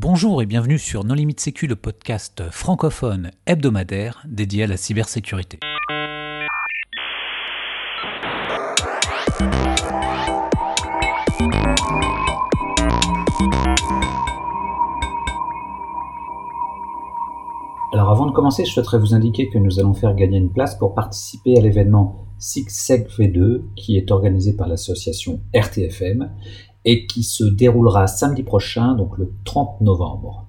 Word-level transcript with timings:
Bonjour 0.00 0.40
et 0.42 0.46
bienvenue 0.46 0.78
sur 0.78 1.02
Non 1.02 1.14
Limite 1.14 1.40
Sécu, 1.40 1.66
le 1.66 1.74
podcast 1.74 2.44
francophone 2.52 3.32
hebdomadaire 3.46 4.22
dédié 4.28 4.62
à 4.62 4.66
la 4.68 4.76
cybersécurité. 4.76 5.58
Alors 17.92 18.10
avant 18.10 18.26
de 18.26 18.30
commencer, 18.30 18.64
je 18.64 18.70
souhaiterais 18.70 19.00
vous 19.00 19.14
indiquer 19.14 19.48
que 19.48 19.58
nous 19.58 19.80
allons 19.80 19.94
faire 19.94 20.14
gagner 20.14 20.38
une 20.38 20.52
place 20.52 20.78
pour 20.78 20.94
participer 20.94 21.58
à 21.58 21.60
l'événement 21.60 22.28
SIGSEG 22.38 23.08
V2 23.08 23.62
qui 23.74 23.96
est 23.96 24.12
organisé 24.12 24.54
par 24.54 24.68
l'association 24.68 25.40
RTFM 25.52 26.30
et 26.84 27.06
qui 27.06 27.22
se 27.22 27.44
déroulera 27.44 28.06
samedi 28.06 28.42
prochain, 28.42 28.94
donc 28.94 29.18
le 29.18 29.32
30 29.44 29.80
novembre. 29.80 30.46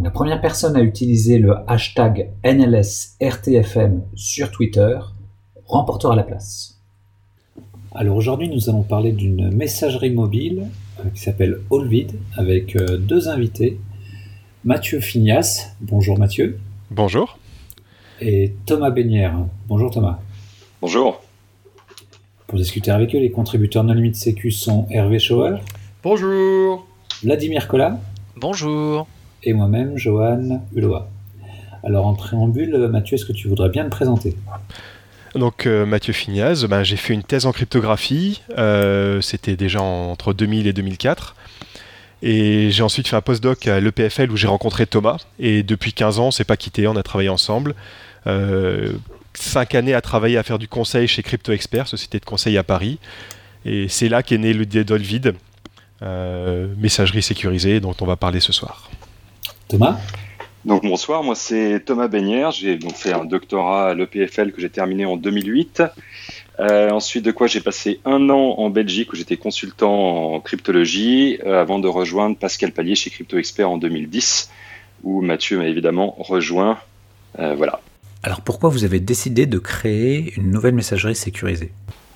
la 0.00 0.10
première 0.10 0.40
personne 0.40 0.76
à 0.76 0.80
utiliser 0.80 1.38
le 1.38 1.54
hashtag 1.70 2.30
NLSRTFM 2.44 4.02
sur 4.14 4.50
Twitter 4.50 4.98
remportera 5.66 6.16
la 6.16 6.24
place. 6.24 6.80
Alors 7.94 8.16
aujourd'hui, 8.16 8.48
nous 8.48 8.68
allons 8.68 8.82
parler 8.82 9.12
d'une 9.12 9.54
messagerie 9.54 10.10
mobile 10.10 10.66
euh, 10.98 11.08
qui 11.14 11.20
s'appelle 11.20 11.60
Allvid 11.70 12.12
avec 12.36 12.74
euh, 12.74 12.96
deux 12.96 13.28
invités. 13.28 13.78
Mathieu 14.64 14.98
Fignas, 14.98 15.74
bonjour 15.80 16.18
Mathieu. 16.18 16.58
Bonjour. 16.90 17.38
Et 18.20 18.54
Thomas 18.66 18.90
Bénière. 18.90 19.46
Bonjour 19.68 19.90
Thomas. 19.90 20.18
Bonjour. 20.80 21.23
Pour 22.54 22.60
discuter 22.60 22.92
avec 22.92 23.12
eux, 23.16 23.18
les 23.18 23.32
contributeurs 23.32 23.82
non 23.82 23.94
limite 23.94 24.14
sécu 24.14 24.52
sont 24.52 24.86
Hervé 24.88 25.18
Schauer. 25.18 25.56
Bonjour. 26.04 26.86
Vladimir 27.24 27.66
Collat. 27.66 27.98
Bonjour. 28.36 29.08
Et 29.42 29.52
moi-même, 29.52 29.98
Johan 29.98 30.64
Uloa. 30.72 31.10
Alors 31.82 32.06
en 32.06 32.14
préambule, 32.14 32.86
Mathieu, 32.86 33.16
est-ce 33.16 33.24
que 33.24 33.32
tu 33.32 33.48
voudrais 33.48 33.70
bien 33.70 33.82
te 33.82 33.88
présenter? 33.88 34.36
Donc 35.34 35.66
euh, 35.66 35.84
Mathieu 35.84 36.12
Fignaz, 36.12 36.64
ben, 36.66 36.84
j'ai 36.84 36.94
fait 36.94 37.12
une 37.12 37.24
thèse 37.24 37.44
en 37.44 37.50
cryptographie, 37.50 38.40
euh, 38.56 39.20
c'était 39.20 39.56
déjà 39.56 39.82
entre 39.82 40.32
2000 40.32 40.68
et 40.68 40.72
2004. 40.72 41.34
Et 42.22 42.70
j'ai 42.70 42.84
ensuite 42.84 43.08
fait 43.08 43.16
un 43.16 43.20
postdoc 43.20 43.66
à 43.66 43.80
l'EPFL 43.80 44.30
où 44.30 44.36
j'ai 44.36 44.46
rencontré 44.46 44.86
Thomas. 44.86 45.26
Et 45.40 45.64
depuis 45.64 45.92
15 45.92 46.20
ans, 46.20 46.28
on 46.28 46.30
s'est 46.30 46.44
pas 46.44 46.56
quitté, 46.56 46.86
on 46.86 46.94
a 46.94 47.02
travaillé 47.02 47.30
ensemble. 47.30 47.74
Euh, 48.28 48.92
cinq 49.36 49.74
années 49.74 49.94
à 49.94 50.00
travailler 50.00 50.38
à 50.38 50.42
faire 50.42 50.58
du 50.58 50.68
conseil 50.68 51.08
chez 51.08 51.22
Crypto 51.22 51.52
Expert, 51.52 51.88
société 51.88 52.18
de 52.18 52.24
conseil 52.24 52.56
à 52.58 52.62
Paris. 52.62 52.98
Et 53.64 53.88
c'est 53.88 54.08
là 54.08 54.22
qu'est 54.22 54.38
né 54.38 54.52
le 54.52 54.66
Dolvid, 54.66 55.34
euh, 56.02 56.66
messagerie 56.76 57.22
sécurisée 57.22 57.80
dont 57.80 57.94
on 58.00 58.04
va 58.06 58.16
parler 58.16 58.40
ce 58.40 58.52
soir. 58.52 58.90
Thomas? 59.68 59.98
Donc 60.64 60.82
bonsoir, 60.82 61.22
moi 61.22 61.34
c'est 61.34 61.80
Thomas 61.84 62.08
Beignère, 62.08 62.50
j'ai 62.50 62.76
donc 62.76 62.94
fait 62.94 63.12
un 63.12 63.24
doctorat 63.24 63.90
à 63.90 63.94
l'EPFL 63.94 64.52
que 64.52 64.60
j'ai 64.60 64.70
terminé 64.70 65.04
en 65.04 65.16
2008. 65.16 65.82
Euh, 66.60 66.90
ensuite 66.90 67.24
de 67.24 67.32
quoi 67.32 67.46
j'ai 67.48 67.60
passé 67.60 68.00
un 68.04 68.30
an 68.30 68.54
en 68.58 68.70
Belgique 68.70 69.12
où 69.12 69.16
j'étais 69.16 69.36
consultant 69.36 70.34
en 70.34 70.40
cryptologie 70.40 71.38
euh, 71.44 71.60
avant 71.60 71.78
de 71.78 71.88
rejoindre 71.88 72.36
Pascal 72.36 72.72
Pallier 72.72 72.94
chez 72.94 73.10
Crypto 73.10 73.36
Expert 73.38 73.68
en 73.68 73.76
2010 73.76 74.50
où 75.02 75.20
Mathieu 75.20 75.58
m'a 75.58 75.66
évidemment 75.66 76.14
rejoint. 76.18 76.78
voilà. 77.36 77.80
Alors 78.24 78.40
pourquoi 78.40 78.70
vous 78.70 78.84
avez 78.84 79.00
décidé 79.00 79.44
de 79.44 79.58
créer 79.58 80.32
une 80.38 80.50
nouvelle 80.50 80.74
messagerie 80.74 81.14
sécurisée? 81.14 81.72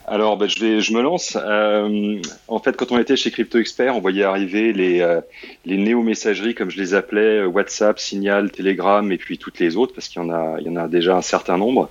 Alors, 0.07 0.39
ben, 0.39 0.49
je, 0.49 0.59
vais, 0.59 0.81
je 0.81 0.95
me 0.95 1.03
lance. 1.03 1.37
Euh, 1.39 2.23
en 2.49 2.59
fait, 2.61 2.79
quand 2.79 2.91
on 2.93 2.99
était 2.99 3.15
chez 3.15 3.31
Crypto 3.31 3.59
Expert, 3.59 3.95
on 3.95 4.01
voyait 4.01 4.23
arriver 4.23 4.73
les, 4.73 5.03
euh, 5.03 5.21
les 5.67 5.77
néo-messageries, 5.77 6.55
comme 6.55 6.71
je 6.71 6.79
les 6.79 6.95
appelais, 6.95 7.45
WhatsApp, 7.45 7.99
Signal, 7.99 8.51
Telegram, 8.51 9.13
et 9.13 9.19
puis 9.19 9.37
toutes 9.37 9.59
les 9.59 9.77
autres, 9.77 9.93
parce 9.93 10.09
qu'il 10.09 10.23
y, 10.23 10.25
en 10.25 10.31
a, 10.31 10.59
y 10.63 10.71
en 10.71 10.77
a 10.77 10.89
déjà 10.89 11.15
un 11.15 11.21
certain 11.21 11.59
nombre. 11.59 11.91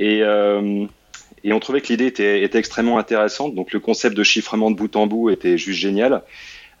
Et, 0.00 0.24
euh, 0.24 0.84
et 1.44 1.52
on 1.52 1.60
trouvait 1.60 1.80
que 1.80 1.86
l'idée 1.86 2.06
était, 2.06 2.42
était, 2.42 2.58
extrêmement 2.58 2.98
intéressante. 2.98 3.54
Donc, 3.54 3.72
le 3.72 3.78
concept 3.78 4.16
de 4.16 4.24
chiffrement 4.24 4.72
de 4.72 4.76
bout 4.76 4.96
en 4.96 5.06
bout 5.06 5.30
était 5.30 5.58
juste 5.58 5.78
génial. 5.78 6.22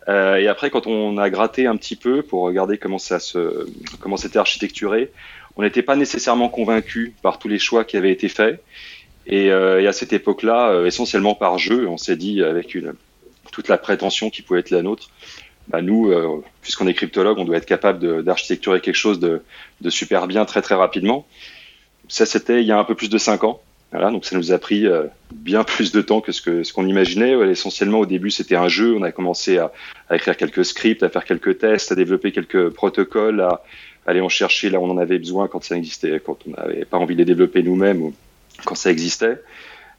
Euh, 0.08 0.36
et 0.36 0.48
après, 0.48 0.70
quand 0.70 0.86
on 0.86 1.18
a 1.18 1.30
gratté 1.30 1.66
un 1.66 1.76
petit 1.76 1.96
peu 1.96 2.22
pour 2.22 2.42
regarder 2.42 2.78
comment 2.78 2.98
ça 2.98 3.20
se, 3.20 3.68
comment 4.00 4.16
c'était 4.16 4.38
architecturé, 4.38 5.12
on 5.56 5.62
n'était 5.62 5.82
pas 5.82 5.96
nécessairement 5.96 6.48
convaincu 6.48 7.14
par 7.22 7.38
tous 7.38 7.48
les 7.48 7.58
choix 7.58 7.84
qui 7.84 7.96
avaient 7.96 8.10
été 8.10 8.28
faits. 8.28 8.62
Et, 9.26 9.50
euh, 9.50 9.88
à 9.88 9.92
cette 9.92 10.12
époque-là, 10.12 10.70
euh, 10.70 10.86
essentiellement 10.86 11.34
par 11.34 11.58
jeu, 11.58 11.88
on 11.88 11.96
s'est 11.96 12.16
dit 12.16 12.42
avec 12.42 12.76
toute 13.52 13.68
la 13.68 13.78
prétention 13.78 14.30
qui 14.30 14.42
pouvait 14.42 14.60
être 14.60 14.70
la 14.70 14.82
nôtre, 14.82 15.10
bah 15.68 15.80
nous, 15.80 16.10
euh, 16.10 16.42
puisqu'on 16.60 16.86
est 16.86 16.94
cryptologue, 16.94 17.38
on 17.38 17.44
doit 17.44 17.56
être 17.56 17.66
capable 17.66 18.22
d'architecturer 18.22 18.80
quelque 18.80 18.96
chose 18.96 19.18
de, 19.18 19.42
de, 19.80 19.90
super 19.90 20.26
bien 20.26 20.44
très 20.44 20.60
très 20.60 20.74
rapidement. 20.74 21.26
Ça, 22.08 22.26
c'était 22.26 22.60
il 22.60 22.66
y 22.66 22.72
a 22.72 22.78
un 22.78 22.84
peu 22.84 22.94
plus 22.94 23.08
de 23.08 23.16
cinq 23.16 23.44
ans. 23.44 23.62
Donc 24.00 24.24
ça 24.24 24.36
nous 24.36 24.52
a 24.52 24.58
pris 24.58 24.86
euh, 24.86 25.04
bien 25.32 25.64
plus 25.64 25.92
de 25.92 26.00
temps 26.00 26.20
que 26.20 26.32
ce 26.32 26.72
qu'on 26.72 26.86
imaginait. 26.86 27.32
essentiellement, 27.50 28.00
au 28.00 28.06
début, 28.06 28.30
c'était 28.30 28.56
un 28.56 28.68
jeu. 28.68 28.94
On 28.96 29.02
a 29.02 29.12
commencé 29.12 29.58
à, 29.58 29.72
écrire 30.10 30.36
quelques 30.36 30.64
scripts, 30.64 31.02
à 31.02 31.08
faire 31.08 31.24
quelques 31.24 31.58
tests, 31.58 31.92
à 31.92 31.94
développer 31.94 32.32
quelques 32.32 32.70
protocoles, 32.70 33.40
à, 33.40 33.62
aller 34.06 34.20
en 34.20 34.28
chercher 34.28 34.70
là 34.70 34.80
où 34.80 34.84
on 34.84 34.90
en 34.90 34.98
avait 34.98 35.18
besoin 35.18 35.48
quand 35.48 35.62
ça 35.62 35.76
existait, 35.76 36.20
quand 36.24 36.38
on 36.46 36.50
n'avait 36.50 36.84
pas 36.84 36.98
envie 36.98 37.14
de 37.14 37.20
les 37.20 37.24
développer 37.24 37.62
nous-mêmes 37.62 38.02
ou 38.02 38.14
quand 38.64 38.74
ça 38.74 38.90
existait. 38.90 39.40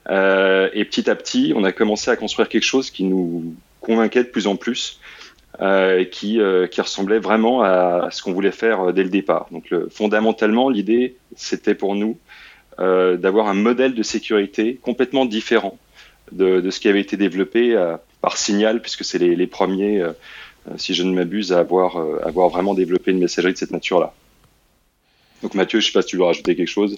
Euh, 0.09 0.69
et 0.73 0.85
petit 0.85 1.09
à 1.09 1.15
petit, 1.15 1.53
on 1.55 1.63
a 1.63 1.71
commencé 1.71 2.11
à 2.11 2.15
construire 2.15 2.49
quelque 2.49 2.63
chose 2.63 2.91
qui 2.91 3.03
nous 3.03 3.55
convainquait 3.81 4.23
de 4.23 4.29
plus 4.29 4.47
en 4.47 4.55
plus, 4.55 4.99
euh, 5.61 6.03
qui, 6.05 6.39
euh, 6.39 6.67
ressemblait 6.77 7.19
vraiment 7.19 7.63
à, 7.63 8.09
ce 8.11 8.21
qu'on 8.21 8.33
voulait 8.33 8.51
faire 8.51 8.93
dès 8.93 9.03
le 9.03 9.09
départ. 9.09 9.47
Donc, 9.51 9.69
le, 9.69 9.89
fondamentalement, 9.89 10.69
l'idée, 10.69 11.15
c'était 11.35 11.75
pour 11.75 11.95
nous 11.95 12.17
euh, 12.79 13.17
d'avoir 13.17 13.47
un 13.47 13.53
modèle 13.53 13.93
de 13.93 14.03
sécurité 14.03 14.79
complètement 14.81 15.25
différent 15.25 15.77
de, 16.31 16.69
ce 16.69 16.79
qui 16.79 16.87
avait 16.87 17.01
été 17.01 17.17
développé 17.17 17.75
par 18.21 18.37
Signal, 18.37 18.81
puisque 18.81 19.03
c'est 19.05 19.19
les, 19.19 19.47
premiers 19.47 20.03
euh, 20.67 20.73
si 20.77 20.93
je 20.93 21.03
ne 21.03 21.13
m'abuse, 21.13 21.51
à 21.51 21.59
avoir, 21.59 21.97
euh, 21.97 22.49
vraiment 22.49 22.73
développé 22.73 23.11
une 23.11 23.19
messagerie 23.19 23.53
de 23.53 23.57
cette 23.57 23.71
nature-là. 23.71 24.13
Donc 25.43 25.53
Mathieu, 25.53 25.79
je 25.79 25.85
ne 25.85 25.91
sais 25.91 25.93
pas 25.93 26.01
si 26.01 26.09
tu 26.09 26.17
veux 26.17 26.23
rajouter 26.23 26.55
quelque 26.55 26.69
chose. 26.69 26.97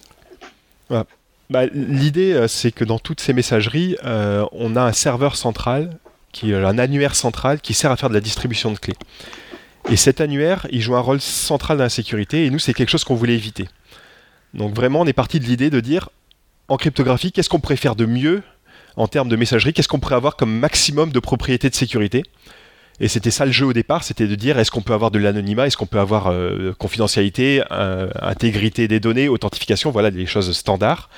Bah, 0.89 1.65
L'idée, 1.73 2.33
euh, 2.33 2.47
c'est 2.47 2.71
que 2.71 2.85
dans 2.85 2.99
toutes 2.99 3.19
ces 3.19 3.33
messageries, 3.33 3.97
on 4.03 4.75
a 4.75 4.81
un 4.81 4.93
serveur 4.93 5.35
central, 5.35 5.97
un 6.43 6.77
annuaire 6.77 7.15
central, 7.15 7.61
qui 7.61 7.73
sert 7.73 7.91
à 7.91 7.97
faire 7.97 8.09
de 8.09 8.13
la 8.13 8.21
distribution 8.21 8.71
de 8.71 8.77
clés. 8.77 8.95
Et 9.89 9.95
cet 9.95 10.21
annuaire, 10.21 10.67
il 10.71 10.81
joue 10.81 10.95
un 10.95 11.01
rôle 11.01 11.21
central 11.21 11.77
dans 11.77 11.83
la 11.83 11.89
sécurité, 11.89 12.45
et 12.45 12.49
nous, 12.49 12.59
c'est 12.59 12.73
quelque 12.73 12.89
chose 12.89 13.03
qu'on 13.03 13.15
voulait 13.15 13.35
éviter. 13.35 13.67
Donc 14.53 14.73
vraiment, 14.73 15.01
on 15.01 15.05
est 15.05 15.13
parti 15.13 15.39
de 15.39 15.45
l'idée 15.45 15.69
de 15.69 15.79
dire, 15.79 16.09
en 16.67 16.77
cryptographie, 16.77 17.31
qu'est-ce 17.31 17.49
qu'on 17.49 17.59
pourrait 17.59 17.75
faire 17.75 17.95
de 17.95 18.05
mieux 18.05 18.43
en 18.95 19.07
termes 19.07 19.29
de 19.29 19.35
messagerie, 19.35 19.73
qu'est-ce 19.73 19.87
qu'on 19.87 19.99
pourrait 19.99 20.15
avoir 20.15 20.35
comme 20.35 20.57
maximum 20.57 21.11
de 21.11 21.19
propriétés 21.19 21.69
de 21.69 21.75
sécurité? 21.75 22.23
Et 22.99 23.07
c'était 23.07 23.31
ça 23.31 23.45
le 23.45 23.51
jeu 23.51 23.65
au 23.67 23.73
départ, 23.73 24.03
c'était 24.03 24.25
de 24.25 24.33
dire 24.33 24.57
est-ce 24.57 24.71
qu'on 24.71 24.81
peut 24.81 24.93
avoir 24.93 25.11
de 25.11 25.19
l'anonymat, 25.19 25.67
est-ce 25.67 25.77
qu'on 25.77 25.85
peut 25.85 25.99
avoir 25.99 26.27
euh, 26.27 26.73
confidentialité, 26.73 27.61
euh, 27.71 28.09
intégrité 28.21 28.87
des 28.87 28.99
données, 28.99 29.29
authentification, 29.29 29.91
voilà 29.91 30.09
des 30.09 30.25
choses 30.25 30.51
standards, 30.51 31.09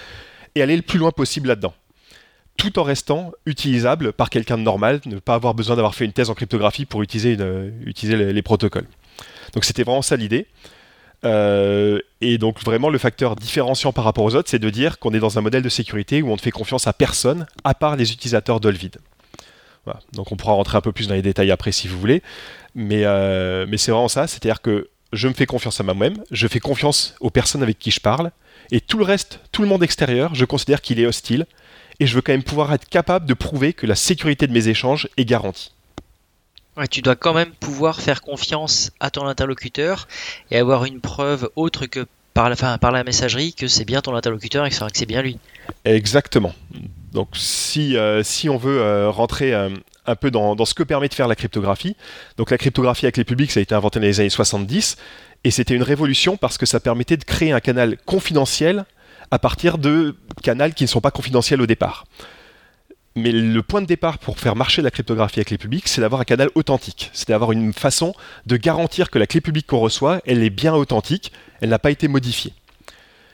et 0.55 0.61
aller 0.61 0.75
le 0.75 0.81
plus 0.81 0.99
loin 0.99 1.11
possible 1.11 1.47
là-dedans. 1.47 1.73
Tout 2.57 2.79
en 2.79 2.83
restant 2.83 3.31
utilisable 3.45 4.11
par 4.11 4.29
quelqu'un 4.29 4.57
de 4.57 4.63
normal, 4.63 4.99
ne 5.05 5.19
pas 5.19 5.35
avoir 5.35 5.53
besoin 5.53 5.77
d'avoir 5.77 5.95
fait 5.95 6.03
une 6.03 6.11
thèse 6.11 6.29
en 6.29 6.33
cryptographie 6.33 6.85
pour 6.85 7.01
utiliser, 7.01 7.37
les, 7.37 8.41
protocoles. 8.41 8.87
Donc 9.53 9.63
c'était 9.63 9.83
vraiment 9.83 10.01
ça 10.01 10.17
l'idée. 10.17 10.47
Euh, 11.25 11.99
et 12.21 12.37
donc 12.37 12.63
vraiment 12.63 12.89
le 12.89 12.97
facteur 12.97 13.35
différenciant 13.35 13.91
par 13.91 14.05
rapport 14.05 14.23
aux 14.23 14.35
autres, 14.35 14.49
c'est 14.49 14.59
de 14.59 14.69
dire 14.69 14.99
qu'on 14.99 15.13
est 15.13 15.19
dans 15.19 15.37
un 15.37 15.41
modèle 15.41 15.63
de 15.63 15.69
sécurité 15.69 16.21
où 16.21 16.29
on 16.29 16.35
ne 16.35 16.39
fait 16.39 16.51
confiance 16.51 16.87
à 16.87 16.93
personne, 16.93 17.45
à 17.63 17.73
part 17.73 17.95
les 17.95 18.11
utilisateurs 18.13 18.59
d'Olvid. 18.59 18.97
Donc 20.13 20.31
on 20.31 20.35
pourra 20.35 20.53
rentrer 20.53 20.77
un 20.77 20.81
peu 20.81 20.91
plus 20.91 21.07
dans 21.07 21.15
les 21.15 21.21
détails 21.21 21.51
après 21.51 21.71
si 21.71 21.87
vous 21.87 21.99
voulez. 21.99 22.21
Mais, 22.75 23.05
euh, 23.05 23.65
mais 23.67 23.77
c'est 23.77 23.91
vraiment 23.91 24.07
ça, 24.07 24.27
c'est-à-dire 24.27 24.61
que 24.61 24.89
je 25.13 25.27
me 25.27 25.33
fais 25.33 25.47
confiance 25.47 25.79
à 25.79 25.83
moi-même, 25.83 26.17
je 26.29 26.47
fais 26.47 26.59
confiance 26.59 27.15
aux 27.19 27.31
personnes 27.31 27.63
avec 27.63 27.79
qui 27.79 27.89
je 27.89 27.99
parle, 27.99 28.31
et 28.71 28.79
tout 28.79 28.99
le 28.99 29.03
reste, 29.03 29.39
tout 29.51 29.63
le 29.63 29.67
monde 29.67 29.83
extérieur, 29.83 30.35
je 30.35 30.45
considère 30.45 30.81
qu'il 30.81 30.99
est 30.99 31.07
hostile, 31.07 31.47
et 31.99 32.05
je 32.05 32.13
veux 32.13 32.21
quand 32.21 32.31
même 32.31 32.43
pouvoir 32.43 32.71
être 32.73 32.87
capable 32.87 33.25
de 33.25 33.33
prouver 33.33 33.73
que 33.73 33.87
la 33.87 33.95
sécurité 33.95 34.45
de 34.45 34.53
mes 34.53 34.67
échanges 34.67 35.07
est 35.17 35.25
garantie. 35.25 35.71
Tu 36.89 37.01
dois 37.01 37.15
quand 37.15 37.33
même 37.33 37.51
pouvoir 37.59 37.99
faire 37.99 38.21
confiance 38.21 38.91
à 38.99 39.09
ton 39.09 39.27
interlocuteur 39.27 40.07
et 40.49 40.57
avoir 40.57 40.85
une 40.85 41.01
preuve 41.01 41.49
autre 41.55 41.85
que 41.87 42.05
par 42.33 42.91
la, 42.91 43.03
messagerie 43.03 43.53
que 43.53 43.67
c'est 43.67 43.85
bien 43.85 44.01
ton 44.01 44.15
interlocuteur 44.15 44.65
et 44.65 44.69
que 44.69 44.75
c'est 44.93 45.05
bien 45.05 45.21
lui. 45.21 45.37
Exactement. 45.83 46.53
Donc 47.11 47.29
si, 47.33 47.97
euh, 47.97 48.23
on 48.47 48.57
veut 48.57 48.79
euh, 48.79 49.09
rentrer 49.09 49.53
euh, 49.53 49.69
un 50.05 50.15
peu 50.15 50.31
dans, 50.31 50.55
dans, 50.55 50.65
ce 50.65 50.73
que 50.73 50.83
permet 50.83 51.09
de 51.09 51.13
faire 51.13 51.27
la 51.27 51.35
cryptographie, 51.35 51.97
donc 52.37 52.51
la 52.51 52.57
cryptographie 52.57 53.05
avec 53.05 53.17
les 53.17 53.25
publics, 53.25 53.51
ça 53.51 53.59
a 53.59 53.63
été 53.63 53.75
inventé 53.75 53.99
dans 53.99 54.05
les 54.05 54.19
années 54.21 54.29
70, 54.29 54.95
et 55.43 55.51
c'était 55.51 55.75
une 55.75 55.83
révolution 55.83 56.37
parce 56.37 56.57
que 56.57 56.65
ça 56.65 56.79
permettait 56.79 57.17
de 57.17 57.23
créer 57.25 57.51
un 57.51 57.59
canal 57.59 57.97
confidentiel 58.05 58.85
à 59.31 59.39
partir 59.39 59.77
de 59.77 60.15
canaux 60.41 60.71
qui 60.75 60.83
ne 60.83 60.89
sont 60.89 61.01
pas 61.01 61.11
confidentiels 61.11 61.61
au 61.61 61.67
départ. 61.67 62.05
Mais 63.15 63.31
le 63.31 63.63
point 63.63 63.81
de 63.81 63.87
départ 63.87 64.17
pour 64.19 64.39
faire 64.39 64.55
marcher 64.55 64.81
la 64.81 64.91
cryptographie 64.91 65.39
avec 65.39 65.49
les 65.49 65.57
publics, 65.57 65.87
c'est 65.87 66.01
d'avoir 66.01 66.21
un 66.21 66.25
canal 66.25 66.49
authentique. 66.55 67.09
C'est 67.13 67.29
d'avoir 67.29 67.51
une 67.51 67.73
façon 67.73 68.13
de 68.45 68.55
garantir 68.55 69.09
que 69.09 69.19
la 69.19 69.27
clé 69.27 69.41
publique 69.41 69.67
qu'on 69.67 69.79
reçoit, 69.79 70.21
elle 70.25 70.43
est 70.43 70.49
bien 70.49 70.73
authentique, 70.73 71.31
elle 71.61 71.69
n'a 71.69 71.79
pas 71.79 71.91
été 71.91 72.07
modifiée. 72.07 72.53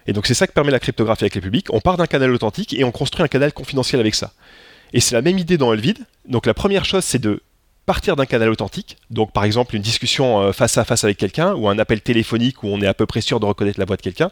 Et 0.07 0.13
donc 0.13 0.27
c'est 0.27 0.33
ça 0.33 0.47
que 0.47 0.53
permet 0.53 0.71
la 0.71 0.79
cryptographie 0.79 1.23
avec 1.23 1.35
les 1.35 1.41
publics. 1.41 1.67
On 1.71 1.81
part 1.81 1.97
d'un 1.97 2.07
canal 2.07 2.31
authentique 2.31 2.73
et 2.73 2.83
on 2.83 2.91
construit 2.91 3.23
un 3.23 3.27
canal 3.27 3.53
confidentiel 3.53 3.99
avec 3.99 4.15
ça. 4.15 4.31
Et 4.93 4.99
c'est 4.99 5.15
la 5.15 5.21
même 5.21 5.37
idée 5.39 5.57
dans 5.57 5.73
Elvid. 5.73 6.05
Donc 6.27 6.45
la 6.45 6.53
première 6.53 6.85
chose, 6.85 7.03
c'est 7.03 7.19
de 7.19 7.41
partir 7.85 8.15
d'un 8.15 8.25
canal 8.25 8.49
authentique. 8.49 8.97
Donc 9.09 9.31
par 9.31 9.43
exemple 9.43 9.75
une 9.75 9.81
discussion 9.81 10.41
euh, 10.41 10.51
face 10.51 10.77
à 10.77 10.85
face 10.85 11.03
avec 11.03 11.17
quelqu'un 11.17 11.53
ou 11.53 11.69
un 11.69 11.77
appel 11.79 12.01
téléphonique 12.01 12.63
où 12.63 12.67
on 12.67 12.81
est 12.81 12.87
à 12.87 12.93
peu 12.93 13.05
près 13.05 13.21
sûr 13.21 13.39
de 13.39 13.45
reconnaître 13.45 13.79
la 13.79 13.85
voix 13.85 13.97
de 13.97 14.01
quelqu'un. 14.01 14.31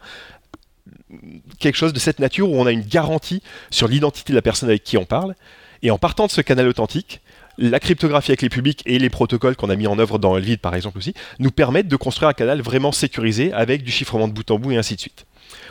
Quelque 1.60 1.76
chose 1.76 1.94
de 1.94 2.00
cette 2.00 2.20
nature 2.20 2.50
où 2.50 2.56
on 2.56 2.66
a 2.66 2.72
une 2.72 2.82
garantie 2.82 3.42
sur 3.72 3.88
l'identité 3.88 4.34
de 4.34 4.38
la 4.38 4.42
personne 4.42 4.70
avec 4.70 4.84
qui 4.84 4.98
on 4.98 5.06
parle. 5.06 5.36
Et 5.82 5.92
en 5.92 5.98
partant 5.98 6.26
de 6.26 6.32
ce 6.32 6.42
canal 6.42 6.68
authentique, 6.68 7.22
la 7.58 7.80
cryptographie 7.80 8.32
avec 8.32 8.42
les 8.42 8.50
publics 8.50 8.82
et 8.86 9.00
les 9.00 9.10
protocoles 9.10 9.56
qu'on 9.56 9.70
a 9.70 9.76
mis 9.76 9.88
en 9.88 10.00
œuvre 10.00 10.18
dans 10.18 10.38
Elvid 10.38 10.60
par 10.60 10.76
exemple 10.76 10.98
aussi, 10.98 11.14
nous 11.40 11.52
permettent 11.52 11.88
de 11.88 11.96
construire 11.96 12.30
un 12.30 12.34
canal 12.34 12.62
vraiment 12.62 12.92
sécurisé 12.92 13.54
avec 13.54 13.84
du 13.84 13.92
chiffrement 13.92 14.28
de 14.28 14.34
bout 14.34 14.50
en 14.50 14.60
bout 14.60 14.72
et 14.72 14.78
ainsi 14.78 14.96
de 14.96 15.02
suite. 15.02 15.26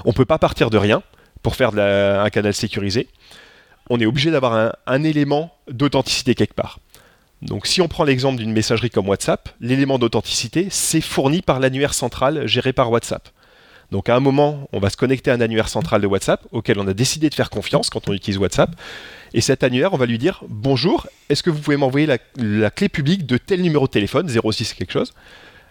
On 0.04 0.10
ne 0.10 0.14
peut 0.14 0.24
pas 0.24 0.38
partir 0.38 0.70
de 0.70 0.78
rien 0.78 1.02
pour 1.42 1.56
faire 1.56 1.70
un 1.76 2.30
canal 2.30 2.54
sécurisé. 2.54 3.08
On 3.90 4.00
est 4.00 4.06
obligé 4.06 4.30
d'avoir 4.30 4.76
un 4.86 5.02
élément 5.02 5.52
d'authenticité 5.68 6.34
quelque 6.34 6.54
part. 6.54 6.78
Donc 7.42 7.66
si 7.66 7.80
on 7.80 7.88
prend 7.88 8.04
l'exemple 8.04 8.38
d'une 8.38 8.52
messagerie 8.52 8.90
comme 8.90 9.08
WhatsApp, 9.08 9.48
l'élément 9.60 9.98
d'authenticité, 9.98 10.68
c'est 10.70 11.00
fourni 11.00 11.42
par 11.42 11.58
l'annuaire 11.58 11.92
central 11.92 12.46
géré 12.46 12.72
par 12.72 12.90
WhatsApp. 12.90 13.28
Donc 13.92 14.08
à 14.08 14.16
un 14.16 14.20
moment, 14.20 14.70
on 14.72 14.80
va 14.80 14.88
se 14.88 14.96
connecter 14.96 15.30
à 15.30 15.34
un 15.34 15.42
annuaire 15.42 15.68
central 15.68 16.00
de 16.00 16.06
WhatsApp 16.06 16.40
auquel 16.50 16.78
on 16.78 16.88
a 16.88 16.94
décidé 16.94 17.28
de 17.28 17.34
faire 17.34 17.50
confiance 17.50 17.90
quand 17.90 18.08
on 18.08 18.14
utilise 18.14 18.38
WhatsApp. 18.38 18.74
Et 19.34 19.42
cet 19.42 19.62
annuaire, 19.62 19.92
on 19.92 19.98
va 19.98 20.06
lui 20.06 20.16
dire 20.16 20.42
Bonjour, 20.48 21.06
est-ce 21.28 21.42
que 21.42 21.50
vous 21.50 21.58
pouvez 21.58 21.76
m'envoyer 21.76 22.06
la, 22.06 22.70
clé 22.70 22.88
publique 22.88 23.26
de 23.26 23.36
tel 23.36 23.60
numéro 23.60 23.86
de 23.86 23.90
téléphone, 23.90 24.26
06 24.26 24.72
quelque 24.72 24.92
chose? 24.92 25.12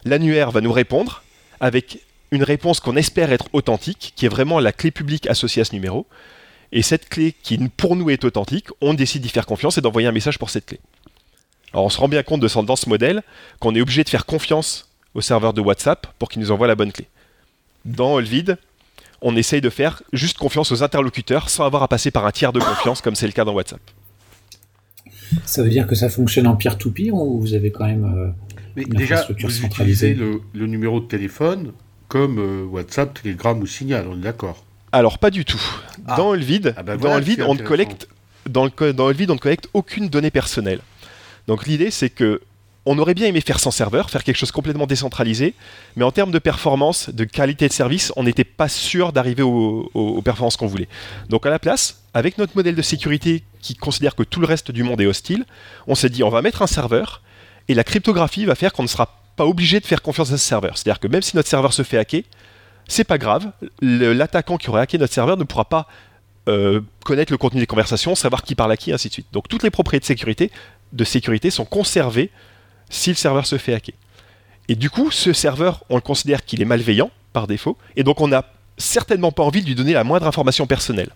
L'annuaire 0.05 0.51
va 0.51 0.61
nous 0.61 0.71
répondre 0.71 1.23
avec 1.59 1.97
une 2.29 2.43
réponse 2.43 2.79
qu'on 2.79 2.95
espère 2.95 3.31
être 3.31 3.49
authentique, 3.53 4.13
qui 4.15 4.27
est 4.27 4.29
vraiment 4.29 4.59
la 4.59 4.71
clé 4.71 4.91
publique 4.91 5.25
associée 5.25 5.63
à 5.63 5.65
ce 5.65 5.73
numéro. 5.73 6.05
Et 6.71 6.83
cette 6.83 7.09
clé 7.09 7.33
qui 7.41 7.57
pour 7.69 7.95
nous 7.95 8.11
est 8.11 8.23
authentique, 8.23 8.67
on 8.81 8.93
décide 8.93 9.23
d'y 9.23 9.29
faire 9.29 9.47
confiance 9.47 9.79
et 9.79 9.81
d'envoyer 9.81 10.07
un 10.07 10.11
message 10.11 10.37
pour 10.37 10.51
cette 10.51 10.67
clé. 10.67 10.79
Alors 11.73 11.85
on 11.85 11.89
se 11.89 11.97
rend 11.97 12.07
bien 12.07 12.21
compte 12.21 12.41
de, 12.41 12.61
dans 12.61 12.75
ce 12.75 12.87
modèle 12.87 13.23
qu'on 13.59 13.73
est 13.73 13.81
obligé 13.81 14.03
de 14.03 14.09
faire 14.09 14.27
confiance 14.27 14.91
au 15.15 15.21
serveur 15.21 15.53
de 15.53 15.61
WhatsApp 15.61 16.05
pour 16.19 16.29
qu'il 16.29 16.39
nous 16.39 16.51
envoie 16.51 16.67
la 16.67 16.75
bonne 16.75 16.91
clé. 16.91 17.07
Dans 17.85 18.13
Olvid, 18.13 18.57
on 19.21 19.35
essaye 19.35 19.61
de 19.61 19.69
faire 19.69 20.01
juste 20.13 20.37
confiance 20.37 20.71
aux 20.71 20.83
interlocuteurs 20.83 21.49
sans 21.49 21.65
avoir 21.65 21.83
à 21.83 21.87
passer 21.87 22.11
par 22.11 22.25
un 22.25 22.31
tiers 22.31 22.53
de 22.53 22.59
confiance 22.59 23.01
comme 23.01 23.15
c'est 23.15 23.27
le 23.27 23.33
cas 23.33 23.45
dans 23.45 23.53
WhatsApp. 23.53 23.81
Ça 25.45 25.63
veut 25.63 25.69
dire 25.69 25.87
que 25.87 25.95
ça 25.95 26.09
fonctionne 26.09 26.47
en 26.47 26.55
peer-to-peer 26.55 27.13
ou 27.13 27.39
vous 27.39 27.53
avez 27.53 27.71
quand 27.71 27.85
même 27.85 28.03
euh, 28.03 28.27
Mais 28.75 28.83
déjà, 28.83 29.25
vous 29.29 29.65
utilisez 29.65 30.13
le, 30.13 30.41
numéro 30.67 30.99
de 30.99 31.05
téléphone 31.07 31.71
comme 32.07 32.39
euh, 32.39 32.65
WhatsApp, 32.65 33.21
Telegram 33.21 33.57
ou 33.59 33.65
Signal, 33.65 34.07
on 34.09 34.17
est 34.17 34.21
d'accord? 34.21 34.65
Alors 34.91 35.19
pas 35.19 35.29
du 35.29 35.45
tout. 35.45 35.61
Ah. 36.05 36.17
Dans 36.17 36.29
Olvid, 36.29 36.73
ah 36.75 36.83
ben 36.83 36.97
dans 36.97 37.11
on 37.47 37.55
ne 37.55 37.61
collecte 37.61 38.09
dans, 38.49 38.65
le, 38.65 38.93
dans 38.93 39.05
Olvid, 39.05 39.31
on 39.31 39.35
ne 39.35 39.39
collecte 39.39 39.69
aucune 39.73 40.09
donnée 40.09 40.31
personnelle. 40.31 40.79
Donc 41.47 41.65
l'idée, 41.65 41.91
c'est 41.91 42.09
que 42.09 42.41
on 42.85 42.97
aurait 42.97 43.13
bien 43.13 43.27
aimé 43.27 43.41
faire 43.41 43.59
sans 43.59 43.71
serveur, 43.71 44.09
faire 44.09 44.23
quelque 44.23 44.37
chose 44.37 44.51
complètement 44.51 44.87
décentralisé, 44.87 45.53
mais 45.95 46.03
en 46.03 46.11
termes 46.11 46.31
de 46.31 46.39
performance, 46.39 47.09
de 47.09 47.23
qualité 47.25 47.67
de 47.67 47.73
service, 47.73 48.11
on 48.15 48.23
n'était 48.23 48.43
pas 48.43 48.67
sûr 48.67 49.13
d'arriver 49.13 49.43
aux, 49.43 50.21
performances 50.23 50.57
qu'on 50.57 50.67
voulait. 50.67 50.87
Donc 51.29 51.45
à 51.45 51.49
la 51.49 51.59
place, 51.59 52.01
avec 52.13 52.37
notre 52.37 52.55
modèle 52.55 52.75
de 52.75 52.81
sécurité 52.81 53.43
qui 53.61 53.75
considère 53.75 54.15
que 54.15 54.23
tout 54.23 54.39
le 54.39 54.47
reste 54.47 54.71
du 54.71 54.83
monde 54.83 54.99
est 54.99 55.05
hostile, 55.05 55.45
on 55.87 55.95
s'est 55.95 56.09
dit 56.09 56.23
on 56.23 56.29
va 56.29 56.41
mettre 56.41 56.61
un 56.61 56.67
serveur 56.67 57.21
et 57.67 57.75
la 57.75 57.83
cryptographie 57.83 58.45
va 58.45 58.55
faire 58.55 58.73
qu'on 58.73 58.83
ne 58.83 58.87
sera 58.87 59.21
pas 59.35 59.45
obligé 59.45 59.79
de 59.79 59.85
faire 59.85 60.01
confiance 60.01 60.31
à 60.31 60.37
ce 60.37 60.45
serveur. 60.45 60.77
C'est-à-dire 60.77 60.99
que 60.99 61.07
même 61.07 61.21
si 61.21 61.35
notre 61.35 61.49
serveur 61.49 61.73
se 61.73 61.83
fait 61.83 61.97
hacker, 61.97 62.23
c'est 62.87 63.03
pas 63.03 63.17
grave, 63.19 63.51
l'attaquant 63.81 64.57
qui 64.57 64.69
aurait 64.69 64.81
hacké 64.81 64.97
notre 64.97 65.13
serveur 65.13 65.37
ne 65.37 65.43
pourra 65.43 65.65
pas 65.65 65.87
euh, 66.49 66.81
connaître 67.05 67.31
le 67.31 67.37
contenu 67.37 67.59
des 67.59 67.67
conversations, 67.67 68.15
savoir 68.15 68.41
qui 68.41 68.55
parle 68.55 68.71
à 68.71 68.77
qui, 68.77 68.91
ainsi 68.91 69.07
de 69.09 69.13
suite. 69.13 69.27
Donc 69.31 69.47
toutes 69.47 69.61
les 69.61 69.69
propriétés 69.69 70.03
de 70.03 70.07
sécurité 70.07 70.51
de 70.93 71.03
sécurité 71.03 71.51
sont 71.51 71.65
conservés 71.65 72.31
si 72.91 73.09
le 73.09 73.15
serveur 73.15 73.47
se 73.47 73.57
fait 73.57 73.73
hacker. 73.73 73.95
Et 74.67 74.75
du 74.75 74.89
coup, 74.89 75.09
ce 75.09 75.33
serveur, 75.33 75.83
on 75.89 75.95
le 75.95 76.01
considère 76.01 76.45
qu'il 76.45 76.61
est 76.61 76.65
malveillant 76.65 77.09
par 77.33 77.47
défaut, 77.47 77.77
et 77.95 78.03
donc 78.03 78.21
on 78.21 78.27
n'a 78.27 78.45
certainement 78.77 79.31
pas 79.31 79.43
envie 79.43 79.61
de 79.61 79.67
lui 79.67 79.75
donner 79.75 79.93
la 79.93 80.03
moindre 80.03 80.27
information 80.27 80.67
personnelle. 80.67 81.09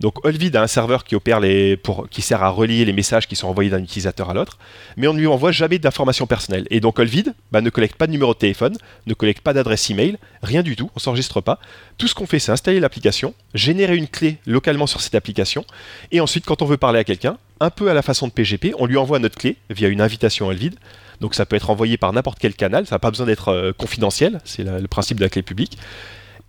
Donc 0.00 0.24
Olvid 0.24 0.54
a 0.54 0.62
un 0.62 0.66
serveur 0.68 1.04
qui 1.04 1.16
opère 1.16 1.40
les, 1.40 1.80
qui 2.10 2.22
sert 2.22 2.42
à 2.42 2.50
relier 2.50 2.84
les 2.84 2.92
messages 2.92 3.26
qui 3.26 3.34
sont 3.34 3.48
envoyés 3.48 3.70
d'un 3.70 3.82
utilisateur 3.82 4.30
à 4.30 4.34
l'autre, 4.34 4.58
mais 4.96 5.08
on 5.08 5.14
ne 5.14 5.18
lui 5.18 5.26
envoie 5.26 5.50
jamais 5.50 5.78
d'informations 5.78 6.26
personnelles. 6.26 6.66
Et 6.70 6.80
donc 6.80 6.98
Olvid 6.98 7.34
bah, 7.50 7.60
ne 7.60 7.70
collecte 7.70 7.96
pas 7.96 8.06
de 8.06 8.12
numéro 8.12 8.32
de 8.32 8.38
téléphone, 8.38 8.76
ne 9.06 9.14
collecte 9.14 9.42
pas 9.42 9.52
d'adresse 9.52 9.90
email, 9.90 10.16
rien 10.42 10.62
du 10.62 10.76
tout, 10.76 10.90
on 10.94 11.00
s'enregistre 11.00 11.40
pas. 11.40 11.58
Tout 11.96 12.06
ce 12.06 12.14
qu'on 12.14 12.26
fait, 12.26 12.38
c'est 12.38 12.52
installer 12.52 12.78
l'application, 12.78 13.34
générer 13.54 13.96
une 13.96 14.08
clé 14.08 14.38
localement 14.46 14.86
sur 14.86 15.00
cette 15.00 15.16
application, 15.16 15.64
et 16.12 16.20
ensuite 16.20 16.44
quand 16.44 16.62
on 16.62 16.66
veut 16.66 16.76
parler 16.76 17.00
à 17.00 17.04
quelqu'un, 17.04 17.36
un 17.60 17.70
peu 17.70 17.90
à 17.90 17.94
la 17.94 18.02
façon 18.02 18.28
de 18.28 18.32
PGP, 18.32 18.74
on 18.78 18.86
lui 18.86 18.96
envoie 18.96 19.18
notre 19.18 19.36
clé 19.36 19.56
via 19.68 19.88
une 19.88 20.00
invitation 20.00 20.46
Olvid. 20.46 20.76
Donc 21.20 21.34
ça 21.34 21.44
peut 21.44 21.56
être 21.56 21.70
envoyé 21.70 21.96
par 21.96 22.12
n'importe 22.12 22.38
quel 22.38 22.54
canal, 22.54 22.86
ça 22.86 22.94
n'a 22.94 22.98
pas 23.00 23.10
besoin 23.10 23.26
d'être 23.26 23.48
euh, 23.48 23.72
confidentiel, 23.72 24.40
c'est 24.44 24.62
le 24.62 24.86
principe 24.86 25.18
de 25.18 25.24
la 25.24 25.28
clé 25.28 25.42
publique. 25.42 25.76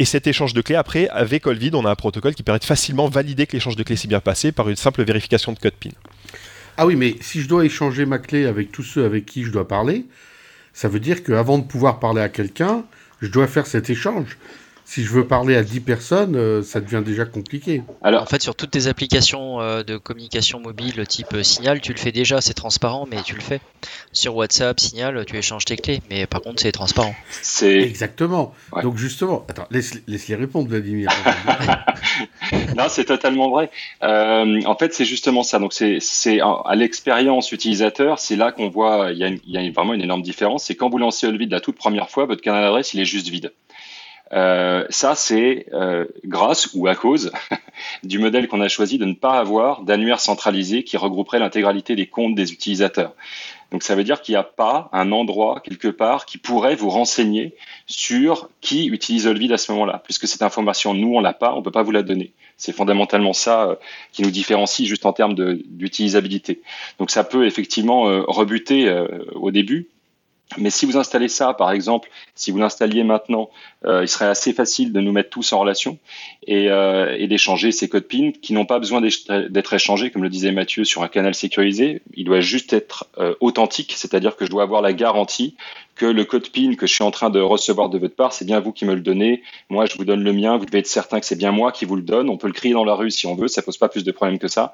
Et 0.01 0.05
cet 0.05 0.27
échange 0.27 0.53
de 0.53 0.61
clés, 0.61 0.75
après, 0.75 1.09
avec 1.09 1.45
Olvid, 1.45 1.75
on 1.75 1.83
a 1.85 1.91
un 1.91 1.95
protocole 1.95 2.33
qui 2.33 2.41
permet 2.41 2.59
de 2.59 2.65
facilement 2.65 3.09
valider 3.09 3.45
que 3.45 3.53
l'échange 3.53 3.75
de 3.75 3.83
clés 3.83 3.97
s'est 3.97 4.07
bien 4.07 4.21
passé 4.21 4.53
par 4.53 4.69
une 4.69 4.77
simple 4.77 5.03
vérification 5.03 5.51
de 5.51 5.59
code 5.59 5.73
PIN. 5.73 5.89
Ah 6.77 6.85
oui, 6.85 6.95
mais 6.95 7.17
si 7.19 7.41
je 7.41 7.49
dois 7.49 7.65
échanger 7.65 8.05
ma 8.05 8.17
clé 8.17 8.45
avec 8.45 8.71
tous 8.71 8.83
ceux 8.83 9.03
avec 9.03 9.25
qui 9.25 9.43
je 9.43 9.51
dois 9.51 9.67
parler, 9.67 10.05
ça 10.71 10.87
veut 10.87 11.01
dire 11.01 11.21
qu'avant 11.21 11.57
de 11.57 11.65
pouvoir 11.65 11.99
parler 11.99 12.21
à 12.21 12.29
quelqu'un, 12.29 12.85
je 13.21 13.27
dois 13.27 13.47
faire 13.47 13.67
cet 13.67 13.89
échange 13.89 14.37
si 14.89 15.03
je 15.03 15.11
veux 15.11 15.27
parler 15.27 15.55
à 15.55 15.61
10 15.61 15.81
personnes, 15.81 16.35
euh, 16.35 16.63
ça 16.63 16.81
devient 16.81 17.03
déjà 17.05 17.23
compliqué. 17.23 17.83
Alors, 18.01 18.23
en 18.23 18.25
fait, 18.25 18.41
sur 18.41 18.55
toutes 18.55 18.71
tes 18.71 18.87
applications 18.87 19.61
euh, 19.61 19.83
de 19.83 19.97
communication 19.97 20.59
mobile 20.59 21.05
type 21.07 21.31
euh, 21.33 21.43
Signal, 21.43 21.79
tu 21.79 21.93
le 21.93 21.99
fais 21.99 22.11
déjà, 22.11 22.41
c'est 22.41 22.55
transparent, 22.55 23.07
mais 23.07 23.21
tu 23.21 23.35
le 23.35 23.41
fais. 23.41 23.61
Sur 24.13 24.35
WhatsApp, 24.35 24.79
Signal, 24.79 25.23
tu 25.27 25.37
échanges 25.37 25.65
tes 25.65 25.77
clés, 25.77 26.01
mais 26.09 26.25
par 26.25 26.41
contre, 26.41 26.63
c'est 26.63 26.71
transparent. 26.71 27.13
C'est 27.43 27.77
exactement. 27.77 28.55
Donc 28.81 28.97
justement, 28.97 29.45
attends, 29.47 29.67
laisse, 29.69 29.93
les 30.07 30.35
répondre, 30.35 30.67
Vladimir. 30.67 31.11
non, 32.75 32.85
c'est 32.89 33.05
totalement 33.05 33.51
vrai. 33.51 33.69
en 34.01 34.75
fait, 34.75 34.95
c'est 34.95 35.05
justement 35.05 35.43
ça. 35.43 35.59
Donc, 35.59 35.71
c'est 35.71 36.39
à 36.41 36.75
l'expérience 36.75 37.51
utilisateur, 37.51 38.17
c'est 38.17 38.35
là 38.35 38.51
qu'on 38.51 38.69
voit, 38.69 39.11
il 39.11 39.39
y, 39.45 39.57
a 39.57 39.71
vraiment 39.71 39.93
une 39.93 40.01
énorme 40.01 40.23
différence. 40.23 40.63
C'est 40.63 40.73
quand 40.73 40.89
vous 40.89 40.97
lancez 40.97 41.27
Olvid 41.27 41.51
la 41.51 41.59
toute 41.59 41.75
première 41.75 42.09
fois, 42.09 42.25
votre 42.25 42.41
canal 42.41 42.63
d'adresse, 42.63 42.95
il 42.95 42.99
est 42.99 43.05
juste 43.05 43.27
vide. 43.27 43.51
Euh, 44.31 44.85
ça, 44.89 45.15
c'est 45.15 45.67
euh, 45.73 46.05
grâce 46.23 46.69
ou 46.73 46.87
à 46.87 46.95
cause 46.95 47.31
du 48.03 48.19
modèle 48.19 48.47
qu'on 48.47 48.61
a 48.61 48.67
choisi 48.67 48.97
de 48.97 49.05
ne 49.05 49.13
pas 49.13 49.39
avoir 49.39 49.81
d'annuaire 49.83 50.19
centralisé 50.19 50.83
qui 50.83 50.97
regrouperait 50.97 51.39
l'intégralité 51.39 51.95
des 51.95 52.07
comptes 52.07 52.35
des 52.35 52.51
utilisateurs. 52.51 53.13
Donc 53.71 53.83
ça 53.83 53.95
veut 53.95 54.03
dire 54.03 54.21
qu'il 54.21 54.33
n'y 54.33 54.37
a 54.37 54.43
pas 54.43 54.89
un 54.93 55.11
endroit 55.11 55.61
quelque 55.63 55.89
part 55.89 56.25
qui 56.25 56.39
pourrait 56.39 56.75
vous 56.75 56.89
renseigner 56.89 57.55
sur 57.85 58.49
qui 58.61 58.87
utilise 58.87 59.27
Olvid 59.27 59.51
à 59.51 59.57
ce 59.57 59.71
moment-là, 59.71 60.01
puisque 60.03 60.27
cette 60.27 60.41
information, 60.41 60.95
nous, 60.95 61.13
on 61.15 61.19
l'a 61.19 61.33
pas, 61.33 61.53
on 61.53 61.61
peut 61.61 61.71
pas 61.71 61.83
vous 61.83 61.91
la 61.91 62.01
donner. 62.01 62.33
C'est 62.57 62.71
fondamentalement 62.71 63.33
ça 63.33 63.69
euh, 63.69 63.75
qui 64.11 64.23
nous 64.23 64.31
différencie 64.31 64.87
juste 64.87 65.05
en 65.05 65.13
termes 65.13 65.35
d'utilisabilité. 65.35 66.61
Donc 66.97 67.11
ça 67.11 67.23
peut 67.23 67.45
effectivement 67.45 68.03
rebuter 68.27 68.91
au 69.33 69.51
début, 69.51 69.87
mais 70.57 70.71
si 70.71 70.87
vous 70.87 70.97
installez 70.97 71.27
ça, 71.27 71.53
par 71.53 71.71
exemple, 71.71 72.09
si 72.33 72.49
vous 72.49 72.57
l'installiez 72.57 73.03
maintenant, 73.03 73.51
euh, 73.85 74.01
il 74.03 74.07
serait 74.07 74.25
assez 74.25 74.51
facile 74.51 74.91
de 74.91 74.99
nous 74.99 75.11
mettre 75.11 75.29
tous 75.29 75.53
en 75.53 75.59
relation 75.59 75.99
et, 76.47 76.69
euh, 76.69 77.15
et 77.19 77.27
d'échanger 77.27 77.71
ces 77.71 77.87
codes 77.87 78.07
PIN 78.07 78.31
qui 78.31 78.53
n'ont 78.53 78.65
pas 78.65 78.79
besoin 78.79 78.99
d'être 78.99 79.73
échangés, 79.73 80.09
comme 80.09 80.23
le 80.23 80.29
disait 80.29 80.51
Mathieu, 80.51 80.85
sur 80.85 81.03
un 81.03 81.07
canal 81.07 81.35
sécurisé. 81.35 82.01
Il 82.15 82.25
doit 82.25 82.39
juste 82.39 82.73
être 82.73 83.05
euh, 83.19 83.35
authentique, 83.41 83.93
c'est-à-dire 83.95 84.35
que 84.35 84.45
je 84.45 84.49
dois 84.49 84.63
avoir 84.63 84.81
la 84.81 84.91
garantie 84.91 85.55
que 85.95 86.07
le 86.07 86.25
code 86.25 86.49
PIN 86.49 86.75
que 86.75 86.87
je 86.87 86.93
suis 86.93 87.03
en 87.03 87.11
train 87.11 87.29
de 87.29 87.41
recevoir 87.41 87.89
de 87.89 87.99
votre 87.99 88.15
part, 88.15 88.33
c'est 88.33 88.45
bien 88.45 88.59
vous 88.59 88.71
qui 88.71 88.85
me 88.85 88.95
le 88.95 89.01
donnez. 89.01 89.43
Moi, 89.69 89.85
je 89.85 89.97
vous 89.97 90.05
donne 90.05 90.23
le 90.23 90.33
mien. 90.33 90.57
Vous 90.57 90.65
devez 90.65 90.79
être 90.79 90.87
certain 90.87 91.19
que 91.19 91.25
c'est 91.25 91.35
bien 91.35 91.51
moi 91.51 91.71
qui 91.73 91.85
vous 91.85 91.97
le 91.97 92.01
donne. 92.01 92.29
On 92.29 92.37
peut 92.37 92.47
le 92.47 92.53
crier 92.53 92.73
dans 92.73 92.85
la 92.85 92.95
rue 92.95 93.11
si 93.11 93.27
on 93.27 93.35
veut. 93.35 93.49
Ça 93.49 93.61
pose 93.61 93.77
pas 93.77 93.89
plus 93.89 94.05
de 94.05 94.11
problèmes 94.11 94.39
que 94.39 94.47
ça. 94.47 94.73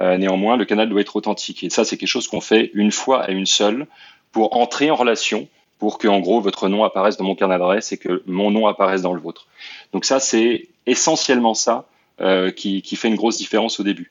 néanmoins, 0.00 0.56
le 0.56 0.64
canal 0.64 0.88
doit 0.88 1.00
être 1.00 1.14
authentique. 1.14 1.62
Et 1.62 1.70
ça, 1.70 1.84
c'est 1.84 1.96
quelque 1.96 2.08
chose 2.08 2.26
qu'on 2.26 2.40
fait 2.40 2.72
une 2.74 2.90
fois 2.90 3.30
et 3.30 3.34
une 3.34 3.46
seule 3.46 3.86
pour 4.34 4.56
entrer 4.56 4.90
en 4.90 4.96
relation, 4.96 5.46
pour 5.78 5.96
que 5.96 6.08
en 6.08 6.18
gros 6.18 6.40
votre 6.40 6.68
nom 6.68 6.82
apparaisse 6.82 7.16
dans 7.16 7.24
mon 7.24 7.36
carnet 7.36 7.56
d'adresse 7.56 7.92
et 7.92 7.98
que 7.98 8.22
mon 8.26 8.50
nom 8.50 8.66
apparaisse 8.66 9.00
dans 9.00 9.14
le 9.14 9.20
vôtre. 9.20 9.46
Donc 9.92 10.04
ça, 10.04 10.18
c'est 10.18 10.66
essentiellement 10.86 11.54
ça 11.54 11.86
euh, 12.20 12.50
qui, 12.50 12.82
qui, 12.82 12.96
fait 12.96 13.06
une 13.06 13.14
grosse 13.14 13.38
différence 13.38 13.78
au 13.78 13.84
début. 13.84 14.10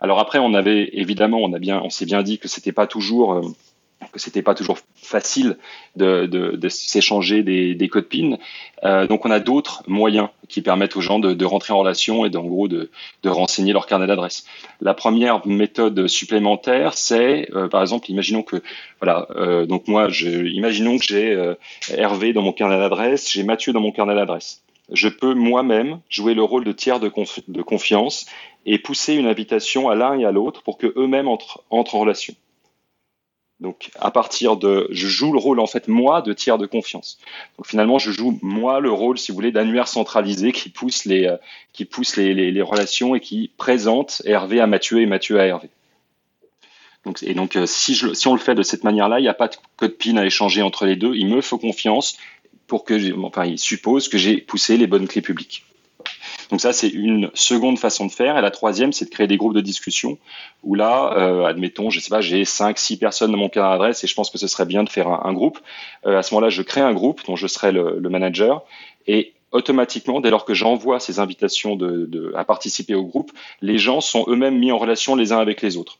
Alors 0.00 0.18
après, 0.18 0.40
on 0.40 0.54
avait 0.54 0.90
évidemment, 0.92 1.38
on 1.38 1.52
a 1.52 1.60
bien, 1.60 1.80
on 1.84 1.88
s'est 1.88 2.04
bien 2.04 2.24
dit 2.24 2.38
que 2.38 2.48
c'était 2.48 2.72
pas 2.72 2.88
toujours 2.88 3.32
euh, 3.32 3.42
que 4.12 4.18
c'était 4.18 4.42
pas 4.42 4.54
toujours 4.54 4.78
facile 4.94 5.58
de, 5.96 6.26
de, 6.26 6.56
de 6.56 6.68
s'échanger 6.68 7.42
des, 7.42 7.74
des, 7.74 7.88
codes 7.88 8.06
PIN. 8.06 8.38
Euh, 8.84 9.06
donc 9.06 9.26
on 9.26 9.30
a 9.30 9.40
d'autres 9.40 9.82
moyens 9.86 10.28
qui 10.48 10.62
permettent 10.62 10.96
aux 10.96 11.00
gens 11.00 11.18
de, 11.18 11.32
de 11.32 11.44
rentrer 11.44 11.72
en 11.72 11.78
relation 11.78 12.24
et 12.24 12.30
d'en 12.30 12.44
gros 12.44 12.68
de, 12.68 12.90
renseigner 13.24 13.72
leur 13.72 13.86
carnet 13.86 14.06
d'adresse. 14.06 14.44
La 14.80 14.94
première 14.94 15.46
méthode 15.46 16.06
supplémentaire, 16.08 16.94
c'est 16.94 17.48
euh, 17.54 17.68
par 17.68 17.82
exemple, 17.82 18.10
imaginons 18.10 18.42
que 18.42 18.62
voilà, 19.00 19.28
euh, 19.36 19.66
donc 19.66 19.88
moi, 19.88 20.08
je, 20.08 20.46
imaginons 20.46 20.98
que 20.98 21.04
j'ai 21.04 21.32
euh, 21.32 21.54
Hervé 21.90 22.32
dans 22.32 22.42
mon 22.42 22.52
carnet 22.52 22.78
d'adresse, 22.78 23.30
j'ai 23.30 23.42
Mathieu 23.42 23.72
dans 23.72 23.80
mon 23.80 23.92
carnet 23.92 24.14
d'adresse. 24.14 24.62
Je 24.92 25.08
peux 25.08 25.34
moi-même 25.34 26.00
jouer 26.08 26.34
le 26.34 26.42
rôle 26.42 26.64
de 26.64 26.72
tiers 26.72 26.98
de, 26.98 27.12
de 27.48 27.62
confiance 27.62 28.26
et 28.66 28.78
pousser 28.78 29.14
une 29.14 29.26
invitation 29.26 29.88
à 29.88 29.94
l'un 29.94 30.18
et 30.18 30.24
à 30.24 30.32
l'autre 30.32 30.62
pour 30.62 30.78
que 30.78 30.92
eux-mêmes 30.96 31.28
entrent, 31.28 31.62
entrent 31.70 31.94
en 31.94 32.00
relation. 32.00 32.34
Donc 33.60 33.90
à 34.00 34.10
partir 34.10 34.56
de, 34.56 34.88
je 34.90 35.06
joue 35.06 35.32
le 35.32 35.38
rôle 35.38 35.60
en 35.60 35.66
fait 35.66 35.86
moi 35.86 36.22
de 36.22 36.32
tiers 36.32 36.56
de 36.56 36.66
confiance. 36.66 37.18
Donc 37.58 37.66
finalement 37.66 37.98
je 37.98 38.10
joue 38.10 38.38
moi 38.40 38.80
le 38.80 38.90
rôle, 38.90 39.18
si 39.18 39.32
vous 39.32 39.36
voulez, 39.36 39.52
d'annuaire 39.52 39.86
centralisé 39.86 40.52
qui 40.52 40.70
pousse 40.70 41.04
les, 41.04 41.26
euh, 41.26 41.36
qui 41.74 41.84
pousse 41.84 42.16
les, 42.16 42.32
les, 42.34 42.62
relations 42.62 43.14
et 43.14 43.20
qui 43.20 43.50
présente 43.58 44.22
Hervé 44.24 44.60
à 44.60 44.66
Mathieu 44.66 45.02
et 45.02 45.06
Mathieu 45.06 45.38
à 45.38 45.44
Hervé. 45.44 45.68
Donc, 47.04 47.22
et 47.22 47.34
donc 47.34 47.56
euh, 47.56 47.66
si, 47.66 47.94
je, 47.94 48.14
si 48.14 48.28
on 48.28 48.34
le 48.34 48.40
fait 48.40 48.54
de 48.54 48.62
cette 48.62 48.84
manière-là, 48.84 49.20
il 49.20 49.22
n'y 49.22 49.28
a 49.28 49.34
pas 49.34 49.48
de 49.48 49.56
code 49.76 49.96
PIN 49.96 50.16
à 50.16 50.24
échanger 50.24 50.62
entre 50.62 50.86
les 50.86 50.96
deux. 50.96 51.14
Il 51.14 51.28
me 51.28 51.42
faut 51.42 51.58
confiance 51.58 52.16
pour 52.66 52.84
que, 52.84 53.12
enfin, 53.24 53.44
il 53.44 53.58
suppose 53.58 54.08
que 54.08 54.16
j'ai 54.16 54.38
poussé 54.38 54.76
les 54.76 54.86
bonnes 54.86 55.08
clés 55.08 55.22
publiques. 55.22 55.64
Donc 56.50 56.60
ça, 56.60 56.72
c'est 56.72 56.88
une 56.88 57.30
seconde 57.34 57.78
façon 57.78 58.06
de 58.06 58.12
faire. 58.12 58.36
Et 58.36 58.40
la 58.40 58.50
troisième, 58.50 58.92
c'est 58.92 59.04
de 59.04 59.10
créer 59.10 59.26
des 59.26 59.36
groupes 59.36 59.54
de 59.54 59.60
discussion 59.60 60.18
où 60.62 60.74
là, 60.74 61.14
euh, 61.16 61.44
admettons, 61.44 61.90
je 61.90 62.00
sais 62.00 62.10
pas, 62.10 62.20
j'ai 62.20 62.44
cinq, 62.44 62.78
six 62.78 62.96
personnes 62.96 63.30
dans 63.30 63.38
mon 63.38 63.48
carnet 63.48 63.72
d'adresse 63.72 64.02
et 64.04 64.06
je 64.06 64.14
pense 64.14 64.30
que 64.30 64.38
ce 64.38 64.46
serait 64.46 64.66
bien 64.66 64.82
de 64.82 64.88
faire 64.88 65.08
un, 65.08 65.22
un 65.24 65.32
groupe. 65.32 65.58
Euh, 66.06 66.18
à 66.18 66.22
ce 66.22 66.34
moment-là, 66.34 66.50
je 66.50 66.62
crée 66.62 66.80
un 66.80 66.92
groupe 66.92 67.20
dont 67.26 67.36
je 67.36 67.46
serai 67.46 67.72
le, 67.72 67.98
le 67.98 68.08
manager 68.08 68.62
et 69.06 69.32
automatiquement, 69.52 70.20
dès 70.20 70.30
lors 70.30 70.44
que 70.44 70.54
j'envoie 70.54 71.00
ces 71.00 71.18
invitations 71.18 71.76
de, 71.76 72.06
de, 72.06 72.32
à 72.36 72.44
participer 72.44 72.94
au 72.94 73.04
groupe, 73.04 73.32
les 73.62 73.78
gens 73.78 74.00
sont 74.00 74.24
eux-mêmes 74.28 74.58
mis 74.58 74.72
en 74.72 74.78
relation 74.78 75.16
les 75.16 75.32
uns 75.32 75.38
avec 75.38 75.62
les 75.62 75.76
autres. 75.76 75.98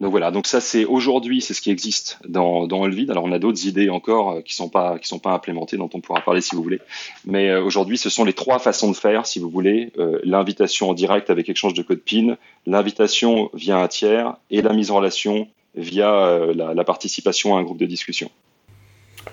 Donc 0.00 0.10
voilà, 0.10 0.32
donc 0.32 0.48
ça 0.48 0.60
c'est 0.60 0.84
aujourd'hui 0.84 1.40
c'est 1.40 1.54
ce 1.54 1.60
qui 1.60 1.70
existe 1.70 2.18
dans, 2.28 2.66
dans. 2.66 2.82
Alors 2.84 3.24
on 3.24 3.32
a 3.32 3.38
d'autres 3.38 3.66
idées 3.66 3.90
encore 3.90 4.32
euh, 4.32 4.40
qui 4.40 4.54
sont 4.54 4.68
pas 4.68 4.98
sont 5.02 5.20
pas 5.20 5.32
implémentées 5.32 5.76
dont 5.76 5.88
on 5.94 6.00
pourra 6.00 6.20
parler 6.20 6.40
si 6.40 6.56
vous 6.56 6.62
voulez. 6.62 6.80
Mais 7.24 7.50
euh, 7.50 7.62
aujourd'hui 7.62 7.96
ce 7.96 8.10
sont 8.10 8.24
les 8.24 8.32
trois 8.32 8.58
façons 8.58 8.90
de 8.90 8.96
faire 8.96 9.24
si 9.24 9.38
vous 9.38 9.48
voulez 9.48 9.92
euh, 9.98 10.18
l'invitation 10.24 10.90
en 10.90 10.94
direct 10.94 11.30
avec 11.30 11.48
échange 11.48 11.74
de 11.74 11.82
code 11.82 12.00
PIN, 12.00 12.36
l'invitation 12.66 13.50
via 13.54 13.78
un 13.78 13.86
tiers 13.86 14.36
et 14.50 14.62
la 14.62 14.72
mise 14.72 14.90
en 14.90 14.96
relation 14.96 15.46
via 15.76 16.50
la, 16.54 16.84
participation 16.84 17.56
à 17.56 17.60
un 17.60 17.62
groupe 17.64 17.78
de 17.78 17.86
discussion. 17.86 18.30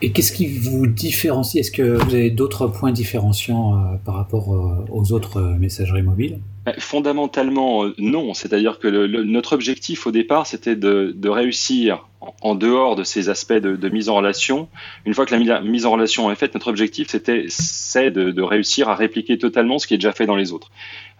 Et 0.01 0.11
qu'est-ce 0.11 0.31
qui 0.31 0.47
vous 0.47 0.87
différencie? 0.87 1.59
Est-ce 1.59 1.71
que 1.71 1.83
vous 1.83 2.13
avez 2.13 2.29
d'autres 2.29 2.67
points 2.67 2.91
différenciants 2.91 3.75
euh, 3.75 3.97
par 4.03 4.15
rapport 4.15 4.53
euh, 4.53 4.85
aux 4.91 5.11
autres 5.11 5.37
euh, 5.37 5.57
messageries 5.57 6.01
mobiles? 6.01 6.39
Fondamentalement, 6.77 7.85
non. 7.97 8.35
C'est-à-dire 8.35 8.77
que 8.77 8.87
notre 9.23 9.53
objectif 9.53 10.05
au 10.05 10.11
départ, 10.11 10.45
c'était 10.45 10.75
de, 10.75 11.27
réussir 11.27 12.07
en 12.43 12.53
dehors 12.53 12.95
de 12.95 13.03
ces 13.03 13.29
aspects 13.29 13.53
de, 13.53 13.89
mise 13.89 14.09
en 14.09 14.15
relation. 14.15 14.69
Une 15.05 15.15
fois 15.15 15.25
que 15.25 15.33
la 15.33 15.61
mise 15.61 15.85
en 15.87 15.91
relation 15.91 16.31
est 16.31 16.35
faite, 16.35 16.53
notre 16.53 16.67
objectif, 16.67 17.07
c'était 17.09 17.45
c'est 17.47 18.11
de, 18.11 18.41
réussir 18.43 18.89
à 18.89 18.95
répliquer 18.95 19.39
totalement 19.39 19.79
ce 19.79 19.87
qui 19.87 19.95
est 19.95 19.97
déjà 19.97 20.11
fait 20.11 20.27
dans 20.27 20.35
les 20.35 20.51
autres. 20.51 20.69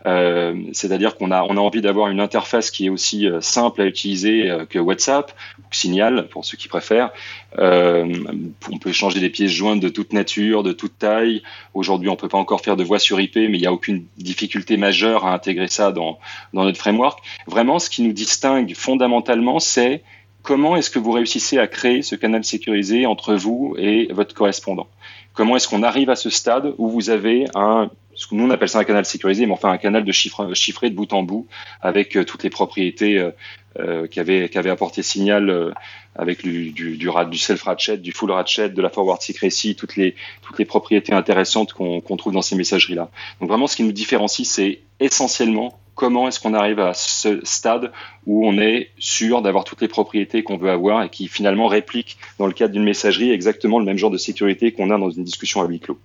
Euh, 0.06 0.56
C'est-à-dire 0.74 1.16
qu'on 1.16 1.32
a, 1.32 1.44
on 1.44 1.58
a 1.58 1.60
envie 1.60 1.82
d'avoir 1.82 2.10
une 2.10 2.20
interface 2.20 2.72
qui 2.72 2.88
est 2.88 2.90
aussi 2.90 3.28
euh, 3.28 3.42
simple 3.42 3.82
à 3.82 3.86
utiliser 3.86 4.50
euh, 4.50 4.66
que 4.66 4.80
WhatsApp 4.80 5.32
ou 5.60 5.74
Signal, 5.74 6.28
pour 6.30 6.46
ceux 6.46 6.58
qui 6.58 6.68
préfèrent. 6.68 7.12
On 7.58 8.78
peut 8.80 8.90
échanger 8.90 9.20
des 9.20 9.30
pièces 9.30 9.52
jointes 9.52 9.80
de 9.80 9.90
toute 9.90 10.14
nature, 10.14 10.64
de 10.64 10.72
toute 10.72 10.98
taille. 10.98 11.44
Aujourd'hui, 11.74 12.10
on 12.10 12.16
peut 12.16 12.30
pas 12.30 12.38
encore 12.38 12.62
faire 12.62 12.78
de 12.78 12.84
voix 12.84 13.00
sur 13.00 13.20
IP, 13.20 13.36
mais 13.36 13.58
il 13.58 13.62
n'y 13.62 13.68
a 13.68 13.74
aucune 13.74 14.06
difficulté 14.18 14.78
majeure 14.78 15.26
à 15.26 15.34
intégrer 15.34 15.68
ça 15.68 15.92
dans, 15.92 16.18
dans 16.54 16.64
notre 16.64 16.78
framework. 16.78 17.20
Vraiment, 17.48 17.80
ce 17.80 17.90
qui 17.90 18.02
nous 18.04 18.14
distingue 18.14 18.74
fondamentalement, 18.76 19.60
c'est 19.60 20.02
comment 20.44 20.76
est-ce 20.76 20.90
que 20.90 21.00
vous 21.00 21.12
réussissez 21.12 21.58
à 21.58 21.68
créer 21.68 22.02
ce 22.02 22.16
canal 22.16 22.44
sécurisé 22.44 23.06
entre 23.06 23.36
vous 23.36 23.76
et 23.78 24.08
votre 24.12 24.34
correspondant? 24.34 24.88
Comment 25.34 25.56
est-ce 25.56 25.68
qu'on 25.68 25.84
arrive 25.84 26.10
à 26.10 26.16
ce 26.16 26.30
stade 26.30 26.74
où 26.78 26.90
vous 26.90 27.10
avez 27.10 27.46
un 27.56 27.90
ce 28.22 28.28
que 28.28 28.36
nous 28.36 28.44
on 28.46 28.52
appelle 28.52 28.70
ça 28.70 28.78
un 28.78 28.84
canal 28.84 29.04
sécurisé, 29.04 29.48
mais 29.48 29.54
enfin 29.54 29.72
un 29.72 29.80
canal 29.80 30.06
de 30.06 30.12
chiffre, 30.12 30.54
chiffré 30.54 30.92
de 30.92 30.96
bout 30.96 31.12
en 31.12 31.24
bout 31.24 31.48
avec 31.82 32.16
euh, 32.16 32.24
toutes 32.24 32.44
les 32.44 32.52
propriétés 32.52 33.18
euh, 33.18 33.32
euh 33.80 34.06
qu'avait 34.06 34.48
qu'avait 34.48 34.70
apporté 34.70 35.02
Signal 35.02 35.50
euh, 35.50 35.72
avec 36.16 36.44
du, 36.44 36.70
du, 36.70 36.98
du, 36.98 37.10
du 37.10 37.38
self 37.40 37.64
ratchet, 37.64 37.98
du 37.98 38.12
full 38.12 38.30
ratchet, 38.30 38.70
de 38.70 38.82
la 38.82 38.90
forward 38.90 39.24
secrecy, 39.24 39.76
toutes 39.76 39.96
les 39.96 40.14
toutes 40.44 40.60
les 40.60 40.66
propriétés 40.66 41.14
intéressantes 41.14 41.74
qu'on 41.74 42.00
qu 42.00 42.16
trouve 42.16 42.32
dans 42.32 42.44
ces 42.44 42.56
messageries 42.56 42.94
là. 42.94 43.10
Donc 43.40 43.50
vraiment, 43.50 43.66
ce 43.66 43.76
qui 43.76 43.82
nous 43.82 43.92
différencie, 43.92 44.48
c'est 44.48 44.82
essentiellement 45.00 45.80
comment 45.96 46.28
est-ce 46.28 46.40
qu'on 46.40 46.54
arrive 46.54 46.80
à 46.80 46.94
ce 46.94 47.44
stade 47.44 47.92
où 48.28 48.48
on 48.48 48.60
est 48.60 48.92
sûr 49.00 49.42
d'avoir 49.42 49.64
toutes 49.64 49.82
les 49.82 49.88
propriétés 49.88 50.44
qu'on 50.44 50.58
veut 50.58 50.70
avoir 50.70 51.02
et 51.02 51.10
qui 51.10 51.28
finalement 51.28 51.66
réplique 51.66 52.18
dans 52.38 52.46
le 52.46 52.54
cadre 52.54 52.74
d'une 52.74 52.84
messagerie 52.84 53.32
exactement 53.32 53.80
le 53.80 53.86
même 53.86 53.98
genre 53.98 54.12
de 54.12 54.20
sécurité 54.20 54.74
qu'on 54.74 54.92
a 54.92 55.00
dans 55.00 55.10
une 55.10 55.24
discussion 55.24 55.62
à 55.62 55.66
huis 55.66 55.80
clos. 55.80 55.98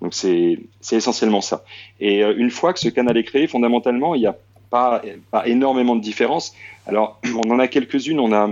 Donc 0.00 0.14
c'est 0.14 0.58
essentiellement 0.92 1.40
ça. 1.40 1.64
Et 2.00 2.22
euh, 2.22 2.34
une 2.36 2.50
fois 2.50 2.72
que 2.72 2.80
ce 2.80 2.88
canal 2.88 3.16
est 3.16 3.24
créé, 3.24 3.46
fondamentalement, 3.46 4.14
il 4.14 4.20
n'y 4.20 4.26
a 4.26 4.36
pas, 4.70 5.02
pas 5.30 5.46
énormément 5.48 5.96
de 5.96 6.00
différence. 6.00 6.54
Alors 6.86 7.20
on 7.46 7.50
en 7.50 7.58
a 7.58 7.68
quelques-unes. 7.68 8.20
On 8.20 8.32
a 8.32 8.50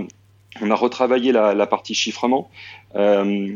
on 0.61 0.71
a 0.71 0.75
retravaillé 0.75 1.31
la, 1.31 1.53
la 1.53 1.67
partie 1.67 1.93
chiffrement 1.93 2.49
euh, 2.95 3.55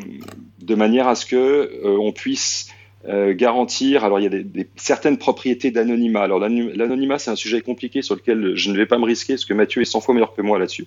de 0.61 0.75
manière 0.75 1.07
à 1.07 1.15
ce 1.15 1.25
que 1.25 1.35
euh, 1.35 1.97
on 1.99 2.11
puisse 2.11 2.69
euh, 3.07 3.33
garantir. 3.33 4.05
Alors, 4.05 4.19
il 4.19 4.31
y 4.31 4.61
a 4.61 4.63
certaines 4.75 5.17
propriétés 5.17 5.71
d'anonymat. 5.71 6.21
Alors, 6.21 6.39
l'anonymat, 6.39 7.17
c'est 7.17 7.31
un 7.31 7.35
sujet 7.35 7.61
compliqué 7.61 8.01
sur 8.01 8.15
lequel 8.15 8.55
je 8.55 8.71
ne 8.71 8.77
vais 8.77 8.85
pas 8.85 8.97
me 8.97 9.05
risquer, 9.05 9.33
parce 9.33 9.45
que 9.45 9.53
Mathieu 9.53 9.81
est 9.81 9.85
100 9.85 10.01
fois 10.01 10.13
meilleur 10.13 10.33
que 10.33 10.41
moi 10.41 10.59
là-dessus. 10.59 10.85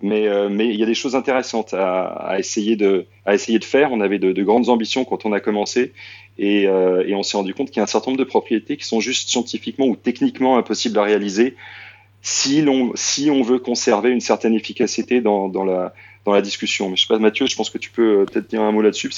Mais, 0.00 0.28
euh, 0.28 0.48
mais 0.48 0.68
il 0.68 0.78
y 0.78 0.82
a 0.82 0.86
des 0.86 0.94
choses 0.94 1.16
intéressantes 1.16 1.74
à, 1.74 2.36
essayer 2.38 2.76
de, 2.76 3.06
faire. 3.62 3.92
On 3.92 4.00
avait 4.00 4.18
de, 4.18 4.32
de 4.32 4.42
grandes 4.42 4.68
ambitions 4.68 5.04
quand 5.04 5.26
on 5.26 5.32
a 5.32 5.40
commencé, 5.40 5.92
et, 6.38 6.68
euh, 6.68 7.04
et 7.06 7.14
on 7.14 7.22
s'est 7.22 7.36
rendu 7.36 7.54
compte 7.54 7.68
qu'il 7.68 7.78
y 7.78 7.80
a 7.80 7.84
un 7.84 7.86
certain 7.86 8.12
nombre 8.12 8.22
de 8.22 8.28
propriétés 8.28 8.76
qui 8.76 8.86
sont 8.86 9.00
juste 9.00 9.28
scientifiquement 9.28 9.86
ou 9.86 9.96
techniquement 9.96 10.58
impossibles 10.58 10.98
à 10.98 11.02
réaliser 11.02 11.56
si, 12.22 12.64
on 13.30 13.42
veut 13.42 13.58
conserver 13.58 14.10
une 14.10 14.20
certaine 14.20 14.54
efficacité 14.54 15.20
dans, 15.20 15.50
la, 15.64 16.42
discussion. 16.42 16.90
Mais 16.90 16.96
je 16.96 17.02
sais 17.02 17.08
pas, 17.08 17.18
Mathieu, 17.18 17.46
je 17.46 17.56
pense 17.56 17.70
que 17.70 17.78
tu 17.78 17.90
peux 17.90 18.24
peut-être 18.26 18.48
dire 18.48 18.62
un 18.62 18.72
mot 18.72 18.82
là-dessus. 18.82 19.10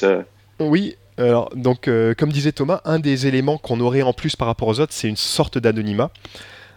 Oui, 0.61 0.97
alors, 1.21 1.51
donc, 1.55 1.89
euh, 1.89 2.15
comme 2.17 2.33
disait 2.33 2.53
Thomas, 2.53 2.81
un 2.85 2.99
des 2.99 3.27
éléments 3.27 3.59
qu'on 3.59 3.81
aurait 3.81 4.03
en 4.03 4.13
plus 4.13 4.37
par 4.37 4.49
rapport 4.49 4.69
aux 4.69 4.81
autres, 4.81 4.93
c'est 4.93 5.09
une 5.09 5.17
sorte 5.17 5.59
d'anonymat. 5.59 6.11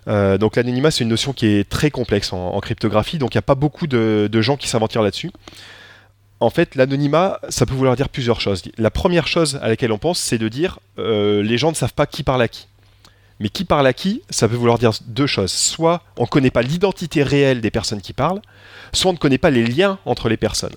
Euh, 0.08 0.38
donc 0.38 0.56
l'anonymat, 0.58 0.92
c'est 0.92 1.04
une 1.04 1.10
notion 1.10 1.34
qui 1.34 1.46
est 1.48 1.70
très 1.70 1.90
complexe 1.90 2.34
en, 2.34 2.60
cryptographie, 2.60 3.18
donc 3.18 3.34
il 3.34 3.38
n'y 3.38 3.40
a 3.40 3.44
pas 3.44 3.56
beaucoup 3.56 3.88
de, 3.88 4.28
de 4.30 4.42
gens 4.42 4.58
qui 4.58 4.68
s'aventurent 4.68 5.02
là-dessus. 5.02 5.32
En 6.40 6.50
fait, 6.50 6.76
l'anonymat, 6.76 7.40
ça 7.48 7.66
peut 7.66 7.74
vouloir 7.74 7.96
dire 7.96 8.10
plusieurs 8.10 8.42
choses. 8.42 8.64
La 8.78 8.92
première 8.92 9.28
chose 9.28 9.60
à 9.62 9.70
laquelle 9.70 9.94
on 9.94 9.98
pense, 9.98 10.20
c'est 10.20 10.38
de 10.38 10.50
dire 10.50 10.80
euh, 11.00 11.42
les 11.42 11.58
gens 11.58 11.70
ne 11.70 11.76
savent 11.76 11.94
pas 11.94 12.06
qui 12.06 12.24
parle 12.24 12.42
à 12.42 12.50
qui. 12.50 12.68
Mais 13.40 13.48
qui 13.48 13.64
parle 13.64 13.88
à 13.88 13.94
qui, 13.94 14.22
ça 14.30 14.50
peut 14.50 14.56
vouloir 14.56 14.78
dire 14.78 14.92
deux 15.06 15.26
choses. 15.26 15.52
Soit 15.52 16.02
on 16.18 16.24
ne 16.24 16.28
connaît 16.28 16.52
pas 16.52 16.62
l'identité 16.62 17.24
réelle 17.24 17.62
des 17.62 17.72
personnes 17.72 18.02
qui 18.02 18.12
parlent, 18.12 18.42
soit 18.92 19.10
on 19.10 19.14
ne 19.14 19.18
connaît 19.18 19.38
pas 19.38 19.52
les 19.52 19.66
liens 19.66 20.00
entre 20.06 20.28
les 20.28 20.38
personnes. 20.38 20.76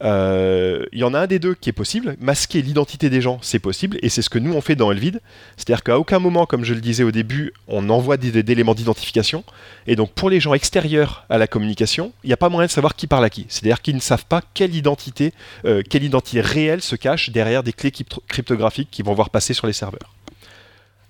Il 0.00 0.06
euh, 0.08 0.84
y 0.92 1.04
en 1.04 1.14
a 1.14 1.20
un 1.20 1.26
des 1.26 1.38
deux 1.38 1.54
qui 1.54 1.70
est 1.70 1.72
possible. 1.72 2.16
Masquer 2.20 2.60
l'identité 2.60 3.08
des 3.08 3.22
gens, 3.22 3.38
c'est 3.40 3.58
possible, 3.58 3.98
et 4.02 4.10
c'est 4.10 4.20
ce 4.20 4.28
que 4.28 4.38
nous 4.38 4.52
on 4.52 4.60
fait 4.60 4.74
dans 4.74 4.92
Elvid. 4.92 5.20
C'est-à-dire 5.56 5.82
qu'à 5.82 5.98
aucun 5.98 6.18
moment, 6.18 6.44
comme 6.44 6.64
je 6.64 6.74
le 6.74 6.82
disais 6.82 7.02
au 7.02 7.10
début, 7.10 7.54
on 7.66 7.88
envoie 7.88 8.18
des, 8.18 8.38
éléments 8.38 8.74
d'identification. 8.74 9.42
Et 9.86 9.96
donc 9.96 10.12
pour 10.12 10.28
les 10.28 10.38
gens 10.38 10.52
extérieurs 10.52 11.24
à 11.30 11.38
la 11.38 11.46
communication, 11.46 12.12
il 12.24 12.26
n'y 12.26 12.34
a 12.34 12.36
pas 12.36 12.50
moyen 12.50 12.66
de 12.66 12.72
savoir 12.72 12.94
qui 12.94 13.06
parle 13.06 13.24
à 13.24 13.30
qui. 13.30 13.46
C'est-à-dire 13.48 13.80
qu'ils 13.80 13.94
ne 13.94 14.00
savent 14.00 14.26
pas 14.26 14.42
quelle 14.52 14.74
identité, 14.74 15.32
euh, 15.64 15.82
quelle 15.88 16.04
identité 16.04 16.42
réelle 16.42 16.82
se 16.82 16.96
cache 16.96 17.30
derrière 17.30 17.62
des 17.62 17.72
clés 17.72 17.92
cryptographiques 18.28 18.90
qu'ils 18.90 19.06
vont 19.06 19.14
voir 19.14 19.30
passer 19.30 19.54
sur 19.54 19.66
les 19.66 19.72
serveurs. 19.72 20.12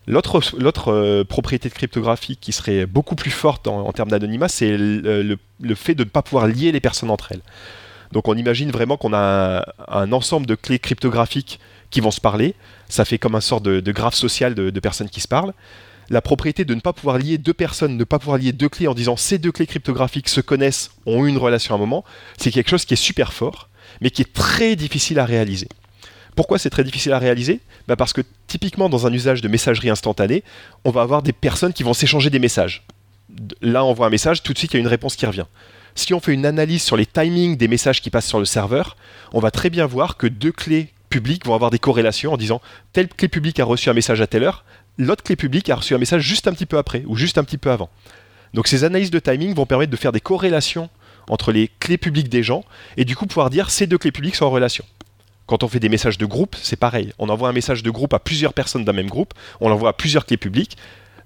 L'autre 0.06 0.92
euh, 0.92 1.24
propriété 1.24 1.68
de 1.68 1.74
cryptographie 1.74 2.36
qui 2.36 2.52
serait 2.52 2.86
beaucoup 2.86 3.16
plus 3.16 3.32
forte 3.32 3.66
en, 3.66 3.92
termes 3.92 4.10
d'anonymat, 4.10 4.46
c'est 4.46 4.76
le 4.78 5.38
fait 5.74 5.96
de 5.96 6.04
ne 6.04 6.08
pas 6.08 6.22
pouvoir 6.22 6.46
lier 6.46 6.70
les 6.70 6.78
personnes 6.78 7.10
entre 7.10 7.32
elles. 7.32 7.42
Donc 8.12 8.28
on 8.28 8.34
imagine 8.34 8.70
vraiment 8.70 8.96
qu'on 8.96 9.12
a 9.12 9.64
un, 9.88 10.12
ensemble 10.12 10.46
de 10.46 10.54
clés 10.54 10.78
cryptographiques 10.78 11.60
qui 11.90 12.00
vont 12.00 12.10
se 12.10 12.20
parler. 12.20 12.54
Ça 12.88 13.04
fait 13.04 13.18
comme 13.18 13.34
un 13.34 13.40
sort 13.40 13.60
de, 13.60 13.80
de 13.80 13.92
graphe 13.92 14.14
social 14.14 14.54
de, 14.54 14.70
de, 14.70 14.80
personnes 14.80 15.08
qui 15.08 15.20
se 15.20 15.28
parlent. 15.28 15.52
La 16.08 16.22
propriété 16.22 16.64
de 16.64 16.74
ne 16.74 16.80
pas 16.80 16.92
pouvoir 16.92 17.18
lier 17.18 17.36
deux 17.36 17.54
personnes, 17.54 17.96
ne 17.96 18.04
pas 18.04 18.18
pouvoir 18.18 18.38
lier 18.38 18.52
deux 18.52 18.68
clés 18.68 18.86
en 18.86 18.94
disant 18.94 19.16
ces 19.16 19.38
deux 19.38 19.50
clés 19.50 19.66
cryptographiques 19.66 20.28
se 20.28 20.40
connaissent, 20.40 20.92
ont 21.04 21.24
eu 21.24 21.28
une 21.28 21.38
relation 21.38 21.74
à 21.74 21.78
un 21.78 21.80
moment, 21.80 22.04
c'est 22.38 22.52
quelque 22.52 22.70
chose 22.70 22.84
qui 22.84 22.94
est 22.94 22.96
super 22.96 23.32
fort, 23.32 23.68
mais 24.00 24.10
qui 24.10 24.22
est 24.22 24.32
très 24.32 24.76
difficile 24.76 25.18
à 25.18 25.24
réaliser. 25.24 25.68
Pourquoi 26.36 26.58
c'est 26.58 26.70
très 26.70 26.84
difficile 26.84 27.12
à 27.12 27.18
réaliser? 27.18 27.60
Bah 27.88 27.96
Parce 27.96 28.12
que 28.12 28.20
typiquement 28.46 28.88
dans 28.88 29.06
un 29.06 29.12
usage 29.12 29.40
de 29.40 29.48
messagerie 29.48 29.90
instantanée, 29.90 30.44
on 30.84 30.90
va 30.90 31.02
avoir 31.02 31.22
des 31.22 31.32
personnes 31.32 31.72
qui 31.72 31.82
vont 31.82 31.94
s'échanger 31.94 32.30
des 32.30 32.38
messages. 32.38 32.84
Là, 33.62 33.84
on 33.84 33.92
voit 33.92 34.06
un 34.06 34.10
message, 34.10 34.42
tout 34.42 34.52
de 34.52 34.58
suite 34.58 34.74
il 34.74 34.76
y 34.76 34.78
a 34.78 34.80
une 34.80 34.86
réponse 34.86 35.16
qui 35.16 35.26
revient 35.26 35.46
si 35.96 36.14
on 36.14 36.20
fait 36.20 36.34
une 36.34 36.46
analyse 36.46 36.82
sur 36.82 36.96
les 36.96 37.06
timings 37.06 37.56
des 37.56 37.68
messages 37.68 38.00
qui 38.00 38.10
passent 38.10 38.28
sur 38.28 38.38
le 38.38 38.44
serveur, 38.44 38.96
on 39.32 39.40
va 39.40 39.50
très 39.50 39.70
bien 39.70 39.86
voir 39.86 40.16
que 40.16 40.26
deux 40.26 40.52
clés 40.52 40.92
publiques 41.08 41.46
vont 41.46 41.54
avoir 41.54 41.70
des 41.70 41.78
corrélations 41.78 42.34
en 42.34 42.36
disant 42.36 42.60
telle 42.92 43.08
clé 43.08 43.28
publique 43.28 43.58
a 43.58 43.64
reçu 43.64 43.88
un 43.88 43.94
message 43.94 44.20
à 44.20 44.26
telle 44.26 44.44
heure, 44.44 44.64
l'autre 44.98 45.24
clé 45.24 45.36
publique 45.36 45.70
a 45.70 45.76
reçu 45.76 45.94
un 45.94 45.98
message 45.98 46.22
juste 46.22 46.46
un 46.46 46.52
petit 46.52 46.66
peu 46.66 46.78
après 46.78 47.02
ou 47.06 47.16
juste 47.16 47.38
un 47.38 47.44
petit 47.44 47.58
peu 47.58 47.70
avant. 47.70 47.88
Donc 48.54 48.68
ces 48.68 48.84
analyses 48.84 49.10
de 49.10 49.18
timing 49.18 49.54
vont 49.54 49.66
permettre 49.66 49.90
de 49.90 49.96
faire 49.96 50.12
des 50.12 50.20
corrélations 50.20 50.90
entre 51.28 51.50
les 51.50 51.70
clés 51.80 51.98
publiques 51.98 52.28
des 52.28 52.42
gens 52.42 52.64
et 52.96 53.04
du 53.04 53.16
coup 53.16 53.26
pouvoir 53.26 53.50
dire 53.50 53.70
ces 53.70 53.86
deux 53.86 53.98
clés 53.98 54.12
publiques 54.12 54.36
sont 54.36 54.44
en 54.44 54.50
relation. 54.50 54.84
Quand 55.46 55.62
on 55.62 55.68
fait 55.68 55.80
des 55.80 55.88
messages 55.88 56.18
de 56.18 56.26
groupe, 56.26 56.56
c'est 56.60 56.76
pareil. 56.76 57.12
On 57.18 57.28
envoie 57.28 57.48
un 57.48 57.52
message 57.52 57.82
de 57.82 57.90
groupe 57.90 58.12
à 58.14 58.18
plusieurs 58.18 58.52
personnes 58.52 58.84
d'un 58.84 58.92
même 58.92 59.08
groupe, 59.08 59.32
on 59.60 59.68
l'envoie 59.68 59.90
à 59.90 59.92
plusieurs 59.92 60.26
clés 60.26 60.36
publiques. 60.36 60.76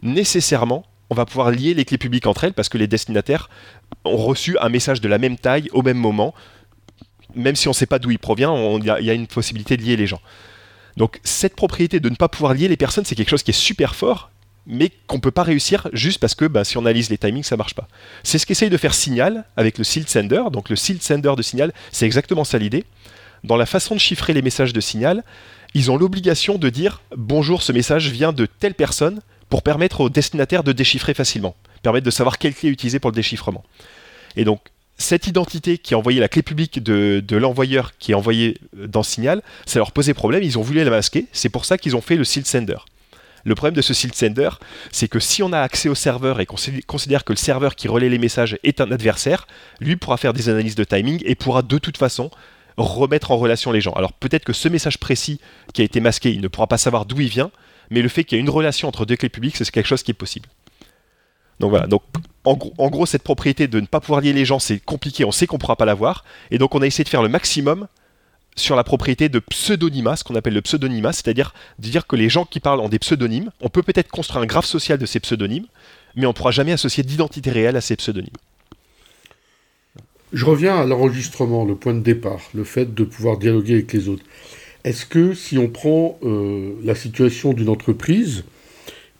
Nécessairement, 0.02 0.84
on 1.10 1.14
va 1.14 1.26
pouvoir 1.26 1.50
lier 1.50 1.74
les 1.74 1.84
clés 1.84 1.98
publiques 1.98 2.26
entre 2.26 2.44
elles 2.44 2.52
parce 2.52 2.68
que 2.68 2.78
les 2.78 2.86
destinataires 2.86 3.50
ont 4.04 4.16
reçu 4.16 4.56
un 4.58 4.68
message 4.68 5.00
de 5.00 5.08
la 5.08 5.18
même 5.18 5.36
taille 5.36 5.68
au 5.72 5.82
même 5.82 5.98
moment. 5.98 6.34
Même 7.34 7.56
si 7.56 7.68
on 7.68 7.72
ne 7.72 7.74
sait 7.74 7.86
pas 7.86 7.98
d'où 7.98 8.10
il 8.10 8.18
provient, 8.18 8.78
il 8.78 8.84
y, 8.84 9.10
a 9.10 9.12
une 9.12 9.26
possibilité 9.26 9.76
de 9.76 9.82
lier 9.82 9.96
les 9.96 10.06
gens. 10.06 10.20
Donc 10.96 11.20
cette 11.24 11.54
propriété 11.54 12.00
de 12.00 12.08
ne 12.08 12.14
pas 12.14 12.28
pouvoir 12.28 12.54
lier 12.54 12.68
les 12.68 12.76
personnes, 12.76 13.04
c'est 13.04 13.14
quelque 13.14 13.30
chose 13.30 13.42
qui 13.42 13.50
est 13.50 13.54
super 13.54 13.94
fort, 13.94 14.30
mais 14.66 14.90
qu'on 15.06 15.16
ne 15.16 15.20
peut 15.20 15.30
pas 15.30 15.42
réussir 15.42 15.88
juste 15.92 16.20
parce 16.20 16.34
que 16.34 16.44
bah, 16.44 16.64
si 16.64 16.76
on 16.76 16.82
analyse 16.82 17.10
les 17.10 17.18
timings, 17.18 17.42
ça 17.42 17.56
marche 17.56 17.74
pas. 17.74 17.88
C'est 18.22 18.38
ce 18.38 18.46
qu'essaye 18.46 18.70
de 18.70 18.76
faire 18.76 18.94
Signal 18.94 19.44
avec 19.56 19.78
le 19.78 19.84
Sealed 19.84 20.08
Sender. 20.08 20.42
Donc 20.52 20.68
le 20.68 20.76
Sealed 20.76 21.02
Sender 21.02 21.32
de 21.36 21.42
Signal, 21.42 21.72
c'est 21.90 22.06
exactement 22.06 22.44
ça 22.44 22.58
l'idée. 22.58 22.84
Dans 23.42 23.56
la 23.56 23.66
façon 23.66 23.94
de 23.94 24.00
chiffrer 24.00 24.32
les 24.32 24.42
messages 24.42 24.72
de 24.72 24.80
Signal, 24.80 25.24
ils 25.74 25.90
ont 25.90 25.96
l'obligation 25.96 26.58
de 26.58 26.68
dire 26.68 27.02
bonjour, 27.16 27.62
ce 27.62 27.72
message 27.72 28.10
vient 28.10 28.32
de 28.32 28.46
telle 28.46 28.74
personne 28.74 29.20
pour 29.50 29.62
permettre 29.62 30.00
au 30.00 30.08
destinataire 30.08 30.64
de 30.64 30.72
déchiffrer 30.72 31.12
facilement, 31.12 31.54
permettre 31.82 32.06
de 32.06 32.10
savoir 32.10 32.38
quelle 32.38 32.54
clé 32.54 32.70
utiliser 32.70 33.00
pour 33.00 33.10
le 33.10 33.16
déchiffrement. 33.16 33.64
Et 34.36 34.44
donc 34.44 34.60
cette 34.96 35.26
identité 35.26 35.78
qui 35.78 35.94
est 35.94 35.96
envoyée 35.96 36.20
la 36.20 36.28
clé 36.28 36.42
publique 36.42 36.82
de, 36.82 37.36
l'envoyeur 37.36 37.92
qui 37.98 38.12
est 38.12 38.14
envoyée 38.14 38.58
dans 38.74 39.02
Signal, 39.02 39.42
ça 39.66 39.78
leur 39.78 39.92
posait 39.92 40.14
problème, 40.14 40.42
ils 40.42 40.58
ont 40.58 40.62
voulu 40.62 40.84
la 40.84 40.90
masquer, 40.90 41.26
c'est 41.32 41.48
pour 41.48 41.64
ça 41.64 41.78
qu'ils 41.78 41.96
ont 41.96 42.00
fait 42.00 42.16
le 42.16 42.24
sealed 42.24 42.46
sender. 42.46 42.76
Le 43.44 43.54
problème 43.54 43.74
de 43.74 43.80
ce 43.80 43.94
sealed 43.94 44.14
sender, 44.14 44.50
c'est 44.92 45.08
que 45.08 45.18
si 45.18 45.42
on 45.42 45.52
a 45.54 45.60
accès 45.60 45.88
au 45.88 45.94
serveur 45.94 46.40
et 46.40 46.46
qu'on 46.46 46.56
considère 46.86 47.24
que 47.24 47.32
le 47.32 47.38
serveur 47.38 47.74
qui 47.74 47.88
relaie 47.88 48.10
les 48.10 48.18
messages 48.18 48.58
est 48.62 48.82
un 48.82 48.92
adversaire, 48.92 49.46
lui 49.80 49.96
pourra 49.96 50.18
faire 50.18 50.34
des 50.34 50.50
analyses 50.50 50.74
de 50.74 50.84
timing 50.84 51.22
et 51.24 51.34
pourra 51.34 51.62
de 51.62 51.78
toute 51.78 51.96
façon 51.96 52.30
remettre 52.76 53.30
en 53.30 53.38
relation 53.38 53.72
les 53.72 53.80
gens. 53.80 53.92
Alors 53.92 54.12
peut-être 54.12 54.44
que 54.44 54.52
ce 54.52 54.68
message 54.68 54.98
précis 54.98 55.40
qui 55.72 55.80
a 55.80 55.84
été 55.84 56.00
masqué, 56.00 56.30
il 56.30 56.42
ne 56.42 56.48
pourra 56.48 56.66
pas 56.66 56.78
savoir 56.78 57.06
d'où 57.06 57.20
il 57.20 57.28
vient, 57.28 57.50
mais 57.90 58.02
le 58.02 58.08
fait 58.08 58.24
qu'il 58.24 58.36
y 58.36 58.38
ait 58.38 58.42
une 58.42 58.50
relation 58.50 58.88
entre 58.88 59.04
deux 59.04 59.16
clés 59.16 59.28
publiques, 59.28 59.56
c'est 59.56 59.70
quelque 59.70 59.86
chose 59.86 60.02
qui 60.02 60.10
est 60.10 60.14
possible. 60.14 60.48
Donc 61.58 61.70
voilà, 61.70 61.86
donc 61.86 62.02
en 62.44 62.54
gros, 62.88 63.04
cette 63.04 63.22
propriété 63.22 63.68
de 63.68 63.80
ne 63.80 63.86
pas 63.86 64.00
pouvoir 64.00 64.22
lier 64.22 64.32
les 64.32 64.46
gens, 64.46 64.58
c'est 64.58 64.78
compliqué, 64.78 65.24
on 65.26 65.32
sait 65.32 65.46
qu'on 65.46 65.56
ne 65.56 65.60
pourra 65.60 65.76
pas 65.76 65.84
l'avoir, 65.84 66.24
et 66.50 66.56
donc 66.56 66.74
on 66.74 66.80
a 66.80 66.86
essayé 66.86 67.04
de 67.04 67.10
faire 67.10 67.22
le 67.22 67.28
maximum 67.28 67.86
sur 68.56 68.76
la 68.76 68.84
propriété 68.84 69.28
de 69.28 69.38
pseudonymat, 69.38 70.16
ce 70.16 70.24
qu'on 70.24 70.34
appelle 70.34 70.54
le 70.54 70.62
pseudonymat, 70.62 71.12
c'est-à-dire 71.12 71.54
de 71.78 71.88
dire 71.88 72.06
que 72.06 72.16
les 72.16 72.28
gens 72.28 72.44
qui 72.44 72.60
parlent 72.60 72.80
ont 72.80 72.88
des 72.88 72.98
pseudonymes, 72.98 73.50
on 73.60 73.68
peut 73.68 73.82
peut-être 73.82 74.10
construire 74.10 74.42
un 74.42 74.46
graphe 74.46 74.64
social 74.64 74.98
de 74.98 75.06
ces 75.06 75.20
pseudonymes, 75.20 75.66
mais 76.16 76.26
on 76.26 76.30
ne 76.30 76.34
pourra 76.34 76.50
jamais 76.50 76.72
associer 76.72 77.02
d'identité 77.02 77.50
réelle 77.50 77.76
à 77.76 77.80
ces 77.80 77.96
pseudonymes. 77.96 78.30
Je 80.32 80.44
reviens 80.44 80.76
à 80.76 80.84
l'enregistrement, 80.84 81.64
le 81.64 81.74
point 81.74 81.94
de 81.94 82.00
départ, 82.00 82.40
le 82.54 82.64
fait 82.64 82.94
de 82.94 83.04
pouvoir 83.04 83.36
dialoguer 83.36 83.74
avec 83.74 83.92
les 83.92 84.08
autres. 84.08 84.24
Est-ce 84.84 85.04
que 85.04 85.34
si 85.34 85.58
on 85.58 85.68
prend 85.68 86.18
euh, 86.22 86.72
la 86.82 86.94
situation 86.94 87.52
d'une 87.52 87.68
entreprise 87.68 88.44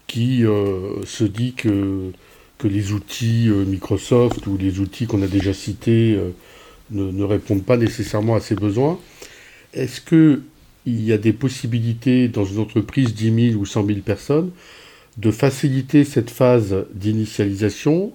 qui 0.07 0.43
euh, 0.43 1.03
se 1.05 1.23
dit 1.23 1.53
que, 1.53 2.11
les 2.63 2.91
outils 2.91 3.47
euh, 3.49 3.65
Microsoft 3.65 4.45
ou 4.45 4.55
les 4.55 4.79
outils 4.79 5.07
qu'on 5.07 5.23
a 5.23 5.27
déjà 5.27 5.51
cités 5.51 6.19
ne, 6.91 7.23
répondent 7.23 7.63
pas 7.63 7.75
nécessairement 7.77 8.35
à 8.35 8.39
ses 8.39 8.53
besoins, 8.53 8.99
est-ce 9.73 9.99
qu'il 9.99 10.41
y 10.85 11.11
a 11.11 11.17
des 11.17 11.33
possibilités 11.33 12.27
dans 12.27 12.45
une 12.45 12.59
entreprise 12.59 13.15
10 13.15 13.51
000 13.53 13.59
ou 13.59 13.65
100 13.65 13.87
000 13.87 13.99
personnes 14.01 14.51
de 15.17 15.31
faciliter 15.31 16.03
cette 16.03 16.29
phase 16.29 16.85
d'initialisation 16.93 18.13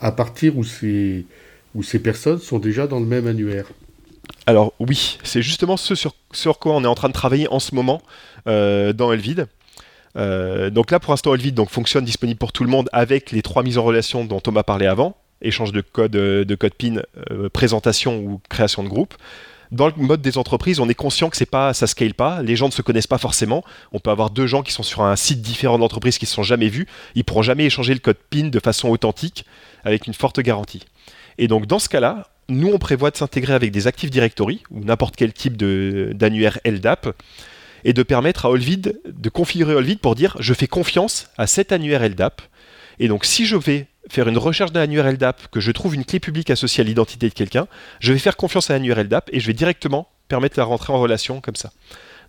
à 0.00 0.12
partir 0.12 0.58
où 0.58 0.64
ces 0.64 1.24
personnes 2.02 2.38
sont 2.38 2.58
déjà 2.58 2.86
dans 2.86 3.00
le 3.00 3.06
même 3.06 3.26
annuaire? 3.26 3.66
Alors 4.46 4.74
oui, 4.78 5.18
c'est 5.24 5.42
justement 5.42 5.76
ce 5.76 5.94
sur, 5.94 6.58
quoi 6.58 6.74
on 6.74 6.84
est 6.84 6.88
en 6.88 6.94
train 6.94 7.08
de 7.08 7.12
travailler 7.12 7.48
en 7.48 7.58
ce 7.58 7.74
moment 7.74 8.00
euh, 8.46 8.92
dans 8.92 9.12
Elvid. 9.12 9.46
Euh, 10.16 10.70
donc 10.70 10.90
là, 10.90 11.00
pour 11.00 11.12
l'instant, 11.12 11.34
Elvid 11.34 11.54
donc, 11.54 11.68
fonctionne 11.70 12.04
disponible 12.04 12.38
pour 12.38 12.52
tout 12.52 12.64
le 12.64 12.70
monde 12.70 12.88
avec 12.92 13.32
les 13.32 13.42
trois 13.42 13.62
mises 13.62 13.76
en 13.76 13.82
relation 13.82 14.24
dont 14.24 14.40
Thomas 14.40 14.62
parlait 14.62 14.86
avant 14.86 15.16
échange 15.42 15.70
de 15.70 15.82
code, 15.82 16.16
euh, 16.16 16.44
de 16.44 16.54
code 16.54 16.74
PIN, 16.74 17.02
présentation 17.52 18.18
ou 18.18 18.40
création 18.48 18.82
de 18.82 18.88
groupe. 18.88 19.14
Dans 19.72 19.88
le 19.88 19.94
mode 19.96 20.22
des 20.22 20.38
entreprises, 20.38 20.78
on 20.80 20.88
est 20.88 20.94
conscient 20.94 21.28
que 21.28 21.36
c'est 21.36 21.44
pas, 21.44 21.74
ça 21.74 21.86
scale 21.86 22.14
pas. 22.14 22.40
Les 22.42 22.56
gens 22.56 22.66
ne 22.66 22.72
se 22.72 22.82
connaissent 22.82 23.08
pas 23.08 23.18
forcément. 23.18 23.64
On 23.92 23.98
peut 23.98 24.10
avoir 24.10 24.30
deux 24.30 24.46
gens 24.46 24.62
qui 24.62 24.72
sont 24.72 24.84
sur 24.84 25.02
un 25.02 25.16
site 25.16 25.42
différent 25.42 25.78
d'entreprise 25.78 26.18
qui 26.18 26.24
ne 26.24 26.28
se 26.28 26.34
sont 26.34 26.44
jamais 26.44 26.68
vus. 26.68 26.86
Ils 27.16 27.24
pourront 27.24 27.42
jamais 27.42 27.64
échanger 27.64 27.92
le 27.92 28.00
code 28.00 28.16
PIN 28.30 28.48
de 28.48 28.60
façon 28.60 28.88
authentique 28.88 29.44
avec 29.84 30.06
une 30.06 30.14
forte 30.14 30.40
garantie. 30.40 30.84
Et 31.38 31.48
donc 31.48 31.66
dans 31.66 31.80
ce 31.80 31.88
cas-là, 31.88 32.28
nous 32.48 32.68
on 32.68 32.78
prévoit 32.78 33.10
de 33.10 33.16
s'intégrer 33.16 33.54
avec 33.54 33.72
des 33.72 33.86
Active 33.86 34.10
Directory 34.10 34.62
ou 34.70 34.84
n'importe 34.84 35.16
quel 35.16 35.32
type 35.32 35.56
d'annuaire 35.56 36.58
LDAP 36.64 37.14
et 37.84 37.92
de 37.92 38.02
permettre 38.02 38.46
à 38.46 38.50
Olvid 38.50 39.00
de 39.06 39.28
configurer 39.28 39.74
Olvid 39.74 39.98
pour 39.98 40.14
dire 40.14 40.36
je 40.40 40.54
fais 40.54 40.66
confiance 40.66 41.28
à 41.38 41.46
cet 41.46 41.72
annuaire 41.72 42.06
LDAP. 42.06 42.42
Et 42.98 43.08
donc 43.08 43.24
si 43.24 43.46
je 43.46 43.56
vais 43.56 43.86
faire 44.08 44.28
une 44.28 44.38
recherche 44.38 44.72
d'un 44.72 44.82
annuaire 44.82 45.10
LDAP, 45.10 45.48
que 45.48 45.60
je 45.60 45.72
trouve 45.72 45.94
une 45.94 46.04
clé 46.04 46.20
publique 46.20 46.50
associée 46.50 46.82
à 46.82 46.84
l'identité 46.84 47.28
de 47.28 47.34
quelqu'un, 47.34 47.66
je 48.00 48.12
vais 48.12 48.18
faire 48.18 48.36
confiance 48.36 48.70
à 48.70 48.74
l'annuaire 48.74 49.02
LDAP 49.02 49.30
et 49.32 49.40
je 49.40 49.46
vais 49.46 49.52
directement 49.52 50.08
permettre 50.28 50.58
la 50.58 50.64
rentrée 50.64 50.92
en 50.92 51.00
relation 51.00 51.40
comme 51.40 51.56
ça. 51.56 51.72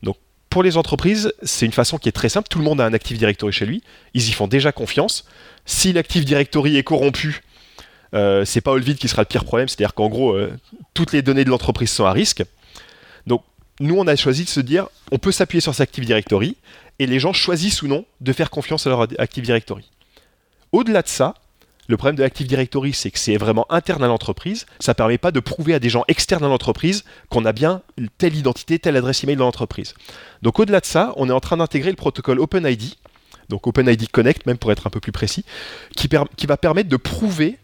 Donc 0.03 0.17
pour 0.49 0.63
les 0.63 0.77
entreprises, 0.77 1.33
c'est 1.43 1.65
une 1.65 1.71
façon 1.71 1.97
qui 1.97 2.09
est 2.09 2.13
très 2.13 2.29
simple. 2.29 2.47
Tout 2.49 2.59
le 2.59 2.63
monde 2.63 2.81
a 2.81 2.85
un 2.85 2.93
Active 2.93 3.17
Directory 3.17 3.51
chez 3.51 3.65
lui. 3.65 3.83
Ils 4.13 4.29
y 4.29 4.31
font 4.31 4.47
déjà 4.47 4.71
confiance. 4.71 5.25
Si 5.65 5.93
l'Active 5.93 6.25
Directory 6.25 6.77
est 6.77 6.83
corrompu, 6.83 7.41
euh, 8.13 8.45
c'est 8.45 8.61
pas 8.61 8.71
Olvid 8.71 8.97
qui 8.97 9.07
sera 9.07 9.21
le 9.21 9.27
pire 9.27 9.45
problème, 9.45 9.67
c'est-à-dire 9.67 9.93
qu'en 9.93 10.09
gros, 10.09 10.33
euh, 10.33 10.51
toutes 10.93 11.11
les 11.11 11.21
données 11.21 11.43
de 11.43 11.49
l'entreprise 11.49 11.89
sont 11.89 12.05
à 12.05 12.11
risque. 12.11 12.43
Donc, 13.25 13.43
nous, 13.79 13.97
on 13.97 14.07
a 14.07 14.15
choisi 14.15 14.43
de 14.43 14.49
se 14.49 14.59
dire, 14.59 14.87
on 15.11 15.17
peut 15.17 15.31
s'appuyer 15.31 15.61
sur 15.61 15.73
cette 15.73 15.89
Active 15.89 16.05
Directory, 16.05 16.57
et 16.99 17.05
les 17.05 17.19
gens 17.19 17.33
choisissent 17.33 17.81
ou 17.81 17.87
non 17.87 18.05
de 18.21 18.33
faire 18.33 18.49
confiance 18.49 18.87
à 18.87 18.89
leur 18.89 19.07
Active 19.19 19.43
Directory. 19.43 19.91
Au-delà 20.71 21.01
de 21.01 21.07
ça, 21.07 21.35
le 21.87 21.95
problème 21.95 22.17
de 22.17 22.23
l'Active 22.23 22.47
Directory, 22.47 22.93
c'est 22.93 23.11
que 23.11 23.19
c'est 23.19 23.37
vraiment 23.37 23.65
interne 23.71 24.03
à 24.03 24.07
l'entreprise. 24.07 24.65
Ça 24.79 24.91
ne 24.91 24.95
permet 24.95 25.17
pas 25.17 25.31
de 25.31 25.39
prouver 25.39 25.73
à 25.73 25.79
des 25.79 25.89
gens 25.89 26.03
externes 26.07 26.43
à 26.43 26.49
l'entreprise 26.49 27.05
qu'on 27.29 27.45
a 27.45 27.53
bien 27.53 27.81
telle 28.17 28.35
identité, 28.35 28.77
telle 28.77 28.97
adresse 28.97 29.23
email 29.23 29.37
dans 29.37 29.45
l'entreprise. 29.45 29.93
Donc 30.41 30.59
au-delà 30.59 30.81
de 30.81 30.85
ça, 30.85 31.13
on 31.15 31.29
est 31.29 31.33
en 31.33 31.39
train 31.39 31.57
d'intégrer 31.57 31.89
le 31.89 31.95
protocole 31.95 32.39
OpenID, 32.39 32.95
donc 33.47 33.67
OpenID 33.67 34.09
Connect 34.11 34.45
même 34.45 34.57
pour 34.57 34.71
être 34.73 34.85
un 34.85 34.89
peu 34.89 34.99
plus 34.99 35.13
précis, 35.13 35.45
qui, 35.95 36.09
qui 36.35 36.45
va 36.45 36.57
permettre 36.57 36.89
de 36.89 36.97
prouver 36.97 37.57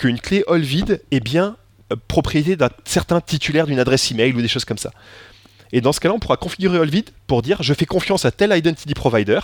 qu'une 0.00 0.18
clé 0.18 0.42
Olvid 0.46 1.02
est 1.10 1.20
bien 1.20 1.56
euh, 1.92 1.96
propriété 2.08 2.56
d'un 2.56 2.70
certain 2.84 3.20
titulaire 3.20 3.66
d'une 3.66 3.78
adresse 3.78 4.10
email 4.10 4.32
ou 4.32 4.40
des 4.40 4.48
choses 4.48 4.64
comme 4.64 4.78
ça. 4.78 4.90
Et 5.72 5.80
dans 5.80 5.92
ce 5.92 6.00
cas-là, 6.00 6.14
on 6.14 6.18
pourra 6.18 6.36
configurer 6.36 6.78
Olvid 6.78 7.10
pour 7.26 7.42
dire 7.42 7.62
je 7.62 7.74
fais 7.74 7.86
confiance 7.86 8.24
à 8.24 8.30
tel 8.30 8.56
identity 8.56 8.94
provider. 8.94 9.40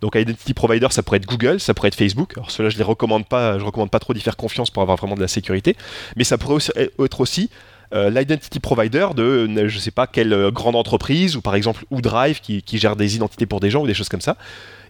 Donc 0.00 0.14
identity 0.14 0.54
provider, 0.54 0.86
ça 0.90 1.02
pourrait 1.02 1.18
être 1.18 1.26
Google, 1.26 1.58
ça 1.58 1.74
pourrait 1.74 1.88
être 1.88 1.96
Facebook. 1.96 2.32
Alors 2.36 2.50
cela, 2.50 2.68
je 2.68 2.78
les 2.78 2.84
recommande 2.84 3.26
pas, 3.26 3.58
je 3.58 3.64
recommande 3.64 3.90
pas 3.90 3.98
trop 3.98 4.14
d'y 4.14 4.20
faire 4.20 4.36
confiance 4.36 4.70
pour 4.70 4.82
avoir 4.82 4.96
vraiment 4.96 5.16
de 5.16 5.20
la 5.20 5.28
sécurité. 5.28 5.76
Mais 6.16 6.24
ça 6.24 6.38
pourrait 6.38 6.54
aussi 6.54 6.70
être 6.76 7.20
aussi 7.20 7.50
euh, 7.92 8.08
l'identity 8.08 8.60
provider 8.60 9.08
de 9.14 9.68
je 9.68 9.78
sais 9.78 9.90
pas 9.90 10.06
quelle 10.06 10.32
euh, 10.32 10.50
grande 10.50 10.76
entreprise 10.76 11.36
ou 11.36 11.40
par 11.40 11.54
exemple 11.54 11.84
OuDrive 11.90 12.40
qui, 12.40 12.62
qui 12.62 12.78
gère 12.78 12.96
des 12.96 13.16
identités 13.16 13.46
pour 13.46 13.60
des 13.60 13.70
gens 13.70 13.82
ou 13.82 13.86
des 13.86 13.94
choses 13.94 14.08
comme 14.08 14.20
ça. 14.20 14.36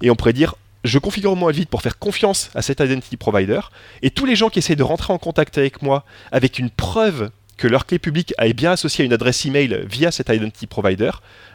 Et 0.02 0.11
on 0.11 0.14
pourrait 0.14 0.35
dire 0.35 0.57
je 0.87 0.99
configure 0.99 1.37
mon 1.37 1.49
Elvite 1.49 1.68
pour 1.68 1.83
faire 1.83 1.99
confiance 1.99 2.51
à 2.55 2.62
cet 2.62 2.81
identity 2.81 3.16
provider, 3.16 3.61
et 4.03 4.11
tous 4.11 4.27
les 4.27 4.37
gens 4.37 4.49
qui 4.49 4.59
essaient 4.59 4.77
de 4.77 4.83
rentrer 4.83 5.12
en 5.12 5.18
contact 5.18 5.59
avec 5.59 5.83
moi 5.83 6.05
avec 6.33 6.59
une 6.59 6.70
preuve 6.70 7.31
que 7.57 7.66
leur 7.66 7.87
clé 7.87 7.99
publique 7.99 8.35
est 8.38 8.53
bien 8.53 8.72
associée 8.72 9.03
à 9.03 9.07
une 9.07 9.12
adresse 9.12 9.44
email 9.46 9.85
via 9.88 10.11
cet 10.11 10.29
identity 10.29 10.66
provider, 10.66 11.11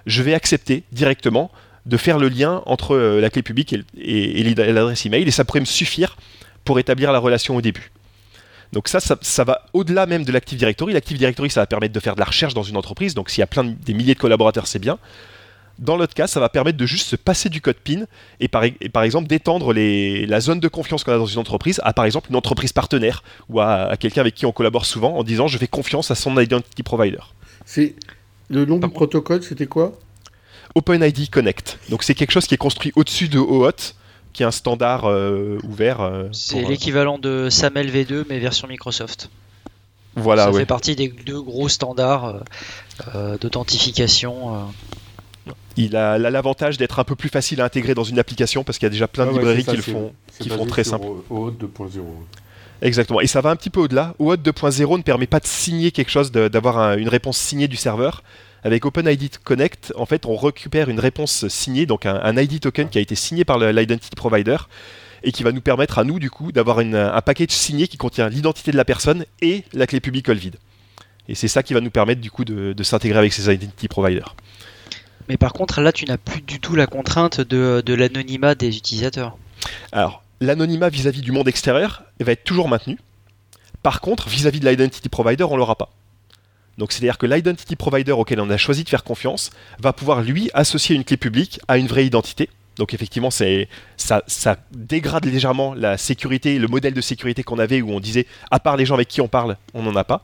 je 0.05 0.23
vais 0.23 0.33
accepter 0.33 0.83
directement 0.91 1.51
de 1.85 1.97
faire 1.97 2.17
le 2.17 2.29
lien 2.29 2.61
entre 2.65 2.95
euh, 2.95 3.21
la 3.21 3.29
clé 3.29 3.41
publique 3.41 3.75
et, 3.97 4.43
l'adresse 4.55 5.05
email, 5.05 5.27
et 5.27 5.31
ça 5.31 5.45
pourrait 5.45 5.59
me 5.59 5.65
suffire 5.65 6.17
pour 6.63 6.79
établir 6.79 7.11
la 7.11 7.19
relation 7.19 7.55
au 7.55 7.61
début. 7.61 7.91
Donc 8.71 8.87
ça, 8.87 8.99
ça, 8.99 9.43
va 9.43 9.65
au-delà 9.73 10.05
même 10.05 10.23
de 10.23 10.31
l'Active 10.31 10.57
Directory. 10.57 10.93
L'Active 10.93 11.17
Directory, 11.17 11.49
ça 11.49 11.59
va 11.59 11.65
permettre 11.65 11.93
de 11.93 11.99
faire 11.99 12.15
de 12.15 12.19
la 12.19 12.25
recherche 12.25 12.53
dans 12.53 12.63
une 12.63 12.77
entreprise. 12.77 13.13
Donc 13.13 13.29
s'il 13.29 13.39
y 13.39 13.43
a 13.43 13.47
plein 13.47 13.65
de, 13.65 13.71
des 13.71 13.93
milliers 13.93 14.13
de 14.13 14.19
collaborateurs, 14.19 14.67
c'est 14.67 14.79
bien. 14.79 14.97
Dans 15.81 15.97
l'autre 15.97 16.13
cas, 16.13 16.27
ça 16.27 16.39
va 16.39 16.47
permettre 16.47 16.77
de 16.77 16.85
juste 16.85 17.07
se 17.07 17.15
passer 17.15 17.49
du 17.49 17.59
code 17.59 17.75
PIN 17.75 18.05
et 18.39 18.47
par, 18.47 18.63
exemple 19.03 19.27
d'étendre 19.27 19.73
la 19.73 20.39
zone 20.39 20.59
de 20.59 20.67
confiance 20.67 21.03
qu'on 21.03 21.11
a 21.11 21.17
dans 21.17 21.25
une 21.25 21.39
entreprise 21.39 21.81
à 21.83 21.91
par 21.91 22.05
exemple 22.05 22.29
une 22.29 22.35
entreprise 22.35 22.71
partenaire 22.71 23.23
ou 23.49 23.59
à, 23.59 23.97
quelqu'un 23.99 24.21
avec 24.21 24.35
qui 24.35 24.45
on 24.45 24.51
collabore 24.51 24.85
souvent 24.85 25.17
en 25.17 25.23
disant 25.23 25.47
je 25.47 25.57
fais 25.57 25.67
confiance 25.67 26.11
à 26.11 26.15
son 26.15 26.39
identity 26.39 26.83
provider. 26.83 27.19
C'est 27.65 27.95
le 28.49 28.65
nom 28.65 28.77
du 28.77 28.87
protocole, 28.89 29.41
c'était 29.41 29.65
quoi? 29.65 29.97
OpenID 30.75 31.29
Connect. 31.31 31.79
Donc 31.89 32.03
c'est 32.03 32.13
quelque 32.13 32.31
chose 32.31 32.45
qui 32.45 32.53
est 32.53 32.59
construit 32.59 32.93
au-dessus 32.95 33.27
de 33.27 33.39
OAuth 33.39 33.95
qui 34.33 34.43
est 34.43 34.45
un 34.45 34.51
standard 34.51 35.05
euh, 35.05 35.57
ouvert. 35.63 35.99
Euh, 35.99 36.29
c'est 36.31 36.61
l'équivalent 36.61 37.17
de 37.17 37.49
SAML 37.49 37.89
V2 37.89 38.25
mais 38.29 38.39
version 38.39 38.67
Microsoft. 38.67 39.29
Voilà, 40.15 40.45
ça 40.45 40.51
ouais. 40.51 40.59
fait 40.61 40.65
partie 40.65 40.95
des 40.95 41.07
deux 41.07 41.41
gros 41.41 41.69
standards 41.69 42.25
euh, 42.25 42.39
euh, 43.15 43.37
d'authentification. 43.37 44.69
Il 45.77 45.95
a 45.95 46.17
l'avantage 46.17 46.77
d'être 46.77 46.99
un 46.99 47.03
peu 47.03 47.15
plus 47.15 47.29
facile 47.29 47.61
à 47.61 47.65
intégrer 47.65 47.93
dans 47.93 48.03
une 48.03 48.19
application 48.19 48.63
parce 48.63 48.77
qu'il 48.77 48.85
y 48.85 48.87
a 48.87 48.91
déjà 48.91 49.07
plein 49.07 49.25
de 49.25 49.31
ouais, 49.31 49.37
librairies 49.37 49.63
ça, 49.63 49.71
qui 49.71 49.77
le 49.77 49.83
font, 49.83 50.13
qui 50.39 50.49
font 50.49 50.65
très 50.65 50.83
simple. 50.83 51.05
OAuth 51.29 51.57
2.0. 51.61 52.01
Exactement. 52.81 53.21
Et 53.21 53.27
ça 53.27 53.41
va 53.41 53.51
un 53.51 53.55
petit 53.55 53.69
peu 53.69 53.79
au-delà. 53.79 54.15
OAuth 54.19 54.41
2.0 54.41 54.97
ne 54.97 55.03
permet 55.03 55.27
pas 55.27 55.39
de 55.39 55.47
signer 55.47 55.91
quelque 55.91 56.09
chose, 56.11 56.31
d'avoir 56.31 56.77
un- 56.79 56.97
une 56.97 57.09
réponse 57.09 57.37
signée 57.37 57.67
du 57.67 57.77
serveur. 57.77 58.23
Avec 58.63 58.85
OpenID 58.85 59.37
Connect, 59.43 59.91
en 59.95 60.05
fait, 60.05 60.25
on 60.27 60.35
récupère 60.35 60.89
une 60.89 60.99
réponse 60.99 61.47
signée, 61.47 61.85
donc 61.87 62.05
un, 62.05 62.19
un 62.23 62.37
ID 62.37 62.59
token 62.59 62.89
qui 62.89 62.97
a 62.99 63.01
été 63.01 63.15
signé 63.15 63.43
par 63.45 63.57
l'identity 63.57 64.15
provider 64.15 64.57
et 65.23 65.31
qui 65.31 65.41
va 65.43 65.51
nous 65.51 65.61
permettre 65.61 65.97
à 65.99 66.03
nous, 66.03 66.19
du 66.19 66.29
coup, 66.29 66.51
d'avoir 66.51 66.79
un 66.79 67.21
package 67.21 67.49
signé 67.51 67.87
qui 67.87 67.97
contient 67.97 68.29
l'identité 68.29 68.71
de 68.71 68.77
la 68.77 68.85
personne 68.85 69.25
et 69.41 69.63
la 69.73 69.87
clé 69.87 69.99
publique 69.99 70.29
Olvid. 70.29 70.57
Et 71.29 71.35
c'est 71.35 71.47
ça 71.47 71.63
qui 71.63 71.73
va 71.73 71.81
nous 71.81 71.91
permettre, 71.91 72.21
du 72.21 72.29
coup, 72.31 72.43
de, 72.45 72.73
de 72.73 72.83
s'intégrer 72.83 73.19
avec 73.19 73.31
ces 73.33 73.51
identity 73.53 73.87
providers. 73.87 74.35
Mais 75.27 75.37
par 75.37 75.53
contre, 75.53 75.81
là, 75.81 75.91
tu 75.91 76.05
n'as 76.05 76.17
plus 76.17 76.41
du 76.41 76.59
tout 76.59 76.75
la 76.75 76.87
contrainte 76.87 77.41
de, 77.41 77.93
l'anonymat 77.93 78.55
des 78.55 78.77
utilisateurs. 78.77 79.37
Alors, 79.91 80.23
l'anonymat 80.39 80.89
vis-à-vis 80.89 81.21
du 81.21 81.31
monde 81.31 81.47
extérieur 81.47 82.03
va 82.19 82.31
être 82.31 82.43
toujours 82.43 82.67
maintenu. 82.67 82.97
Par 83.83 84.01
contre, 84.01 84.29
vis-à-vis 84.29 84.59
de 84.59 84.69
l'identity 84.69 85.09
provider, 85.09 85.43
on 85.43 85.57
l'aura 85.57 85.75
pas. 85.75 85.89
Donc, 86.77 86.91
c'est-à-dire 86.91 87.17
que 87.17 87.25
l'identity 87.25 87.75
provider 87.75 88.11
auquel 88.11 88.39
on 88.39 88.49
a 88.49 88.57
choisi 88.57 88.83
de 88.83 88.89
faire 88.89 89.03
confiance 89.03 89.51
va 89.79 89.93
pouvoir, 89.93 90.21
lui, 90.21 90.49
associer 90.53 90.95
une 90.95 91.03
clé 91.03 91.17
publique 91.17 91.59
à 91.67 91.77
une 91.77 91.87
vraie 91.87 92.05
identité. 92.05 92.49
Donc, 92.77 92.93
effectivement, 92.93 93.29
ça, 93.31 94.23
ça 94.27 94.57
dégrade 94.71 95.25
légèrement 95.25 95.73
la 95.73 95.97
sécurité, 95.97 96.57
le 96.57 96.67
modèle 96.67 96.93
de 96.93 97.01
sécurité 97.01 97.43
qu'on 97.43 97.59
avait 97.59 97.81
où 97.81 97.91
on 97.91 97.99
disait, 97.99 98.25
à 98.49 98.59
part 98.59 98.77
les 98.77 98.85
gens 98.85 98.95
avec 98.95 99.09
qui 99.09 99.21
on 99.21 99.27
parle, 99.27 99.57
on 99.73 99.83
n'en 99.83 99.95
a 99.95 100.03
pas. 100.03 100.23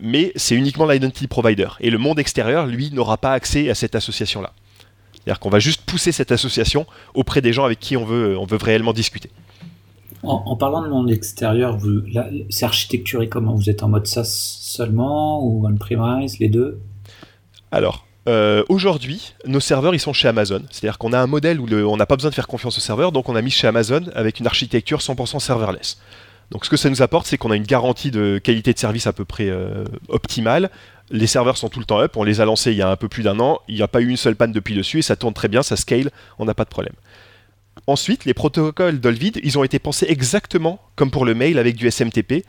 Mais 0.00 0.32
c'est 0.36 0.54
uniquement 0.54 0.86
l'identity 0.86 1.26
provider. 1.26 1.68
Et 1.80 1.90
le 1.90 1.98
monde 1.98 2.18
extérieur, 2.18 2.66
lui, 2.66 2.90
n'aura 2.92 3.16
pas 3.18 3.32
accès 3.32 3.70
à 3.70 3.74
cette 3.74 3.94
association-là. 3.94 4.52
C'est-à-dire 5.14 5.40
qu'on 5.40 5.50
va 5.50 5.58
juste 5.58 5.82
pousser 5.82 6.12
cette 6.12 6.32
association 6.32 6.86
auprès 7.14 7.40
des 7.40 7.52
gens 7.52 7.64
avec 7.64 7.80
qui 7.80 7.96
on 7.96 8.04
veut, 8.04 8.36
on 8.38 8.44
veut 8.44 8.58
réellement 8.60 8.92
discuter. 8.92 9.30
En, 10.22 10.42
en 10.46 10.56
parlant 10.56 10.82
de 10.82 10.88
monde 10.88 11.10
extérieur, 11.10 11.78
c'est 12.50 12.64
architecturé 12.64 13.28
comment? 13.28 13.54
Vous 13.54 13.68
êtes 13.70 13.82
en 13.82 13.88
mode 13.88 14.06
SaaS 14.06 14.58
seulement 14.60 15.42
ou 15.44 15.66
on-premise, 15.66 16.38
les 16.38 16.48
deux? 16.48 16.78
Alors, 17.72 18.06
euh, 18.28 18.64
aujourd'hui, 18.68 19.34
nos 19.46 19.60
serveurs, 19.60 19.94
ils 19.94 19.98
sont 20.00 20.12
chez 20.14 20.28
Amazon. 20.28 20.62
C'est-à-dire 20.70 20.96
qu'on 20.98 21.12
a 21.12 21.18
un 21.18 21.26
modèle 21.26 21.60
où 21.60 21.66
le- 21.66 21.86
on 21.86 21.96
n'a 21.96 22.06
pas 22.06 22.16
besoin 22.16 22.30
de 22.30 22.34
faire 22.34 22.46
confiance 22.46 22.76
au 22.78 22.80
serveur, 22.80 23.12
donc 23.12 23.28
on 23.28 23.36
a 23.36 23.42
mis 23.42 23.50
chez 23.50 23.66
Amazon 23.66 24.02
avec 24.14 24.40
une 24.40 24.46
architecture 24.46 25.00
100% 25.00 25.38
serverless. 25.40 25.98
Donc 26.50 26.64
ce 26.64 26.70
que 26.70 26.76
ça 26.76 26.90
nous 26.90 27.02
apporte, 27.02 27.26
c'est 27.26 27.38
qu'on 27.38 27.50
a 27.50 27.56
une 27.56 27.64
garantie 27.64 28.10
de 28.10 28.38
qualité 28.38 28.72
de 28.72 28.78
service 28.78 29.06
à 29.06 29.12
peu 29.12 29.24
près 29.24 29.48
euh, 29.48 29.84
optimale. 30.08 30.70
Les 31.10 31.26
serveurs 31.26 31.56
sont 31.56 31.68
tout 31.68 31.80
le 31.80 31.84
temps 31.84 32.00
up, 32.00 32.16
on 32.16 32.22
les 32.22 32.40
a 32.40 32.44
lancés 32.44 32.72
il 32.72 32.78
y 32.78 32.82
a 32.82 32.90
un 32.90 32.96
peu 32.96 33.08
plus 33.08 33.22
d'un 33.22 33.38
an, 33.40 33.60
il 33.68 33.74
n'y 33.74 33.82
a 33.82 33.88
pas 33.88 34.00
eu 34.00 34.08
une 34.08 34.16
seule 34.16 34.36
panne 34.36 34.52
depuis 34.52 34.74
dessus 34.74 35.00
et 35.00 35.02
ça 35.02 35.16
tourne 35.16 35.34
très 35.34 35.48
bien, 35.48 35.62
ça 35.62 35.76
scale, 35.76 36.10
on 36.38 36.44
n'a 36.44 36.54
pas 36.54 36.64
de 36.64 36.70
problème. 36.70 36.94
Ensuite, 37.86 38.24
les 38.24 38.34
protocoles 38.34 39.00
d'Olvid, 39.00 39.40
ils 39.42 39.58
ont 39.58 39.64
été 39.64 39.78
pensés 39.78 40.06
exactement 40.08 40.80
comme 40.96 41.10
pour 41.10 41.24
le 41.24 41.34
mail 41.34 41.58
avec 41.58 41.76
du 41.76 41.90
SMTP, 41.90 42.44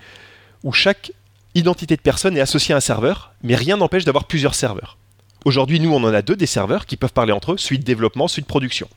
où 0.64 0.72
chaque 0.72 1.12
identité 1.56 1.96
de 1.96 2.02
personne 2.02 2.38
est 2.38 2.42
associée 2.42 2.74
à 2.74 2.78
un 2.78 2.82
serveur, 2.82 3.34
mais 3.44 3.56
rien 3.56 3.78
n'empêche 3.78 4.06
d'avoir 4.06 4.26
plusieurs 4.26 4.56
serveurs. 4.56 4.98
Aujourd'hui, 5.46 5.80
nous, 5.80 5.94
on 5.94 6.04
en 6.04 6.14
a 6.14 6.22
deux 6.22 6.36
des 6.36 6.46
serveurs 6.46 6.86
qui 6.86 6.98
peuvent 6.98 7.14
parler 7.14 7.32
entre 7.32 7.54
eux, 7.54 7.58
suite 7.58 7.84
développement, 7.84 8.28
suite 8.28 8.48
production. 8.48 8.88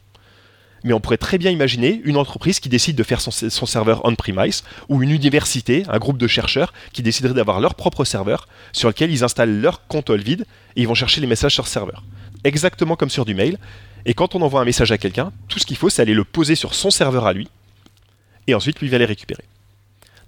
Mais 0.84 0.92
on 0.92 1.00
pourrait 1.00 1.16
très 1.16 1.38
bien 1.38 1.50
imaginer 1.50 2.00
une 2.04 2.16
entreprise 2.16 2.60
qui 2.60 2.68
décide 2.68 2.96
de 2.96 3.02
faire 3.02 3.20
son, 3.20 3.30
serveur 3.66 4.00
on-premise, 4.04 4.64
ou 4.88 5.02
une 5.02 5.10
université, 5.10 5.84
un 5.88 5.98
groupe 5.98 6.18
de 6.18 6.26
chercheurs 6.26 6.72
qui 6.92 7.02
déciderait 7.02 7.34
d'avoir 7.34 7.60
leur 7.60 7.74
propre 7.74 8.04
serveur, 8.04 8.48
sur 8.72 8.88
lequel 8.88 9.10
ils 9.10 9.24
installent 9.24 9.60
leur 9.60 9.86
compte 9.86 10.10
Olvid, 10.10 10.42
et 10.76 10.82
ils 10.82 10.88
vont 10.88 10.94
chercher 10.94 11.20
les 11.20 11.26
messages 11.26 11.54
sur 11.54 11.66
serveur. 11.66 12.04
Exactement 12.44 12.96
comme 12.96 13.10
sur 13.10 13.24
du 13.24 13.34
mail. 13.34 13.58
Et 14.06 14.14
quand 14.14 14.34
on 14.34 14.42
envoie 14.42 14.60
un 14.60 14.64
message 14.64 14.92
à 14.92 14.98
quelqu'un, 14.98 15.32
tout 15.48 15.58
ce 15.58 15.66
qu'il 15.66 15.76
faut, 15.76 15.90
c'est 15.90 16.02
aller 16.02 16.14
le 16.14 16.24
poser 16.24 16.54
sur 16.54 16.74
son 16.74 16.90
serveur 16.90 17.26
à 17.26 17.32
lui, 17.32 17.48
et 18.46 18.54
ensuite 18.54 18.80
lui 18.80 18.88
va 18.88 18.98
les 18.98 19.04
récupérer. 19.04 19.44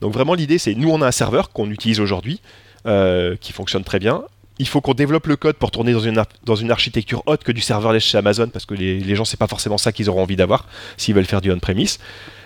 Donc 0.01 0.13
vraiment 0.13 0.35
l'idée 0.35 0.59
c'est, 0.59 0.75
nous 0.75 0.91
on 0.91 1.03
a 1.03 1.07
un 1.07 1.13
serveur 1.13 1.51
qu'on 1.51 1.71
utilise 1.71 2.01
aujourd'hui, 2.01 2.41
euh, 2.87 3.37
qui 3.41 3.53
fonctionne 3.53 3.85
très 3.85 3.99
bien. 3.99 4.23
Il 4.61 4.69
faut 4.69 4.83
qu'on 4.83 4.93
développe 4.93 5.27
le 5.27 5.37
code 5.37 5.57
pour 5.57 5.71
tourner 5.71 5.95
dans 5.95 6.55
une, 6.55 6.71
architecture 6.71 7.23
haute 7.25 7.45
que 7.45 7.51
du 7.51 7.63
serverless 7.63 8.05
chez 8.05 8.19
Amazon, 8.19 8.49
parce 8.49 8.67
que 8.67 8.75
les, 8.75 9.01
les 9.01 9.17
gens 9.17 9.25
c'est 9.25 9.39
pas 9.39 9.47
forcément 9.47 9.79
ça 9.79 9.91
qu'ils 9.91 10.11
auront 10.11 10.23
envie 10.23 10.37
d'avoir 10.37 10.67
s'ils 10.99 11.15
veulent 11.15 11.25
faire 11.25 11.41
du 11.41 11.51
on-premise. 11.51 11.99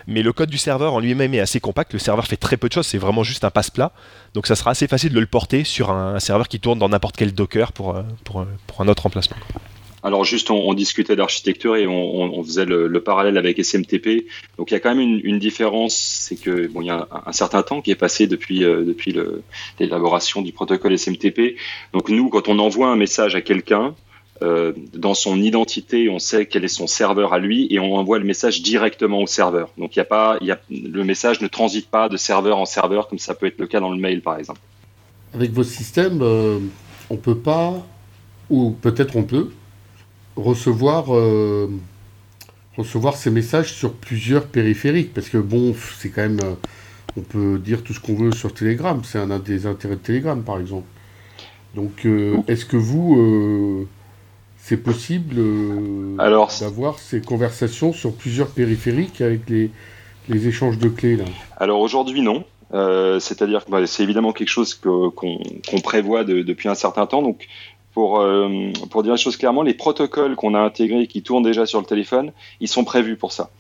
Mais 0.06 0.22
le 0.22 0.32
code 0.32 0.50
du 0.50 0.58
serveur 0.58 0.94
en 0.94 1.00
lui-même 1.00 1.34
est 1.34 1.40
assez 1.40 1.60
compact, 1.60 1.92
le 1.92 1.98
serveur 1.98 2.26
fait 2.26 2.36
très 2.36 2.56
peu 2.56 2.68
de 2.68 2.72
choses, 2.72 2.86
c'est 2.86 2.98
vraiment 2.98 3.22
juste 3.22 3.44
un 3.44 3.50
passe-plat. 3.50 3.92
Donc 4.34 4.46
ça 4.46 4.54
sera 4.54 4.70
assez 4.70 4.86
facile 4.86 5.12
de 5.12 5.20
le 5.20 5.26
porter 5.26 5.64
sur 5.64 5.90
un, 5.90 6.20
serveur 6.20 6.48
qui 6.48 6.60
tourne 6.60 6.78
dans 6.78 6.88
n'importe 6.88 7.16
quel 7.16 7.32
Docker 7.32 7.72
pour, 7.72 7.96
euh, 7.96 8.02
euh, 8.36 8.44
pour 8.66 8.80
un 8.80 8.88
autre 8.88 9.06
emplacement. 9.06 9.36
Alors 10.04 10.22
juste, 10.22 10.50
on, 10.50 10.74
discutait 10.74 11.16
d'architecture 11.16 11.76
et 11.76 11.86
on, 11.86 12.44
faisait 12.44 12.66
le, 12.66 12.88
le 12.88 13.00
parallèle 13.00 13.38
avec 13.38 13.58
SMTP. 13.58 14.26
Donc 14.58 14.70
il 14.70 14.74
y 14.74 14.76
a 14.76 14.80
quand 14.80 14.94
même 14.94 15.20
une, 15.24 15.38
différence, 15.38 15.96
c'est 15.96 16.36
que 16.36 16.66
bon, 16.68 16.82
il 16.82 16.88
y 16.88 16.90
a 16.90 17.08
un, 17.24 17.32
certain 17.32 17.62
temps 17.62 17.80
qui 17.80 17.90
est 17.90 17.96
passé 17.96 18.26
depuis 18.26 18.64
euh, 18.64 18.84
depuis 18.84 19.16
l'élaboration 19.80 20.42
du 20.42 20.52
protocole 20.52 20.98
SMTP. 20.98 21.56
Donc 21.94 22.10
nous, 22.10 22.28
quand 22.28 22.48
on 22.48 22.58
envoie 22.58 22.88
un 22.88 22.96
message 22.96 23.34
à 23.34 23.40
quelqu'un, 23.40 23.94
euh, 24.42 24.72
dans 24.92 25.14
son 25.14 25.40
identité, 25.40 26.10
on 26.10 26.18
sait 26.18 26.44
quel 26.44 26.64
est 26.64 26.68
son 26.68 26.86
serveur 26.86 27.32
à 27.32 27.38
lui 27.38 27.66
et 27.70 27.78
on 27.78 27.94
envoie 27.94 28.18
le 28.18 28.26
message 28.26 28.60
directement 28.60 29.22
au 29.22 29.26
serveur. 29.26 29.70
Donc 29.78 29.96
il 29.96 30.00
y 30.00 30.02
a 30.02 30.04
pas, 30.04 30.36
y 30.42 30.50
a, 30.50 30.60
le 30.70 31.02
message 31.02 31.40
ne 31.40 31.46
transite 31.46 31.88
pas 31.88 32.10
de 32.10 32.18
serveur 32.18 32.58
en 32.58 32.66
serveur 32.66 33.08
comme 33.08 33.18
ça 33.18 33.34
peut 33.34 33.46
être 33.46 33.58
le 33.58 33.66
cas 33.66 33.80
dans 33.80 33.90
le 33.90 33.98
mail 33.98 34.20
par 34.20 34.38
exemple. 34.38 34.60
Avec 35.32 35.52
vos 35.52 35.62
systèmes, 35.62 36.20
euh, 36.20 36.58
on 37.08 37.16
peut 37.16 37.38
pas, 37.38 37.86
ou 38.50 38.72
peut-être 38.72 39.16
on 39.16 39.22
peut, 39.22 39.50
recevoir, 40.36 41.14
euh, 41.14 41.68
recevoir 42.76 43.16
ces 43.16 43.30
messages 43.30 43.72
sur 43.72 43.92
plusieurs 43.92 44.46
périphériques. 44.46 45.12
Parce 45.14 45.28
que 45.28 45.38
bon, 45.38 45.74
c'est 45.98 46.10
quand 46.10 46.22
même. 46.22 46.40
euh, 46.44 46.54
on 47.16 47.20
peut 47.20 47.58
dire 47.58 47.84
tout 47.84 47.92
ce 47.94 48.00
qu'on 48.00 48.16
veut 48.16 48.32
sur 48.32 48.52
Telegram. 48.52 49.00
C'est 49.04 49.18
un 49.18 49.38
des 49.38 49.66
intérêts 49.66 49.94
de 49.94 50.00
Telegram, 50.00 50.42
par 50.42 50.58
exemple. 50.58 50.86
Donc, 51.76 52.06
euh, 52.06 52.36
est-ce 52.48 52.64
que 52.66 52.76
vous. 52.76 53.86
c'est 54.58 54.76
possible 54.78 55.36
Alors, 56.18 56.50
d'avoir 56.60 56.98
ces 56.98 57.20
conversations 57.20 57.92
sur 57.92 58.14
plusieurs 58.14 58.48
périphériques 58.48 59.20
avec 59.20 59.48
les, 59.48 59.70
les 60.28 60.48
échanges 60.48 60.78
de 60.78 60.88
clés 60.88 61.16
là? 61.16 61.24
Alors 61.58 61.80
aujourd'hui, 61.80 62.20
non. 62.22 62.44
Euh, 62.72 63.20
C'est-à-dire 63.20 63.64
que 63.64 63.70
bah, 63.70 63.86
c'est 63.86 64.02
évidemment 64.02 64.32
quelque 64.32 64.48
chose 64.48 64.74
qu'on 64.74 65.10
qu'on 65.12 65.80
prévoit 65.80 66.24
de- 66.24 66.42
depuis 66.42 66.68
un 66.68 66.74
certain 66.74 67.06
temps. 67.06 67.22
Donc, 67.22 67.46
pour, 67.94 68.20
euh, 68.20 68.72
pour 68.90 69.04
dire 69.04 69.12
les 69.12 69.18
choses 69.18 69.36
clairement, 69.36 69.62
les 69.62 69.72
protocoles 69.72 70.34
qu'on 70.34 70.54
a 70.54 70.58
intégrés 70.58 71.06
qui 71.06 71.22
tournent 71.22 71.44
déjà 71.44 71.64
sur 71.64 71.78
le 71.78 71.86
téléphone, 71.86 72.32
ils 72.60 72.68
sont 72.68 72.84
prévus 72.84 73.16
pour 73.16 73.30
ça. 73.30 73.50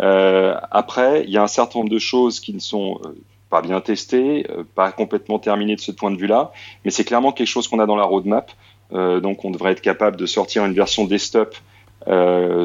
Euh, 0.00 0.54
après, 0.70 1.24
il 1.24 1.30
y 1.30 1.38
a 1.38 1.42
un 1.42 1.48
certain 1.48 1.80
nombre 1.80 1.90
de 1.90 1.98
choses 1.98 2.38
qui 2.38 2.52
ne 2.52 2.60
sont 2.60 3.00
euh, 3.04 3.16
pas 3.48 3.62
bien 3.62 3.80
testées, 3.80 4.46
pas 4.74 4.92
complètement 4.92 5.38
terminées 5.38 5.74
de 5.74 5.80
ce 5.80 5.90
point 5.90 6.10
de 6.10 6.18
vue-là, 6.18 6.52
mais 6.84 6.90
c'est 6.90 7.04
clairement 7.04 7.32
quelque 7.32 7.48
chose 7.48 7.66
qu'on 7.66 7.78
a 7.78 7.86
dans 7.86 7.96
la 7.96 8.04
roadmap. 8.04 8.52
Donc, 8.90 9.44
on 9.44 9.50
devrait 9.50 9.72
être 9.72 9.80
capable 9.80 10.16
de 10.18 10.26
sortir 10.26 10.66
une 10.66 10.74
version 10.74 11.06
desktop 11.06 11.56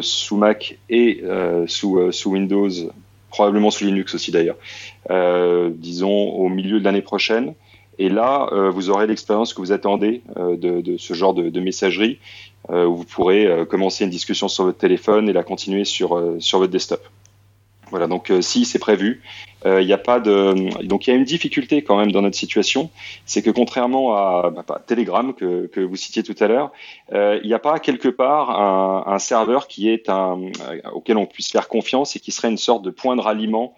sous 0.02 0.36
Mac 0.36 0.78
et 0.90 1.24
sous, 1.68 2.12
Windows, 2.26 2.70
probablement 3.30 3.72
sous 3.72 3.86
Linux 3.86 4.14
aussi 4.14 4.32
d'ailleurs, 4.32 4.58
disons 5.78 6.32
au 6.32 6.50
milieu 6.50 6.82
de 6.82 6.84
l'année 6.84 7.02
prochaine. 7.02 7.54
Et 8.00 8.10
là, 8.10 8.50
euh, 8.52 8.70
vous 8.70 8.90
aurez 8.90 9.08
l'expérience 9.08 9.54
que 9.54 9.62
vous 9.62 9.72
attendez 9.72 10.22
euh, 10.38 10.58
de, 10.58 10.98
ce 10.98 11.14
genre 11.14 11.34
de, 11.34 11.60
messagerie, 11.60 12.20
euh, 12.70 12.86
où 12.86 12.98
vous 12.98 13.06
pourrez 13.06 13.66
commencer 13.70 14.04
une 14.04 14.10
discussion 14.10 14.48
sur 14.48 14.66
votre 14.66 14.78
téléphone 14.78 15.30
et 15.30 15.34
la 15.34 15.44
continuer 15.44 15.86
sur, 15.86 16.22
sur 16.40 16.60
votre 16.60 16.72
desktop. 16.72 17.08
Voilà, 17.90 18.08
donc 18.08 18.32
si 18.42 18.66
c'est 18.66 18.80
prévu, 18.80 19.22
il 19.66 19.86
n'y 19.86 19.94
a 19.94 20.00
pas 20.00 20.20
de. 20.20 20.84
Donc 20.84 21.06
il 21.06 21.12
y 21.12 21.14
a 21.14 21.16
une 21.16 21.26
difficulté 21.26 21.84
quand 21.84 21.96
même 21.96 22.12
dans 22.12 22.24
notre 22.24 22.36
situation, 22.36 22.90
c'est 23.26 23.44
que 23.44 23.52
contrairement 23.52 24.16
à 24.16 24.50
bah, 24.50 24.82
Telegram 24.88 25.32
que, 25.32 25.68
que 25.68 25.80
vous 25.80 25.96
citiez 25.96 26.24
tout 26.24 26.36
à 26.40 26.48
l'heure, 26.48 26.72
il 27.12 27.46
n'y 27.46 27.54
a 27.54 27.60
pas 27.60 27.78
quelque 27.78 28.08
part 28.08 29.08
un, 29.08 29.20
serveur 29.20 29.68
qui 29.68 29.90
est 29.90 30.10
un 30.10 30.40
auquel 30.92 31.18
on 31.18 31.28
puisse 31.28 31.52
faire 31.52 31.68
confiance 31.68 32.16
et 32.16 32.20
qui 32.20 32.32
serait 32.32 32.50
une 32.50 32.58
sorte 32.58 32.82
de 32.84 32.90
point 32.90 33.16
de 33.16 33.22
ralliement. 33.22 33.76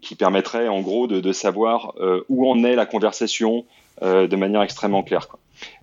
Qui 0.00 0.14
permettrait 0.16 0.68
en 0.68 0.80
gros 0.80 1.06
de, 1.06 1.32
savoir 1.32 1.94
euh, 2.00 2.22
où 2.28 2.50
en 2.50 2.64
est 2.64 2.74
la 2.74 2.86
conversation 2.86 3.64
euh, 4.02 4.26
de 4.26 4.36
manière 4.36 4.62
extrêmement 4.62 5.02
claire. 5.02 5.28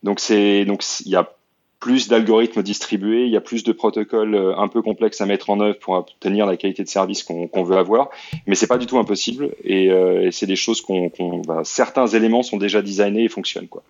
Donc 0.03 0.19
c'est 0.19 0.65
donc 0.65 0.83
il 1.05 1.12
y 1.12 1.15
a 1.15 1.31
plus 1.79 2.07
d'algorithmes 2.07 2.63
distribués, 2.63 3.25
il 3.25 3.31
y 3.31 3.38
a 3.38 3.41
plus 3.41 3.63
de 3.63 3.71
protocoles 3.71 4.33
euh, 4.33 4.57
un 4.57 4.67
peu 4.67 4.81
complexes 4.81 5.21
à 5.21 5.25
mettre 5.25 5.49
en 5.49 5.60
œuvre 5.60 5.77
pour 5.77 5.93
obtenir 5.93 6.45
la 6.45 6.57
qualité 6.57 6.83
de 6.83 6.89
service 6.89 7.23
qu'on 7.23 7.63
veut 7.63 7.77
avoir, 7.77 8.10
mais 8.47 8.55
c'est 8.55 8.67
pas 8.67 8.79
du 8.79 8.88
tout 8.88 8.97
impossible 8.97 9.51
et, 9.63 9.91
euh, 9.91 10.31
c'est 10.31 10.47
des 10.47 10.55
choses 10.55 10.81
qu'on 10.81 11.12
bah, 11.45 11.62
certains 11.63 12.07
éléments 12.07 12.41
sont 12.41 12.57
déjà 12.57 12.81
designés 12.81 13.25
et 13.25 13.29
fonctionnent 13.29 13.67
quoi. 13.67 13.83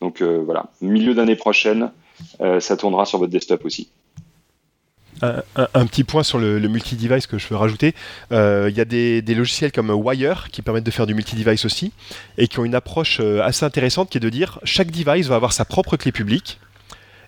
Donc 0.00 0.20
euh, 0.20 0.42
voilà, 0.44 0.66
milieu 0.80 1.14
d'année 1.14 1.36
prochaine, 1.36 1.90
euh, 2.40 2.60
ça 2.60 2.76
tournera 2.76 3.06
sur 3.06 3.18
votre 3.18 3.32
desktop 3.32 3.64
aussi. 3.64 3.88
Un, 5.22 5.86
petit 5.86 6.04
point 6.04 6.22
sur 6.22 6.38
le, 6.38 6.58
multi-device 6.60 7.26
que 7.26 7.38
je 7.38 7.46
veux 7.48 7.56
rajouter. 7.56 7.94
Euh, 8.32 8.68
il 8.70 8.76
y 8.76 8.80
a 8.80 8.84
des, 8.84 9.22
logiciels 9.34 9.72
comme 9.72 9.90
Wire 9.90 10.48
qui 10.50 10.62
permettent 10.62 10.84
de 10.84 10.90
faire 10.90 11.06
du 11.06 11.14
multi-device 11.14 11.64
aussi 11.64 11.92
et 12.38 12.48
qui 12.48 12.58
ont 12.58 12.64
une 12.64 12.74
approche 12.74 13.18
euh, 13.20 13.42
assez 13.42 13.64
intéressante 13.64 14.10
qui 14.10 14.18
est 14.18 14.20
de 14.20 14.28
dire 14.28 14.58
chaque 14.64 14.90
device 14.90 15.26
va 15.26 15.36
avoir 15.36 15.52
sa 15.52 15.64
propre 15.64 15.96
clé 15.96 16.12
publique 16.12 16.58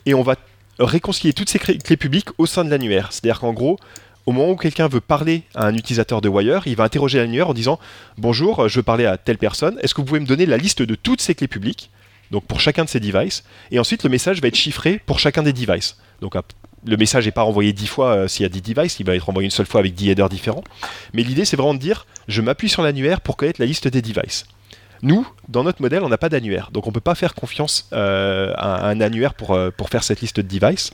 et 0.06 0.14
on 0.14 0.22
va 0.22 0.36
réconcilier 0.78 1.32
toutes 1.32 1.48
ces 1.48 1.58
clés 1.58 1.96
publiques 1.96 2.28
au 2.38 2.46
sein 2.46 2.64
de 2.64 2.70
l'annuaire. 2.70 3.08
C'est-à-dire 3.12 3.40
qu'en 3.40 3.52
gros, 3.52 3.78
au 4.26 4.32
moment 4.32 4.50
où 4.50 4.56
quelqu'un 4.56 4.88
veut 4.88 5.00
parler 5.00 5.42
à 5.54 5.66
un 5.66 5.74
utilisateur 5.74 6.20
de 6.20 6.28
Wire, 6.28 6.62
il 6.66 6.76
va 6.76 6.84
interroger 6.84 7.18
l'annuaire 7.18 7.48
en 7.48 7.54
disant 7.54 7.78
Bonjour, 8.18 8.68
je 8.68 8.76
veux 8.76 8.82
parler 8.82 9.06
à 9.06 9.16
telle 9.16 9.38
personne, 9.38 9.78
est-ce 9.82 9.94
que 9.94 10.00
vous 10.00 10.06
pouvez 10.06 10.20
me 10.20 10.26
donner 10.26 10.46
la 10.46 10.56
liste 10.56 10.82
de 10.82 10.94
toutes 10.94 11.20
ces 11.20 11.34
clés 11.34 11.48
publiques? 11.48 11.90
Donc 12.30 12.44
pour 12.46 12.58
chacun 12.58 12.84
de 12.84 12.88
ces 12.88 13.00
devices, 13.00 13.44
et 13.70 13.78
ensuite 13.78 14.02
le 14.02 14.10
message 14.10 14.40
va 14.40 14.48
être 14.48 14.56
chiffré 14.56 15.00
pour 15.06 15.18
chacun 15.18 15.42
des 15.42 15.52
devices. 15.52 15.96
Donc 16.20 16.34
le 16.86 16.96
message 16.96 17.26
n'est 17.26 17.32
pas 17.32 17.42
renvoyé 17.42 17.72
dix 17.72 17.86
fois 17.86 18.14
euh, 18.14 18.28
s'il 18.28 18.42
y 18.42 18.46
a 18.46 18.48
10 18.48 18.62
devices, 18.62 19.00
il 19.00 19.06
va 19.06 19.14
être 19.14 19.28
envoyé 19.28 19.46
une 19.46 19.50
seule 19.50 19.66
fois 19.66 19.80
avec 19.80 19.94
10 19.94 20.10
headers 20.10 20.28
différents. 20.28 20.64
Mais 21.12 21.22
l'idée 21.22 21.44
c'est 21.44 21.56
vraiment 21.56 21.74
de 21.74 21.78
dire 21.78 22.06
je 22.28 22.40
m'appuie 22.42 22.68
sur 22.68 22.82
l'annuaire 22.82 23.20
pour 23.20 23.36
connaître 23.36 23.60
la 23.60 23.66
liste 23.66 23.88
des 23.88 24.02
devices. 24.02 24.46
Nous, 25.02 25.26
dans 25.48 25.64
notre 25.64 25.82
modèle, 25.82 26.02
on 26.02 26.08
n'a 26.08 26.16
pas 26.16 26.30
d'annuaire, 26.30 26.70
donc 26.72 26.86
on 26.86 26.90
ne 26.90 26.94
peut 26.94 27.00
pas 27.00 27.14
faire 27.14 27.34
confiance 27.34 27.88
euh, 27.92 28.54
à 28.56 28.88
un 28.88 29.00
annuaire 29.00 29.34
pour, 29.34 29.52
euh, 29.52 29.70
pour 29.70 29.90
faire 29.90 30.02
cette 30.02 30.20
liste 30.20 30.40
de 30.40 30.58
devices. 30.58 30.92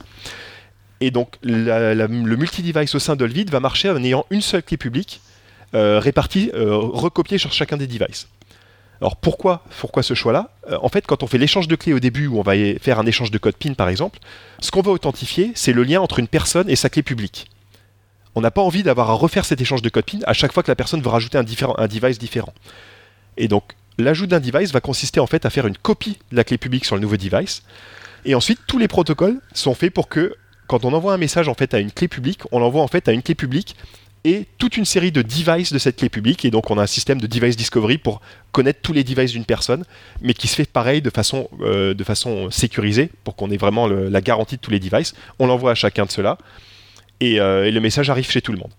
Et 0.99 1.11
donc 1.11 1.37
le 1.41 2.35
multi-device 2.35 2.93
au 2.93 2.99
sein 2.99 3.15
d'Olvid 3.15 3.49
va 3.49 3.59
marcher 3.59 3.89
en 3.89 4.03
ayant 4.03 4.25
une 4.29 4.41
seule 4.41 4.61
clé 4.61 4.77
publique 4.77 5.21
répartie, 5.73 6.51
recopiée 6.53 7.39
sur 7.39 7.51
chacun 7.53 7.75
des 7.77 7.87
devices. 7.87 8.27
Alors 9.01 9.15
pourquoi, 9.15 9.63
ce 10.01 10.13
choix-là? 10.13 10.51
Euh, 10.69 10.77
En 10.81 10.89
fait, 10.89 11.07
quand 11.07 11.23
on 11.23 11.27
fait 11.27 11.39
l'échange 11.39 11.67
de 11.67 11.75
clés 11.75 11.93
au 11.93 11.99
début, 11.99 12.27
où 12.27 12.39
on 12.39 12.43
va 12.43 12.53
faire 12.79 12.99
un 12.99 13.05
échange 13.07 13.31
de 13.31 13.37
code 13.39 13.55
PIN 13.55 13.73
par 13.73 13.89
exemple, 13.89 14.19
ce 14.59 14.69
qu'on 14.69 14.81
va 14.81 14.91
authentifier, 14.91 15.51
c'est 15.55 15.73
le 15.73 15.83
lien 15.83 15.99
entre 16.01 16.19
une 16.19 16.27
personne 16.27 16.69
et 16.69 16.75
sa 16.75 16.89
clé 16.89 17.01
publique. 17.01 17.49
On 18.35 18.41
n'a 18.41 18.51
pas 18.51 18.61
envie 18.61 18.83
d'avoir 18.83 19.09
à 19.09 19.13
refaire 19.13 19.43
cet 19.43 19.59
échange 19.59 19.81
de 19.81 19.89
code 19.89 20.05
PIN 20.05 20.19
à 20.25 20.33
chaque 20.33 20.53
fois 20.53 20.61
que 20.61 20.71
la 20.71 20.75
personne 20.75 21.01
veut 21.01 21.09
rajouter 21.09 21.37
un, 21.37 21.45
un 21.77 21.87
device 21.87 22.19
différent. 22.19 22.53
Et 23.37 23.47
donc, 23.47 23.73
l'ajout 23.97 24.27
d'un 24.27 24.39
device 24.39 24.71
va 24.71 24.81
consister 24.81 25.19
en 25.19 25.27
fait 25.27 25.45
à 25.45 25.49
faire 25.49 25.65
une 25.65 25.77
copie 25.77 26.19
de 26.31 26.37
la 26.37 26.43
clé 26.43 26.57
publique 26.59 26.85
sur 26.85 26.95
le 26.95 27.01
nouveau 27.01 27.17
device. 27.17 27.63
Et 28.23 28.35
ensuite, 28.35 28.59
tous 28.67 28.77
les 28.77 28.87
protocoles 28.87 29.39
sont 29.53 29.73
faits 29.73 29.93
pour 29.93 30.09
que 30.09 30.35
quand 30.67 30.85
on 30.85 30.93
envoie 30.93 31.13
un 31.13 31.17
message 31.17 31.49
en 31.49 31.55
fait 31.55 31.73
à 31.73 31.79
une 31.79 31.91
clé 31.91 32.07
publique, 32.07 32.41
on 32.51 32.59
l'envoie 32.59 32.83
en 32.83 32.87
fait 32.87 33.07
à 33.09 33.11
une 33.11 33.23
clé 33.23 33.35
publique 33.35 33.75
et 34.23 34.45
toute 34.57 34.77
une 34.77 34.85
série 34.85 35.11
de 35.11 35.21
devices 35.21 35.73
de 35.73 35.79
cette 35.79 35.97
clé 35.97 36.09
publique. 36.09 36.45
Et 36.45 36.51
donc, 36.51 36.69
on 36.69 36.77
a 36.77 36.83
un 36.83 36.87
système 36.87 37.19
de 37.19 37.27
device 37.27 37.55
discovery 37.55 37.97
pour 37.97 38.21
connaître 38.51 38.79
tous 38.81 38.93
les 38.93 39.03
devices 39.03 39.31
d'une 39.31 39.45
personne, 39.45 39.83
mais 40.21 40.33
qui 40.33 40.47
se 40.47 40.55
fait 40.55 40.69
pareil 40.69 41.01
de 41.01 41.09
façon, 41.09 41.49
euh, 41.61 41.93
sécurisée 42.51 43.09
pour 43.23 43.35
qu'on 43.35 43.49
ait 43.49 43.57
vraiment 43.57 43.87
la 43.87 44.21
garantie 44.21 44.57
de 44.57 44.61
tous 44.61 44.71
les 44.71 44.79
devices. 44.79 45.15
On 45.39 45.47
l'envoie 45.47 45.71
à 45.71 45.75
chacun 45.75 46.05
de 46.05 46.11
ceux-là 46.11 46.37
et, 47.19 47.39
euh, 47.39 47.69
le 47.69 47.79
message 47.79 48.09
arrive 48.09 48.29
chez 48.29 48.41
tout 48.41 48.51
le 48.51 48.57
monde. 48.59 48.71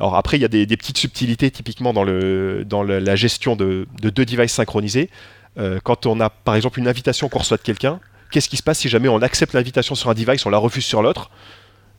Alors 0.00 0.16
après, 0.16 0.36
il 0.36 0.40
y 0.40 0.44
a 0.44 0.48
des, 0.48 0.66
petites 0.76 0.98
subtilités 0.98 1.50
typiquement 1.50 1.92
dans 1.92 2.04
la 2.04 3.16
gestion 3.16 3.56
de, 3.56 3.86
deux 4.00 4.24
devices 4.24 4.52
synchronisés. 4.52 5.10
Euh, 5.58 5.80
quand 5.82 6.06
on 6.06 6.20
a 6.20 6.30
par 6.30 6.54
exemple 6.54 6.78
une 6.78 6.86
invitation 6.86 7.28
qu'on 7.28 7.40
reçoit 7.40 7.56
de 7.56 7.62
quelqu'un, 7.62 7.98
qu'est-ce 8.30 8.48
qui 8.48 8.56
se 8.56 8.62
passe 8.62 8.78
si 8.78 8.88
jamais 8.88 9.08
on 9.08 9.22
accepte 9.22 9.54
l'invitation 9.54 9.96
sur 9.96 10.08
un 10.10 10.14
device, 10.14 10.46
on 10.46 10.50
la 10.50 10.58
refuse 10.58 10.84
sur 10.84 11.02
l'autre? 11.02 11.30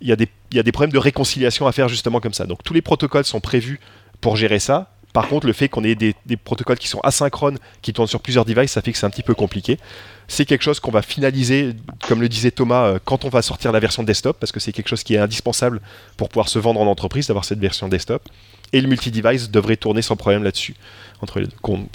Il 0.01 0.07
y, 0.07 0.11
a 0.11 0.15
des, 0.63 0.71
problèmes 0.71 0.91
de 0.91 0.97
réconciliation 0.97 1.67
à 1.67 1.71
faire 1.71 1.89
justement 1.89 2.19
comme 2.19 2.33
ça. 2.33 2.45
Donc 2.45 2.63
tous 2.63 2.73
les 2.73 2.81
protocoles 2.81 3.25
sont 3.25 3.39
prévus 3.39 3.79
pour 4.21 4.35
gérer 4.35 4.59
ça. 4.59 4.91
Par 5.11 5.27
contre, 5.27 5.47
le 5.47 5.53
fait 5.53 5.69
qu'on 5.69 5.83
ait 5.83 5.95
des, 5.95 6.13
protocoles 6.43 6.77
qui 6.77 6.87
sont 6.87 6.99
asynchrones, 6.99 7.57
qui 7.81 7.93
tournent 7.93 8.07
sur 8.07 8.21
plusieurs 8.21 8.45
devices, 8.45 8.71
ça 8.71 8.81
fait 8.81 8.91
que 8.91 8.97
c'est 8.97 9.07
un 9.07 9.09
petit 9.09 9.23
peu 9.23 9.33
compliqué. 9.33 9.79
C'est 10.27 10.45
quelque 10.45 10.61
chose 10.61 10.79
qu'on 10.79 10.91
va 10.91 11.01
finaliser, 11.01 11.73
comme 12.07 12.21
le 12.21 12.29
disait 12.29 12.51
Thomas, 12.51 12.85
euh, 12.85 12.99
quand 13.03 13.25
on 13.25 13.29
va 13.29 13.41
sortir 13.41 13.71
la 13.71 13.79
version 13.79 14.03
desktop, 14.03 14.39
parce 14.39 14.51
que 14.51 14.59
c'est 14.59 14.71
quelque 14.71 14.87
chose 14.87 15.03
qui 15.03 15.15
est 15.15 15.17
indispensable 15.17 15.81
pour 16.15 16.29
pouvoir 16.29 16.47
se 16.47 16.59
vendre 16.59 16.79
en 16.79 16.85
entreprise, 16.85 17.27
d'avoir 17.27 17.43
cette 17.43 17.59
version 17.59 17.87
desktop. 17.87 18.29
Et 18.71 18.81
le 18.81 18.87
multi-device 18.87 19.49
devrait 19.49 19.77
tourner 19.77 20.03
sans 20.03 20.15
problème 20.15 20.43
là-dessus. 20.43 20.75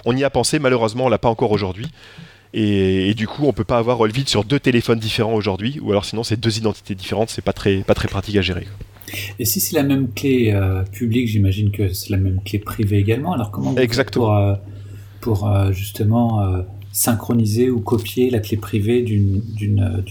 On, 0.04 0.16
y 0.16 0.24
a 0.24 0.30
pensé, 0.30 0.58
malheureusement, 0.58 1.04
on 1.04 1.08
l'a 1.08 1.18
pas 1.18 1.28
encore 1.28 1.52
aujourd'hui. 1.52 1.86
Et, 2.56 3.14
du 3.14 3.26
coup, 3.26 3.46
on 3.46 3.52
peut 3.52 3.64
pas 3.64 3.78
avoir 3.78 3.98
Olvid 3.98 4.28
sur 4.28 4.44
deux 4.44 4.60
téléphones 4.60 5.00
différents 5.00 5.34
aujourd'hui, 5.34 5.80
ou 5.82 5.90
alors 5.90 6.04
sinon 6.04 6.22
c'est 6.22 6.38
deux 6.38 6.56
identités 6.56 6.94
différentes, 6.94 7.28
c'est 7.28 7.42
pas 7.42 7.52
très, 7.52 7.78
pas 7.78 7.94
très 7.94 8.06
pratique 8.06 8.36
à 8.36 8.42
gérer. 8.42 8.68
Et 9.40 9.44
si 9.44 9.58
c'est 9.58 9.74
la 9.74 9.82
même 9.82 10.12
clé 10.12 10.52
euh, 10.52 10.84
publique, 10.84 11.26
j'imagine 11.26 11.72
que 11.72 11.92
c'est 11.92 12.10
la 12.10 12.16
même 12.16 12.40
clé 12.44 12.60
privée 12.60 12.98
également. 12.98 13.32
Alors 13.32 13.50
comment 13.50 13.76
Exactement. 13.76 14.26
pour, 14.26 14.36
euh, 14.36 14.54
pour 15.20 15.48
euh, 15.48 15.72
justement 15.72 16.64
synchroniser 16.92 17.70
ou 17.70 17.80
copier 17.80 18.30
la 18.30 18.38
clé 18.38 18.56
privée 18.56 19.02
d'une 19.02 20.04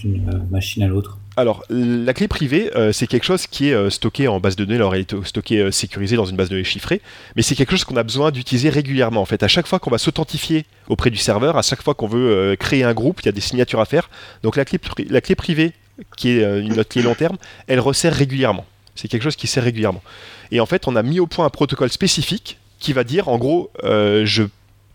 machine 0.51 0.83
à 0.83 0.87
l'autre? 0.87 1.19
Alors, 1.35 1.63
la 1.69 2.13
clé 2.13 2.27
privée, 2.27 2.69
euh, 2.75 2.91
c'est 2.91 3.07
quelque 3.07 3.23
chose 3.23 3.47
qui 3.47 3.69
est 3.69 3.73
euh, 3.73 3.89
stocké 3.89 4.27
en 4.27 4.39
base 4.39 4.55
de 4.55 4.65
données. 4.65 4.77
Alors, 4.77 4.93
elle 4.93 5.01
est 5.01 5.25
stockée 5.25 5.59
euh, 5.59 5.71
sécurisée 5.71 6.15
dans 6.15 6.25
une 6.25 6.35
base 6.35 6.49
de 6.49 6.53
données 6.53 6.63
chiffrée, 6.63 7.01
mais 7.35 7.41
c'est 7.41 7.55
quelque 7.55 7.71
chose 7.71 7.83
qu'on 7.85 7.95
a 7.95 8.03
besoin 8.03 8.29
d'utiliser 8.29 8.69
régulièrement. 8.69 9.21
En 9.21 9.25
fait, 9.25 9.41
à 9.41 9.47
chaque 9.47 9.65
fois 9.65 9.79
qu'on 9.79 9.89
va 9.89 9.97
s'authentifier 9.97 10.65
auprès 10.89 11.09
du 11.09 11.17
serveur, 11.17 11.57
à 11.57 11.63
chaque 11.63 11.81
fois 11.81 11.95
qu'on 11.95 12.07
veut 12.07 12.55
créer 12.59 12.83
un 12.83 12.93
groupe, 12.93 13.21
il 13.21 13.25
y 13.25 13.29
a 13.29 13.31
des 13.31 13.41
signatures 13.41 13.79
à 13.79 13.85
faire. 13.85 14.09
Donc, 14.43 14.57
la 14.57 14.65
clé, 14.65 14.79
la 15.09 15.21
clé 15.21 15.33
privée, 15.33 15.73
qui 16.17 16.29
est 16.29 16.59
une 16.59 16.73
autre 16.79 16.89
clé 16.89 17.01
long 17.01 17.15
terme, 17.15 17.37
elle 17.67 17.79
resserre 17.79 18.13
régulièrement. 18.13 18.65
C'est 18.95 19.07
quelque 19.07 19.23
chose 19.23 19.35
qui 19.35 19.47
sert 19.47 19.63
régulièrement. 19.63 20.03
Et 20.51 20.59
en 20.59 20.67
fait, 20.67 20.87
on 20.87 20.95
a 20.95 21.01
mis 21.01 21.19
au 21.19 21.25
point 21.25 21.45
un 21.45 21.49
protocole 21.49 21.89
spécifique 21.89 22.59
qui 22.79 22.93
va 22.93 23.03
dire, 23.03 23.27
en 23.27 23.39
gros, 23.39 23.71
je 23.83 24.43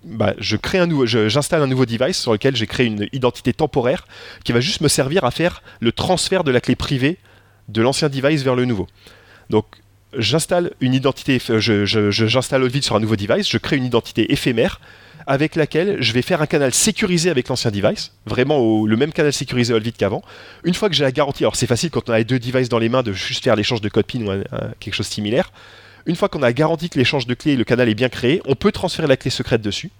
bah, 0.08 0.34
je 0.38 0.56
crée 0.56 0.78
un 0.78 0.86
nouveau, 0.86 1.06
j'installe 1.06 1.62
un 1.62 1.66
nouveau 1.66 1.86
device 1.86 2.18
sur 2.18 2.32
lequel 2.32 2.56
j'ai 2.56 2.66
créé 2.66 2.86
une 2.86 3.08
identité 3.12 3.52
temporaire 3.52 4.06
qui 4.44 4.52
va 4.52 4.60
juste 4.60 4.80
me 4.80 4.88
servir 4.88 5.24
à 5.24 5.30
faire 5.30 5.62
le 5.80 5.92
transfert 5.92 6.44
de 6.44 6.50
la 6.50 6.60
clé 6.60 6.76
privée 6.76 7.18
de 7.68 7.82
l'ancien 7.82 8.08
device 8.08 8.42
vers 8.42 8.54
le 8.54 8.64
nouveau. 8.64 8.86
Donc 9.50 9.66
j'installe 10.16 10.72
une 10.80 10.94
identité, 10.94 11.38
vide 11.38 12.84
sur 12.84 12.96
un 12.96 13.00
nouveau 13.00 13.16
device, 13.16 13.48
je 13.48 13.58
crée 13.58 13.76
une 13.76 13.84
identité 13.84 14.32
éphémère 14.32 14.80
avec 15.26 15.56
laquelle 15.56 15.98
je 16.00 16.12
vais 16.14 16.22
faire 16.22 16.40
un 16.40 16.46
canal 16.46 16.72
sécurisé 16.72 17.28
avec 17.28 17.48
l'ancien 17.48 17.70
device, 17.70 18.12
vraiment 18.24 18.86
le 18.86 18.96
même 18.96 19.12
canal 19.12 19.32
sécurisé 19.32 19.74
au 19.74 19.78
vide 19.78 19.96
qu'avant. 19.98 20.22
Une 20.64 20.72
fois 20.72 20.88
que 20.88 20.94
j'ai 20.94 21.04
la 21.04 21.12
garantie, 21.12 21.44
alors 21.44 21.54
c'est 21.54 21.66
facile 21.66 21.90
quand 21.90 22.08
on 22.08 22.14
a 22.14 22.18
les 22.18 22.24
deux 22.24 22.38
devices 22.38 22.70
dans 22.70 22.78
les 22.78 22.88
mains 22.88 23.02
de 23.02 23.12
juste 23.12 23.44
faire 23.44 23.54
l'échange 23.54 23.82
de 23.82 23.90
code 23.90 24.06
PIN 24.06 24.20
ou 24.22 24.42
quelque 24.80 24.94
chose 24.94 25.08
de 25.08 25.12
similaire. 25.12 25.52
Une 26.06 26.16
fois 26.16 26.30
qu'on 26.30 26.42
a 26.42 26.54
garanti 26.54 26.88
que 26.88 26.98
l'échange 26.98 27.26
de 27.26 27.34
clés 27.34 27.52
et 27.52 27.56
le 27.56 27.64
canal 27.64 27.90
est 27.90 27.94
bien 27.94 28.08
créé, 28.08 28.40
on 28.46 28.54
peut 28.54 28.72
transférer 28.72 29.06
la 29.06 29.18
clé 29.18 29.30
secrète 29.30 29.60
dessus. 29.60 29.90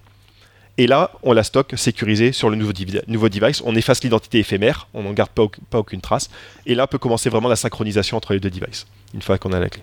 Et 0.79 0.87
là, 0.87 1.11
on 1.25 1.33
la 1.33 1.43
stocke 1.43 1.75
sécurisée 1.77 2.31
sur 2.31 2.51
le 2.51 2.57
nouveau, 2.57 2.73
nouveau 3.09 3.29
device. 3.29 3.63
On 3.67 3.75
efface 3.75 4.03
l'identité 4.05 4.39
éphémère, 4.39 4.87
on 4.95 5.03
n'en 5.03 5.13
garde 5.13 5.31
pas, 5.31 5.43
aucune 5.77 6.01
trace. 6.01 6.31
Et 6.67 6.77
là 6.77 6.87
peut 6.87 6.99
commencer 6.99 7.29
vraiment 7.29 7.49
la 7.49 7.57
synchronisation 7.57 8.17
entre 8.17 8.33
les 8.33 8.39
deux 8.39 8.49
devices, 8.49 8.87
une 9.13 9.21
fois 9.21 9.39
qu'on 9.39 9.53
a 9.53 9.59
la 9.59 9.69
clé. 9.69 9.83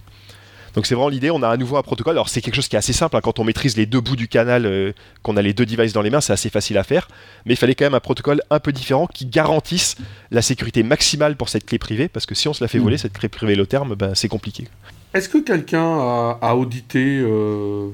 Donc 0.74 0.86
c'est 0.86 0.96
vraiment 0.96 1.10
l'idée, 1.10 1.32
on 1.32 1.44
a 1.44 1.50
à 1.50 1.58
nouveau 1.58 1.76
un 1.76 1.82
protocole. 1.82 2.14
Alors 2.14 2.30
c'est 2.30 2.42
quelque 2.42 2.56
chose 2.56 2.70
qui 2.70 2.78
est 2.78 2.80
assez 2.80 2.94
simple, 2.94 3.18
hein. 3.18 3.22
quand 3.22 3.40
on 3.40 3.44
maîtrise 3.44 3.76
les 3.76 3.86
deux 3.86 4.00
bouts 4.00 4.16
du 4.16 4.30
canal, 4.30 4.66
euh, 4.66 4.94
qu'on 5.22 5.36
a 5.36 5.42
les 5.42 5.54
deux 5.54 5.66
devices 5.66 5.92
dans 5.92 6.02
les 6.02 6.10
mains, 6.10 6.22
c'est 6.22 6.34
assez 6.34 6.50
facile 6.50 6.78
à 6.78 6.86
faire. 6.86 7.10
Mais 7.46 7.56
il 7.56 7.58
fallait 7.58 7.76
quand 7.76 7.86
même 7.86 7.94
un 7.94 8.00
protocole 8.00 8.42
un 8.50 8.62
peu 8.62 8.72
différent 8.72 9.08
qui 9.08 9.26
garantisse 9.26 9.98
la 10.32 10.42
sécurité 10.42 10.82
maximale 10.82 11.36
pour 11.36 11.50
cette 11.50 11.66
clé 11.66 11.78
privée, 11.78 12.08
parce 12.08 12.26
que 12.26 12.36
si 12.36 12.48
on 12.48 12.54
se 12.54 12.64
la 12.64 12.70
fait 12.70 12.80
voler, 12.80 12.96
mmh. 12.96 13.00
cette 13.00 13.14
clé 13.14 13.28
privée 13.28 13.56
low 13.56 13.66
terme, 13.66 13.96
ben, 13.96 14.16
c'est 14.16 14.30
compliqué. 14.30 14.70
Est-ce 15.14 15.28
que 15.28 15.40
quelqu'un 15.40 16.38
a, 16.42 16.56
audité 16.56 17.20
euh, 17.20 17.90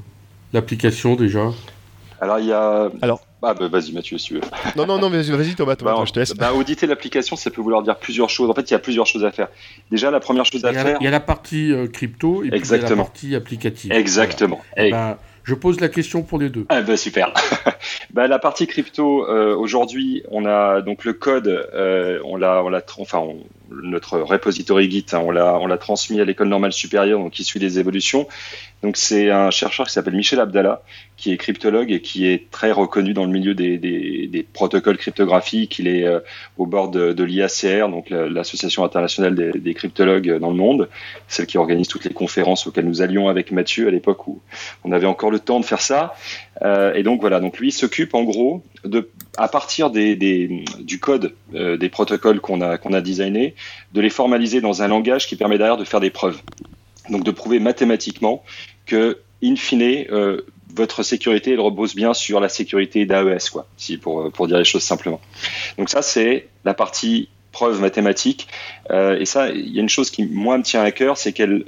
l'application 0.53 1.15
déjà? 1.15 1.51
Alors, 2.21 2.39
il 2.39 2.45
y 2.45 2.53
a. 2.53 2.89
Alors. 3.01 3.21
Ah, 3.43 3.55
bah, 3.55 3.67
vas-y, 3.67 3.91
Mathieu, 3.91 4.19
si 4.19 4.27
tu 4.27 4.33
veux. 4.35 4.41
Non, 4.75 4.85
non, 4.85 4.99
non, 4.99 5.09
vas-y, 5.09 5.55
Thomas, 5.55 5.75
Thomas 5.75 5.95
bah, 5.95 6.03
je 6.05 6.11
te 6.11 6.19
laisse. 6.19 6.35
Bah, 6.35 6.53
auditer 6.53 6.85
l'application, 6.85 7.35
ça 7.35 7.49
peut 7.49 7.61
vouloir 7.61 7.81
dire 7.81 7.97
plusieurs 7.97 8.29
choses. 8.29 8.51
En 8.51 8.53
fait, 8.53 8.69
il 8.69 8.73
y 8.73 8.75
a 8.75 8.79
plusieurs 8.79 9.07
choses 9.07 9.25
à 9.25 9.31
faire. 9.31 9.47
Déjà, 9.89 10.11
la 10.11 10.19
première 10.19 10.45
chose 10.45 10.63
à 10.63 10.71
faire. 10.71 10.97
Il 11.01 11.03
y 11.03 11.07
a 11.07 11.11
la 11.11 11.19
partie 11.19 11.73
euh, 11.73 11.87
crypto 11.87 12.43
et 12.43 12.51
puis 12.51 12.59
il 12.59 12.69
y 12.69 12.73
a 12.75 12.89
la 12.89 12.95
partie 12.95 13.35
applicative. 13.35 13.91
Exactement. 13.91 14.61
Eh 14.77 14.91
ben, 14.91 15.17
je 15.43 15.53
pose 15.55 15.79
la 15.79 15.89
question 15.89 16.23
pour 16.23 16.39
les 16.39 16.49
deux. 16.49 16.65
Ah 16.69 16.81
bah 16.81 16.97
super. 16.97 17.33
bah, 18.11 18.27
la 18.27 18.39
partie 18.39 18.67
crypto, 18.67 19.27
euh, 19.27 19.55
aujourd'hui, 19.55 20.23
on 20.29 20.45
a 20.45 20.81
donc 20.81 21.05
le 21.05 21.13
code, 21.13 21.69
on 22.23 22.37
l'a, 22.37 22.63
on 22.63 22.69
l'a, 22.69 22.83
enfin, 22.99 23.23
notre 23.71 24.19
repository 24.19 24.89
Git, 24.89 25.05
hein, 25.13 25.21
on 25.23 25.31
l'a, 25.31 25.57
on 25.59 25.67
l'a 25.67 25.77
transmis 25.77 26.19
à 26.21 26.25
l'école 26.25 26.47
normale 26.49 26.73
supérieure, 26.73 27.19
donc 27.19 27.31
qui 27.31 27.43
suit 27.43 27.59
les 27.59 27.79
évolutions. 27.79 28.27
Donc 28.83 28.97
c'est 28.97 29.29
un 29.29 29.51
chercheur 29.51 29.85
qui 29.85 29.93
s'appelle 29.93 30.15
Michel 30.15 30.39
Abdallah, 30.39 30.81
qui 31.15 31.31
est 31.31 31.37
cryptologue 31.37 31.91
et 31.91 32.01
qui 32.01 32.25
est 32.25 32.49
très 32.49 32.71
reconnu 32.71 33.13
dans 33.13 33.25
le 33.25 33.31
milieu 33.31 33.53
des, 33.53 34.47
protocoles 34.53 34.97
cryptographiques. 34.97 35.77
Il 35.79 35.87
est 35.87 36.05
euh, 36.05 36.19
au 36.57 36.65
bord 36.65 36.89
de, 36.89 37.23
l'IACR, 37.23 37.89
donc 37.89 38.09
l'association 38.09 38.83
internationale 38.83 39.35
des, 39.35 39.73
cryptologues 39.73 40.39
dans 40.39 40.49
le 40.49 40.55
monde, 40.55 40.89
celle 41.27 41.45
qui 41.45 41.57
organise 41.57 41.87
toutes 41.87 42.05
les 42.05 42.13
conférences 42.13 42.65
auxquelles 42.67 42.87
nous 42.87 43.01
allions 43.01 43.29
avec 43.29 43.51
Mathieu 43.51 43.87
à 43.87 43.91
l'époque 43.91 44.27
où 44.27 44.41
on 44.83 44.91
avait 44.91 45.05
encore 45.05 45.30
le 45.31 45.39
temps 45.39 45.59
de 45.59 45.65
faire 45.65 45.81
ça. 45.81 46.13
Euh, 46.61 46.93
et 46.93 47.03
donc 47.03 47.21
voilà, 47.21 47.39
donc 47.39 47.57
lui 47.57 47.71
s'occupe 47.71 48.13
en 48.13 48.23
gros 48.23 48.63
de, 48.83 49.09
à 49.37 49.47
partir 49.47 49.89
des, 49.89 50.15
des 50.15 50.63
du 50.79 50.99
code 50.99 51.33
euh, 51.55 51.77
des 51.77 51.89
protocoles 51.89 52.39
qu'on 52.39 52.61
a 52.61 52.77
qu'on 52.77 52.93
a 52.93 53.01
designé, 53.01 53.55
de 53.93 54.01
les 54.01 54.09
formaliser 54.09 54.61
dans 54.61 54.83
un 54.83 54.87
langage 54.87 55.27
qui 55.27 55.35
permet 55.35 55.57
d'ailleurs 55.57 55.77
de 55.77 55.85
faire 55.85 55.99
des 55.99 56.11
preuves. 56.11 56.39
Donc 57.09 57.23
de 57.23 57.31
prouver 57.31 57.59
mathématiquement 57.59 58.43
que, 58.85 59.19
in 59.43 59.55
fine, 59.55 60.05
euh, 60.11 60.41
votre 60.75 61.03
sécurité 61.03 61.51
elle 61.51 61.59
repose 61.59 61.95
bien 61.95 62.13
sur 62.13 62.39
la 62.39 62.49
sécurité 62.49 63.05
d'AES, 63.05 63.49
quoi, 63.51 63.67
si 63.77 63.97
pour, 63.97 64.31
pour 64.31 64.47
dire 64.47 64.57
les 64.57 64.63
choses 64.63 64.83
simplement. 64.83 65.19
Donc 65.77 65.89
ça, 65.89 66.01
c'est 66.01 66.47
la 66.63 66.73
partie 66.73 67.29
preuve 67.51 67.81
mathématique. 67.81 68.47
Euh, 68.91 69.19
et 69.19 69.25
ça, 69.25 69.49
il 69.49 69.69
y 69.69 69.77
a 69.79 69.81
une 69.81 69.89
chose 69.89 70.09
qui, 70.09 70.25
moi, 70.25 70.57
me 70.57 70.63
tient 70.63 70.81
à 70.81 70.91
cœur, 70.91 71.17
c'est 71.17 71.33
qu'elle, 71.33 71.65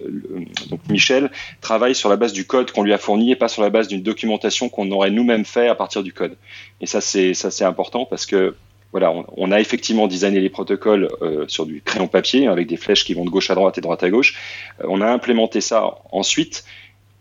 donc 0.70 0.80
Michel, 0.90 1.32
travaille 1.62 1.96
sur 1.96 2.10
la 2.10 2.16
base 2.16 2.34
du 2.34 2.46
code 2.46 2.72
qu'on 2.72 2.84
lui 2.84 2.94
a 2.94 2.98
fourni 2.98 3.32
et 3.32 3.36
pas 3.36 3.48
sur 3.48 3.62
la 3.62 3.70
base 3.70 3.88
d'une 3.88 4.02
documentation 4.02 4.70
qu'on 4.70 4.90
aurait 4.92 5.12
nous-mêmes 5.12 5.46
fait 5.46 5.68
à 5.68 5.76
partir 5.76 6.04
du 6.04 6.14
code. 6.14 6.36
Et 6.82 6.86
ça, 6.86 7.02
c'est 7.02 7.34
ça, 7.34 7.52
c'est 7.52 7.66
important 7.66 8.06
parce 8.06 8.26
que 8.26 8.56
voilà, 8.94 9.12
on, 9.38 9.52
a 9.52 9.60
effectivement 9.60 10.08
designé 10.08 10.40
les 10.40 10.52
protocoles 10.52 11.10
euh, 11.24 11.46
sur 11.48 11.66
du 11.66 11.82
crayon 11.82 12.08
papier 12.08 12.48
avec 12.48 12.68
des 12.68 12.78
flèches 12.78 13.04
qui 13.04 13.16
vont 13.16 13.26
de 13.26 13.32
gauche 13.32 13.50
à 13.50 13.56
droite 13.56 13.76
et 13.76 13.82
de 13.82 13.84
droite 13.84 14.04
à 14.04 14.10
gauche. 14.12 14.36
Euh, 14.82 14.86
on 14.88 15.02
a 15.02 15.08
implémenté 15.08 15.62
ça 15.62 15.96
ensuite 16.12 16.64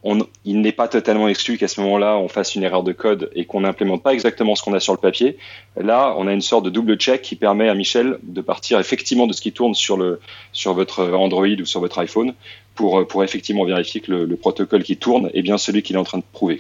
il 0.05 0.61
n'est 0.61 0.73
pas 0.73 0.89
totalement 0.89 1.29
exclu 1.29 1.59
qu'à 1.59 1.69
ce 1.69 1.81
moment-là, 1.81 2.17
on 2.17 2.29
fasse 2.29 2.55
une 2.55 2.65
erreur 2.65 2.83
de 2.83 2.93
code 2.93 3.31
et 3.35 3.45
qu'on 3.45 3.61
n'implémente 3.61 4.03
pas 4.03 4.13
exactement 4.13 4.55
ce 4.55 4.63
qu'on 4.63 4.75
a 4.75 4.81
sur 4.81 4.93
le 4.93 4.99
papier. 4.99 5.37
Là, 5.77 6.15
on 6.19 6.27
a 6.27 6.33
une 6.33 6.41
sorte 6.41 6.65
de 6.65 6.71
double 6.71 6.97
check 6.97 7.23
qui 7.23 7.37
permet 7.37 7.69
à 7.69 7.75
Michel 7.75 8.19
de 8.23 8.41
partir 8.41 8.81
effectivement 8.81 9.27
de 9.27 9.33
ce 9.33 9.41
qui 9.41 9.53
tourne 9.53 9.75
sur, 9.75 9.97
le, 9.97 10.21
sur 10.53 10.75
votre 10.75 11.13
Android 11.13 11.47
ou 11.47 11.65
sur 11.65 11.81
votre 11.81 11.99
iPhone 11.99 12.35
pour, 12.75 13.07
pour 13.07 13.23
effectivement 13.23 13.65
vérifier 13.65 14.01
que 14.01 14.11
le, 14.11 14.25
le 14.25 14.37
protocole 14.37 14.83
qui 14.83 14.97
tourne 14.97 15.31
est 15.35 15.43
bien 15.43 15.59
celui 15.59 15.83
qu'il 15.83 15.95
est 15.97 16.01
en 16.01 16.05
train 16.05 16.19
de 16.19 16.25
prouver. 16.33 16.59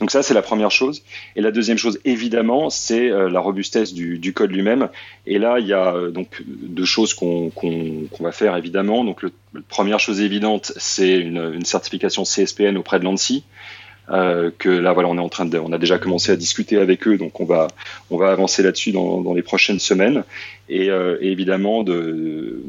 Donc 0.00 0.10
ça, 0.10 0.22
c'est 0.22 0.34
la 0.34 0.42
première 0.42 0.70
chose. 0.70 1.02
Et 1.36 1.40
la 1.40 1.50
deuxième 1.50 1.78
chose, 1.78 2.00
évidemment, 2.04 2.70
c'est 2.70 3.10
euh, 3.10 3.30
la 3.30 3.40
robustesse 3.40 3.94
du, 3.94 4.32
code 4.34 4.50
lui-même. 4.50 4.88
Et 5.26 5.38
là, 5.38 5.58
il 5.60 5.66
y 5.66 5.72
a 5.72 5.94
euh, 5.94 6.10
donc 6.10 6.42
deux 6.46 6.84
choses 6.84 7.14
qu'on 7.14 7.52
va 8.20 8.32
faire, 8.32 8.56
évidemment. 8.56 9.04
Donc, 9.04 9.22
la 9.22 9.30
première 9.68 10.00
chose 10.00 10.20
évidente, 10.20 10.72
c'est 10.76 11.18
une, 11.18 11.64
certification 11.64 12.24
CSPN 12.24 12.76
auprès 12.76 12.98
de 12.98 13.04
l'ANSI. 13.04 13.44
Euh, 14.10 14.50
que 14.58 14.68
là, 14.68 14.92
voilà, 14.92 15.08
on 15.08 15.16
est 15.16 15.20
en 15.20 15.28
train 15.28 15.46
de, 15.46 15.56
on 15.58 15.72
a 15.72 15.78
déjà 15.78 15.98
commencé 15.98 16.32
à 16.32 16.36
discuter 16.36 16.76
avec 16.76 17.06
eux, 17.06 17.16
donc 17.16 17.40
on 17.40 17.44
va, 17.44 17.68
on 18.10 18.16
va 18.16 18.32
avancer 18.32 18.64
là-dessus 18.64 18.90
dans, 18.90 19.32
les 19.32 19.42
prochaines 19.42 19.78
semaines. 19.78 20.24
Et, 20.68 20.88
évidemment, 21.20 21.84
de, 21.84 22.64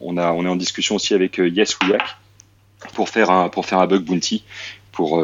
on 0.00 0.16
a, 0.16 0.32
on 0.32 0.46
est 0.46 0.48
en 0.48 0.56
discussion 0.56 0.94
aussi 0.94 1.12
avec 1.12 1.36
Yes 1.36 1.76
pour 2.94 3.10
faire 3.10 3.30
un, 3.30 3.50
pour 3.50 3.66
faire 3.66 3.78
un 3.78 3.86
bug 3.86 4.04
bounty 4.04 4.44
pour 4.90 5.22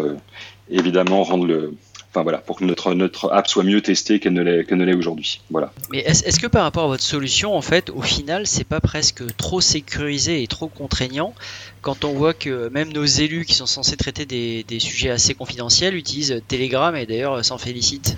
évidemment 0.71 1.23
rendre 1.23 1.47
le, 1.47 1.75
enfin 2.15 2.23
voilà, 2.23 2.39
pour 2.39 2.59
que 2.59 2.65
notre, 2.65 2.95
notre 2.95 3.33
app 3.33 3.49
soit 3.49 3.65
mieux 3.65 3.81
testée 3.81 4.21
qu'elle 4.21 4.35
ne 4.35 4.43
l'est, 4.43 4.71
ne 4.71 4.85
l'est 4.85 4.95
aujourd'hui. 4.95 5.41
Voilà. 5.51 5.73
Mais 5.91 5.99
est-ce, 5.99 6.39
que 6.39 6.47
par 6.47 6.63
rapport 6.63 6.85
à 6.85 6.87
votre 6.87 7.03
solution, 7.03 7.57
en 7.57 7.61
fait, 7.61 7.91
au 7.91 8.03
final, 8.03 8.47
c'est 8.47 8.65
pas 8.65 8.81
presque 8.81 9.25
trop 9.37 9.61
sécurisé 9.61 10.43
et 10.43 10.47
trop 10.47 10.69
contraignant 10.69 11.35
quand 11.83 12.05
on 12.05 12.13
voit 12.13 12.33
que 12.33 12.69
même 12.69 12.93
nos 12.93 13.05
élus 13.05 13.45
qui 13.45 13.55
sont 13.55 13.67
censés 13.67 13.97
traiter 13.97 14.27
des, 14.27 14.63
des 14.63 14.79
sujets 14.79 15.11
assez 15.11 15.35
confidentiels 15.35 15.97
utilisent 15.97 16.41
Telegram 16.47 16.95
et 16.95 17.05
d'ailleurs 17.05 17.45
s'en 17.45 17.59
félicitent? 17.59 18.17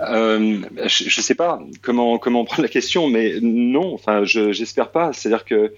Euh, 0.00 0.60
je 0.86 1.04
ne 1.04 1.22
sais 1.22 1.34
pas 1.34 1.60
comment 1.82 2.18
comment 2.18 2.44
prendre 2.44 2.62
la 2.62 2.68
question, 2.68 3.08
mais 3.08 3.34
non, 3.40 3.94
enfin, 3.94 4.24
je, 4.24 4.52
j'espère 4.52 4.90
pas. 4.90 5.12
C'est-à-dire 5.12 5.44
que 5.44 5.72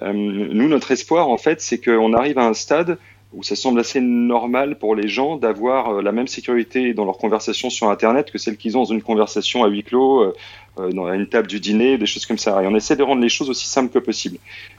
euh, 0.00 0.12
nous, 0.12 0.68
notre 0.68 0.90
espoir, 0.90 1.28
en 1.28 1.38
fait, 1.38 1.60
c'est 1.60 1.78
qu'on 1.78 2.14
arrive 2.14 2.38
à 2.38 2.46
un 2.46 2.54
stade 2.54 2.98
où 3.32 3.42
ça 3.42 3.56
semble 3.56 3.80
assez 3.80 4.00
normal 4.00 4.78
pour 4.78 4.94
les 4.94 5.08
gens 5.08 5.36
d'avoir 5.36 5.88
euh, 5.88 6.02
la 6.02 6.12
même 6.12 6.28
sécurité 6.28 6.94
dans 6.94 7.04
leur 7.04 7.18
conversation 7.18 7.70
sur 7.70 7.88
Internet 7.90 8.30
que 8.30 8.38
celle 8.38 8.56
qu'ils 8.56 8.76
ont 8.76 8.82
dans 8.82 8.92
une 8.92 9.02
conversation 9.02 9.64
à 9.64 9.68
huis 9.68 9.82
clos, 9.82 10.20
euh, 10.20 10.34
euh, 10.78 10.90
dans 10.90 11.12
une 11.12 11.26
table 11.26 11.48
du 11.48 11.60
dîner, 11.60 11.98
des 11.98 12.06
choses 12.06 12.24
comme 12.24 12.38
ça. 12.38 12.62
Et 12.62 12.66
on 12.66 12.74
essaie 12.74 12.96
de 12.96 13.02
rendre 13.02 13.20
les 13.20 13.28
choses 13.28 13.50
aussi 13.50 13.66
simples 13.68 13.92
que 13.92 13.98
possible. 13.98 14.38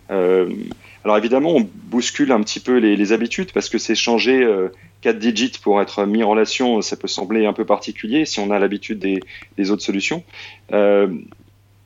Euh, 0.10 0.50
alors 1.04 1.18
évidemment, 1.18 1.52
on 1.56 1.70
bouscule 1.86 2.32
un 2.32 2.42
petit 2.42 2.60
peu 2.60 2.78
les, 2.78 2.96
les 2.96 3.12
habitudes 3.12 3.52
parce 3.52 3.70
que 3.70 3.78
c'est 3.78 3.94
changer 3.94 4.42
euh, 4.42 4.70
4 5.02 5.20
digits 5.20 5.60
pour 5.62 5.82
être 5.82 6.06
mis 6.06 6.24
en 6.24 6.30
relation, 6.30 6.82
ça 6.82 6.96
peut 6.96 7.08
sembler 7.08 7.46
un 7.46 7.54
peu 7.54 7.66
particulier 7.66 8.26
si 8.26 8.40
on 8.40 8.52
a 8.52 8.58
l'habitude 8.58 9.00
des, 9.00 9.20
des, 9.58 9.70
autres 9.70 9.84
solutions. 9.84 10.24
Euh, 10.72 11.10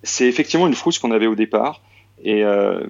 c'est 0.03 0.27
effectivement 0.27 0.67
une 0.67 0.75
frousse 0.75 0.99
qu'on 0.99 1.11
avait 1.11 1.27
au 1.27 1.35
départ. 1.35 1.81
Et, 2.23 2.43
euh, 2.43 2.81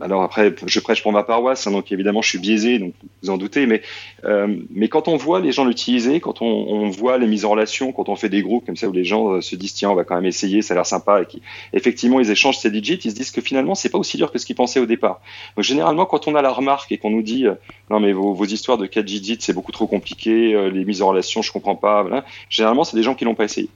alors 0.00 0.22
après, 0.22 0.54
je 0.66 0.80
prêche 0.80 1.02
pour 1.02 1.12
ma 1.12 1.22
paroisse, 1.22 1.66
hein, 1.66 1.70
donc 1.70 1.92
évidemment 1.92 2.22
je 2.22 2.30
suis 2.30 2.38
biaisé, 2.38 2.78
donc 2.78 2.94
vous 3.22 3.30
en 3.30 3.36
doutez, 3.36 3.66
mais, 3.66 3.82
euh, 4.24 4.56
quand 4.90 5.06
on 5.06 5.16
voit 5.16 5.40
les 5.40 5.52
gens 5.52 5.66
l'utiliser, 5.66 6.20
quand 6.20 6.40
on, 6.40 6.88
voit 6.88 7.18
les 7.18 7.26
mises 7.26 7.44
en 7.44 7.50
relation, 7.50 7.92
quand 7.92 8.08
on 8.08 8.16
fait 8.16 8.30
des 8.30 8.42
groupes 8.42 8.64
comme 8.64 8.76
ça 8.76 8.88
où 8.88 8.92
les 8.92 9.04
gens 9.04 9.32
euh, 9.32 9.40
se 9.42 9.54
disent 9.56 9.74
tiens 9.74 9.90
on 9.90 9.94
va 9.94 10.04
quand 10.04 10.14
même 10.14 10.24
essayer, 10.24 10.62
ça 10.62 10.72
a 10.72 10.76
l'air 10.76 10.86
sympa, 10.86 11.22
et 11.22 11.26
qu'effectivement 11.26 12.20
ils 12.20 12.30
échangent 12.30 12.58
ces 12.58 12.70
digits, 12.70 13.00
ils 13.04 13.10
se 13.10 13.16
disent 13.16 13.32
que 13.32 13.42
finalement 13.42 13.74
c'est 13.74 13.90
pas 13.90 13.98
aussi 13.98 14.16
dur 14.16 14.32
que 14.32 14.38
ce 14.38 14.46
qu'ils 14.46 14.56
pensaient 14.56 14.80
au 14.80 14.86
départ. 14.86 15.20
Donc 15.56 15.64
généralement 15.64 16.06
quand 16.06 16.26
on 16.26 16.34
a 16.34 16.42
la 16.42 16.50
remarque 16.50 16.90
et 16.90 16.98
qu'on 16.98 17.10
nous 17.10 17.22
dit 17.22 17.44
non 17.90 18.00
mais 18.00 18.12
vos, 18.12 18.44
histoires 18.44 18.78
de 18.78 18.86
4 18.86 19.04
digits 19.04 19.38
c'est 19.40 19.52
beaucoup 19.52 19.72
trop 19.72 19.86
compliqué, 19.86 20.70
les 20.70 20.84
mises 20.84 21.02
en 21.02 21.08
relation 21.08 21.42
je 21.42 21.52
comprends 21.52 21.76
pas, 21.76 22.06
généralement 22.48 22.84
c'est 22.84 22.96
des 22.96 23.02
gens 23.02 23.14
qui 23.14 23.24
l'ont 23.24 23.34
pas 23.34 23.44
essayé. 23.44 23.68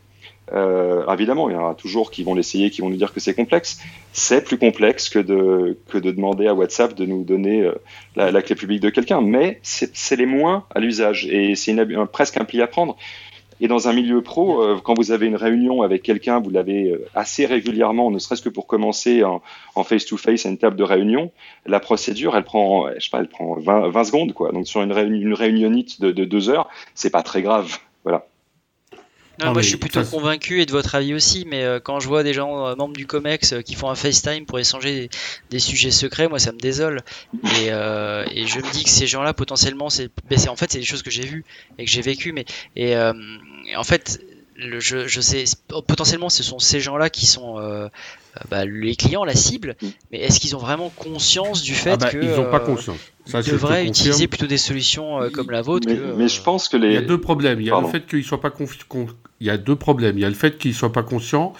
Euh, 0.52 1.06
évidemment, 1.12 1.48
il 1.48 1.54
y 1.54 1.56
en 1.56 1.62
aura 1.62 1.74
toujours 1.74 2.11
qui 2.11 2.22
vont 2.22 2.34
l'essayer, 2.34 2.70
qui 2.70 2.80
vont 2.80 2.90
nous 2.90 2.96
dire 2.96 3.12
que 3.12 3.20
c'est 3.20 3.34
complexe. 3.34 3.80
C'est 4.12 4.44
plus 4.44 4.58
complexe 4.58 5.08
que 5.08 5.18
de, 5.18 5.76
demander 5.94 6.46
à 6.46 6.54
WhatsApp 6.54 6.94
de 6.94 7.04
nous 7.04 7.24
donner 7.24 7.62
euh, 7.62 7.74
la, 8.16 8.42
clé 8.42 8.54
publique 8.54 8.80
de 8.80 8.90
quelqu'un, 8.90 9.20
mais 9.20 9.61
c'est 9.62 10.16
les 10.16 10.26
moins 10.26 10.64
à 10.74 10.80
l'usage 10.80 11.26
et 11.26 11.54
c'est 11.54 11.76
presque 12.12 12.37
un 12.37 12.44
pli 12.44 12.62
à 12.62 12.66
prendre. 12.66 12.96
Et 13.61 13.66
dans 13.66 13.88
un 13.88 13.92
milieu 13.92 14.22
pro, 14.22 14.62
euh, 14.62 14.78
quand 14.82 14.94
vous 14.94 15.11
avez 15.11 15.26
une 15.26 15.34
réunion 15.34 15.82
avec 15.82 16.02
quelqu'un, 16.02 16.38
vous 16.38 16.50
l'avez 16.50 16.94
assez 17.14 17.44
régulièrement, 17.44 18.11
ne 18.11 18.20
serait-ce 18.20 18.42
que 18.42 18.48
pour 18.48 18.68
commencer 18.68 19.24
en 19.24 19.84
face-to-face 19.84 20.46
à 20.46 20.48
une 20.48 20.58
table 20.58 20.76
de 20.76 20.84
réunion, 20.84 21.32
la 21.66 21.80
procédure, 21.80 22.37
elle 22.37 22.44
prend, 22.44 22.88
je 22.96 23.04
sais 23.04 23.11
pas, 23.11 23.18
elle 23.18 23.28
prend 23.28 23.58
20, 23.58 23.88
20 23.88 24.04
secondes, 24.04 24.32
quoi. 24.32 24.52
Donc 24.52 24.66
sur 24.68 24.80
une 24.80 24.92
réunionnite 24.92 26.00
de, 26.00 26.12
de 26.12 26.24
deux 26.24 26.48
heures, 26.50 26.68
c'est 26.94 27.11
pas 27.11 27.22
très 27.22 27.42
grave. 27.42 27.78
Voilà. 28.04 28.26
Non, 29.38 29.53
moi 29.53 29.62
je 29.62 29.68
suis 29.68 29.77
plutôt 29.77 30.03
convaincu 30.05 30.61
et 30.61 30.66
de 30.66 30.72
votre 30.72 30.94
avis 30.96 31.14
aussi, 31.14 31.44
mais 31.46 31.62
euh, 31.62 31.79
quand 31.79 32.01
je 32.01 32.09
vois 32.09 32.24
des 32.24 32.35
gens 32.35 32.66
euh, 32.66 32.74
membres 32.74 32.96
du 32.96 33.07
COMEX 33.07 33.53
euh, 33.53 33.62
qui 33.62 33.74
font 33.74 33.88
un 33.88 33.94
FaceTime 33.94 34.46
pour 34.46 34.59
échanger 34.59 35.09
des, 35.51 35.59
sujets 35.61 35.92
secrets, 35.92 36.29
moi 36.29 36.40
ça 36.40 36.51
me 36.51 36.59
désole. 36.59 37.03
Et, 37.61 37.66
et 37.68 38.46
je 38.46 38.59
me 38.59 38.72
dis 38.72 38.85
que 38.85 38.90
ces 38.90 39.07
gens-là 39.07 39.35
potentiellement, 39.35 39.90
c'est, 39.90 40.11
en 40.48 40.57
fait 40.57 40.72
c'est 40.72 40.79
des 40.79 40.85
choses 40.85 41.03
que 41.03 41.11
j'ai 41.11 41.24
vues 41.24 41.44
et 41.79 41.85
que 41.85 41.90
j'ai 41.90 42.03
vécues, 42.03 42.33
mais 42.33 42.46
et, 42.74 42.96
en 42.96 43.85
fait 43.85 44.20
le, 44.59 44.81
je, 44.81 45.07
je, 45.07 45.21
sais 45.21 45.44
potentiellement 45.87 46.29
ce 46.29 46.42
sont 46.42 46.59
ces 46.59 46.81
gens-là 46.81 47.11
qui 47.11 47.27
sont 47.27 47.59
euh, 47.59 47.88
bah, 48.51 48.64
les 48.64 48.97
clients, 48.97 49.25
la 49.25 49.35
cible, 49.35 49.77
mm. 49.81 49.87
mais 50.11 50.18
est-ce 50.18 50.40
qu'ils 50.40 50.57
ont 50.57 50.61
vraiment 50.61 50.90
conscience 50.90 51.62
du 51.62 51.75
fait 51.75 51.92
ah 51.92 51.97
bah, 51.97 52.11
qu'ils 52.11 52.29
n'ont 52.29 52.51
pas 52.51 52.61
conscience 52.61 52.99
ça, 53.25 53.40
ils 53.40 53.53
devraient 53.53 53.87
utiliser 53.87 54.27
plutôt 54.27 54.47
des 54.47 54.59
solutions 54.59 55.23
euh, 55.23 55.31
comme 55.31 55.51
la 55.51 55.62
vôtre 55.62 55.87
mais, 55.88 55.97
que, 55.97 56.16
mais, 56.16 56.29
je 56.29 56.40
pense 56.42 56.68
que 56.68 56.77
les 56.77 56.88
il 56.88 56.94
y 56.94 56.97
a 56.97 57.03
deux 57.03 57.21
problèmes 57.21 57.61
il 57.61 57.66
y 57.66 57.71
a 57.71 57.81
le 57.81 57.88
fait 57.88 58.07
qu'ils 58.07 58.25
soient 58.25 58.40
pas 58.40 58.51
confi... 58.51 58.79
il 59.40 59.47
y 59.47 59.51
a 59.51 59.59
deux 59.59 59.77
problèmes 59.77 60.18
il 60.18 60.23
y 60.23 60.25
a 60.25 60.29
le 60.29 60.35
fait 60.35 60.59
qu'ils 60.59 60.75
soient 60.75 60.92
pas 60.92 61.03
conscients 61.03 61.53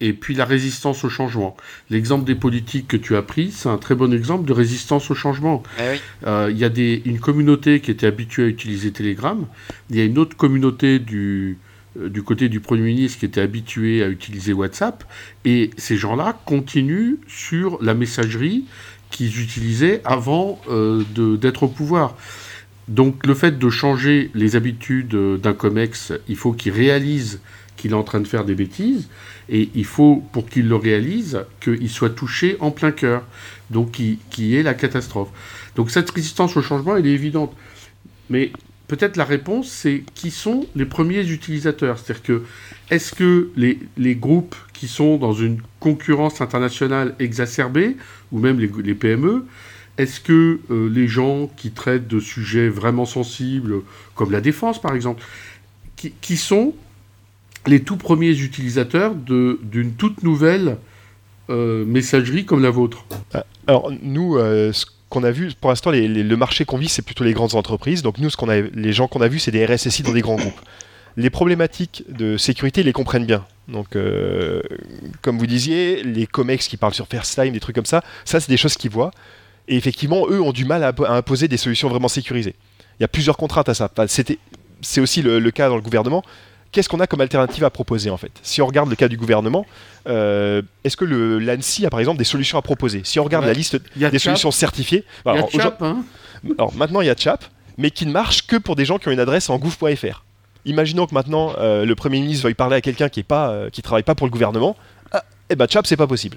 et 0.00 0.12
puis 0.12 0.34
la 0.34 0.44
résistance 0.44 1.04
au 1.04 1.08
changement. 1.08 1.56
L'exemple 1.88 2.26
des 2.26 2.34
politiques 2.34 2.86
que 2.86 2.98
tu 2.98 3.16
as 3.16 3.22
pris, 3.22 3.50
c'est 3.50 3.70
un 3.70 3.78
très 3.78 3.94
bon 3.94 4.12
exemple 4.12 4.46
de 4.46 4.52
résistance 4.52 5.10
au 5.10 5.14
changement. 5.14 5.62
Eh 5.78 5.92
oui. 5.92 6.00
euh, 6.26 6.48
il 6.50 6.58
y 6.58 6.64
a 6.64 6.68
des, 6.68 7.00
une 7.06 7.18
communauté 7.18 7.80
qui 7.80 7.92
était 7.92 8.06
habituée 8.06 8.44
à 8.44 8.46
utiliser 8.46 8.92
Telegram, 8.92 9.46
il 9.88 9.96
y 9.96 10.00
a 10.00 10.04
une 10.04 10.18
autre 10.18 10.36
communauté 10.36 10.98
du, 10.98 11.56
euh, 11.56 11.65
du 12.08 12.22
côté 12.22 12.48
du 12.48 12.60
Premier 12.60 12.82
ministre 12.82 13.20
qui 13.20 13.26
était 13.26 13.40
habitué 13.40 14.02
à 14.02 14.08
utiliser 14.08 14.52
WhatsApp, 14.52 15.04
et 15.44 15.70
ces 15.76 15.96
gens-là 15.96 16.38
continuent 16.44 17.16
sur 17.26 17.82
la 17.82 17.94
messagerie 17.94 18.64
qu'ils 19.10 19.40
utilisaient 19.40 20.00
avant 20.04 20.60
euh, 20.68 21.02
d'être 21.36 21.64
au 21.64 21.68
pouvoir. 21.68 22.16
Donc 22.88 23.26
le 23.26 23.34
fait 23.34 23.58
de 23.58 23.70
changer 23.70 24.30
les 24.34 24.56
habitudes 24.56 25.16
d'un 25.40 25.52
COMEX, 25.54 26.12
il 26.28 26.36
faut 26.36 26.52
qu'il 26.52 26.72
réalise 26.72 27.40
qu'il 27.76 27.90
est 27.90 27.94
en 27.94 28.04
train 28.04 28.20
de 28.20 28.26
faire 28.26 28.44
des 28.44 28.54
bêtises, 28.54 29.08
et 29.48 29.68
il 29.74 29.84
faut, 29.84 30.22
pour 30.32 30.48
qu'il 30.48 30.68
le 30.68 30.76
réalise, 30.76 31.40
qu'il 31.60 31.90
soit 31.90 32.10
touché 32.10 32.56
en 32.60 32.70
plein 32.70 32.90
cœur, 32.90 33.22
donc 33.70 33.92
qui, 33.92 34.18
qui 34.30 34.56
est 34.56 34.62
la 34.62 34.74
catastrophe. 34.74 35.28
Donc 35.76 35.90
cette 35.90 36.10
résistance 36.10 36.56
au 36.56 36.62
changement, 36.62 36.96
elle 36.96 37.06
est 37.06 37.12
évidente. 37.12 37.54
Mais 38.30 38.50
peut-être 38.88 39.16
la 39.16 39.24
réponse, 39.24 39.68
c'est 39.68 40.04
qui 40.14 40.30
sont 40.30 40.66
les 40.74 40.84
premiers 40.84 41.28
utilisateurs. 41.28 41.98
C'est-à-dire 41.98 42.22
que, 42.22 42.42
est-ce 42.90 43.14
que 43.14 43.50
les, 43.56 43.78
les, 43.96 44.14
groupes 44.14 44.56
qui 44.72 44.88
sont 44.88 45.16
dans 45.16 45.32
une 45.32 45.60
concurrence 45.80 46.40
internationale 46.40 47.14
exacerbée, 47.18 47.96
ou 48.32 48.38
même 48.38 48.58
les, 48.58 48.70
les 48.82 48.94
PME, 48.94 49.44
est-ce 49.98 50.20
que 50.20 50.60
euh, 50.70 50.88
les 50.88 51.08
gens 51.08 51.50
qui 51.56 51.70
traitent 51.70 52.08
de 52.08 52.20
sujets 52.20 52.68
vraiment 52.68 53.06
sensibles, 53.06 53.76
comme 54.14 54.30
la 54.30 54.40
défense 54.40 54.80
par 54.80 54.94
exemple, 54.94 55.22
qui, 55.96 56.12
qui 56.20 56.36
sont 56.36 56.74
les 57.66 57.80
tout 57.82 57.96
premiers 57.96 58.38
utilisateurs 58.38 59.14
d'une 59.14 59.92
toute 59.96 60.22
nouvelle 60.22 60.76
euh, 61.48 61.84
messagerie 61.84 62.44
comme 62.44 62.62
la 62.62 62.70
vôtre? 62.70 63.06
Alors 63.66 63.90
nous, 64.02 64.36
euh, 64.36 64.72
qu'on 65.16 65.24
a 65.24 65.30
vu, 65.30 65.52
pour 65.58 65.70
l'instant, 65.70 65.90
le 65.92 66.34
marché 66.34 66.66
qu'on 66.66 66.76
vit, 66.76 66.88
c'est 66.88 67.00
plutôt 67.00 67.24
les 67.24 67.32
grandes 67.32 67.54
entreprises. 67.54 68.02
Donc 68.02 68.18
nous, 68.18 68.28
ce 68.28 68.36
qu'on 68.36 68.50
a, 68.50 68.60
les 68.60 68.92
gens 68.92 69.08
qu'on 69.08 69.22
a 69.22 69.28
vus, 69.28 69.38
c'est 69.38 69.50
des 69.50 69.64
RSSI 69.64 70.02
dans 70.02 70.12
des 70.12 70.20
grands 70.20 70.36
groupes. 70.36 70.60
Les 71.16 71.30
problématiques 71.30 72.04
de 72.10 72.36
sécurité, 72.36 72.82
ils 72.82 72.84
les 72.84 72.92
comprennent 72.92 73.24
bien. 73.24 73.46
Donc, 73.68 73.96
euh, 73.96 74.60
comme 75.22 75.38
vous 75.38 75.46
disiez, 75.46 76.02
les 76.02 76.26
COMEX 76.26 76.68
qui 76.68 76.76
parlent 76.76 76.92
sur 76.92 77.06
FirstLine, 77.06 77.54
des 77.54 77.60
trucs 77.60 77.74
comme 77.74 77.86
ça, 77.86 78.02
ça, 78.26 78.40
c'est 78.40 78.50
des 78.50 78.58
choses 78.58 78.76
qu'ils 78.76 78.90
voient. 78.90 79.10
Et 79.68 79.76
effectivement, 79.76 80.26
eux 80.28 80.42
ont 80.42 80.52
du 80.52 80.66
mal 80.66 80.84
à, 80.84 80.92
imposer 81.08 81.48
des 81.48 81.56
solutions 81.56 81.88
vraiment 81.88 82.08
sécurisées. 82.08 82.54
Il 83.00 83.02
y 83.02 83.04
a 83.04 83.08
plusieurs 83.08 83.38
contraintes 83.38 83.70
à 83.70 83.74
ça. 83.74 83.90
c'est 84.82 85.00
aussi 85.00 85.22
le, 85.22 85.50
cas 85.50 85.70
dans 85.70 85.76
le 85.76 85.82
gouvernement 85.82 86.22
qu'est-ce 86.76 86.90
qu'on 86.90 87.00
a 87.00 87.06
comme 87.06 87.22
alternative 87.22 87.64
à 87.64 87.70
proposer 87.70 88.10
en 88.10 88.18
fait 88.18 88.32
Si 88.42 88.60
on 88.60 88.66
regarde 88.66 88.90
le 88.90 88.96
cas 88.96 89.08
du 89.08 89.16
gouvernement, 89.16 89.64
euh, 90.06 90.60
est-ce 90.84 90.94
que 90.94 91.06
l'ANSI 91.06 91.86
a 91.86 91.90
par 91.90 92.00
exemple 92.00 92.18
des 92.18 92.24
solutions 92.24 92.58
à 92.58 92.62
proposer 92.62 93.00
Si 93.02 93.18
on 93.18 93.24
regarde 93.24 93.46
la 93.46 93.54
liste 93.54 93.78
des 93.96 94.18
solutions 94.18 94.50
certifiées, 94.50 95.04
Chap, 95.52 95.80
hein 95.80 96.04
alors 96.58 96.74
maintenant 96.74 97.00
il 97.00 97.06
y 97.06 97.10
a 97.10 97.16
Chap, 97.16 97.46
mais 97.78 97.90
qui 97.90 98.04
ne 98.04 98.12
marche 98.12 98.46
que 98.46 98.56
pour 98.56 98.76
des 98.76 98.84
gens 98.84 98.98
qui 98.98 99.08
ont 99.08 99.10
une 99.10 99.20
adresse 99.20 99.48
en 99.48 99.56
gouv.fr. 99.56 100.22
Imaginons 100.66 101.06
que 101.06 101.14
maintenant 101.14 101.54
euh, 101.56 101.86
le 101.86 101.94
Premier 101.94 102.20
ministre 102.20 102.42
veuille 102.42 102.52
parler 102.52 102.76
à 102.76 102.82
quelqu'un 102.82 103.08
qui 103.08 103.20
ne 103.26 103.68
qui 103.70 103.80
travaille 103.80 104.02
pas 104.02 104.14
pour 104.14 104.26
le 104.26 104.30
gouvernement, 104.30 104.76
ah, 105.12 105.24
eh 105.48 105.56
ben 105.56 105.66
Chap 105.70 105.86
c'est 105.86 105.96
pas 105.96 106.06
possible. 106.06 106.36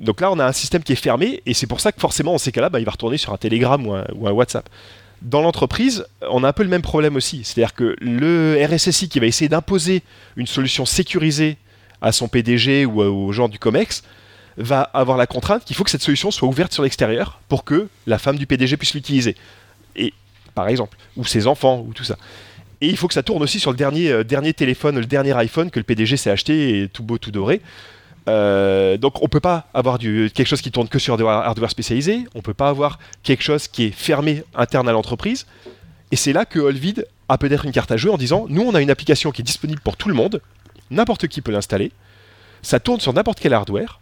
Donc 0.00 0.20
là, 0.20 0.32
on 0.32 0.40
a 0.40 0.44
un 0.44 0.52
système 0.52 0.82
qui 0.82 0.92
est 0.92 0.96
fermé, 0.96 1.40
et 1.46 1.54
c'est 1.54 1.68
pour 1.68 1.78
ça 1.78 1.92
que 1.92 2.00
forcément, 2.00 2.34
en 2.34 2.38
ces 2.38 2.50
cas-là, 2.50 2.68
bah, 2.68 2.80
il 2.80 2.84
va 2.84 2.90
retourner 2.90 3.16
sur 3.16 3.32
un 3.32 3.36
Telegram 3.36 3.86
ou 3.86 3.94
un, 4.26 4.32
WhatsApp. 4.32 4.68
Dans 5.22 5.42
l'entreprise, 5.42 6.06
on 6.30 6.44
a 6.44 6.48
un 6.48 6.52
peu 6.52 6.62
le 6.62 6.68
même 6.68 6.82
problème 6.82 7.16
aussi. 7.16 7.42
C'est-à-dire 7.44 7.74
que 7.74 7.96
le 8.00 8.58
RSSI 8.64 9.08
qui 9.08 9.18
va 9.18 9.26
essayer 9.26 9.48
d'imposer 9.48 10.02
une 10.36 10.46
solution 10.46 10.86
sécurisée 10.86 11.56
à 12.00 12.12
son 12.12 12.28
PDG 12.28 12.86
ou 12.86 13.00
aux 13.00 13.32
gens 13.32 13.48
du 13.48 13.58
COMEX 13.58 14.04
va 14.56 14.82
avoir 14.82 15.16
la 15.16 15.26
contrainte 15.26 15.64
qu'il 15.64 15.76
faut 15.76 15.84
que 15.84 15.90
cette 15.90 16.02
solution 16.02 16.30
soit 16.30 16.48
ouverte 16.48 16.72
sur 16.72 16.82
l'extérieur 16.82 17.40
pour 17.48 17.64
que 17.64 17.88
la 18.06 18.18
femme 18.18 18.36
du 18.36 18.46
PDG 18.46 18.76
puisse 18.76 18.94
l'utiliser. 18.94 19.36
Et 19.96 20.12
par 20.54 20.68
exemple, 20.68 20.96
ou 21.16 21.24
ses 21.24 21.46
enfants, 21.46 21.84
ou 21.86 21.92
tout 21.92 22.04
ça. 22.04 22.16
Et 22.80 22.88
il 22.88 22.96
faut 22.96 23.08
que 23.08 23.14
ça 23.14 23.22
tourne 23.22 23.42
aussi 23.42 23.58
sur 23.58 23.70
le 23.70 23.76
dernier, 23.76 24.10
euh, 24.10 24.24
dernier 24.24 24.52
téléphone, 24.52 24.98
le 24.98 25.06
dernier 25.06 25.32
iPhone 25.36 25.70
que 25.70 25.80
le 25.80 25.84
PDG 25.84 26.16
s'est 26.16 26.30
acheté, 26.30 26.82
et 26.82 26.88
tout 26.88 27.02
beau, 27.02 27.18
tout 27.18 27.30
doré. 27.30 27.60
Euh, 28.28 28.98
donc 28.98 29.22
on 29.22 29.28
peut 29.28 29.40
pas 29.40 29.66
avoir 29.72 29.98
quelque 29.98 30.44
chose 30.44 30.60
qui 30.60 30.70
tourne 30.70 30.88
que 30.88 30.98
sur 30.98 31.14
hardware 31.14 31.70
spécialisé, 31.70 32.24
on 32.34 32.42
peut 32.42 32.54
pas 32.54 32.68
avoir 32.68 32.98
quelque 33.22 33.42
chose 33.42 33.68
qui 33.68 33.84
est 33.84 33.90
fermé 33.90 34.44
interne 34.54 34.88
à 34.88 34.92
l'entreprise. 34.92 35.46
Et 36.12 36.16
c'est 36.16 36.32
là 36.32 36.44
que 36.44 36.58
Olvid 36.58 37.06
a 37.28 37.38
peut-être 37.38 37.64
une 37.64 37.72
carte 37.72 37.90
à 37.90 37.96
jouer 37.96 38.10
en 38.10 38.18
disant 38.18 38.46
nous 38.48 38.62
on 38.62 38.74
a 38.74 38.82
une 38.82 38.90
application 38.90 39.30
qui 39.30 39.42
est 39.42 39.44
disponible 39.44 39.80
pour 39.80 39.96
tout 39.96 40.08
le 40.08 40.14
monde, 40.14 40.42
n'importe 40.90 41.26
qui 41.26 41.40
peut 41.40 41.52
l'installer, 41.52 41.90
ça 42.62 42.80
tourne 42.80 43.00
sur 43.00 43.12
n'importe 43.14 43.40
quel 43.40 43.54
hardware, 43.54 44.00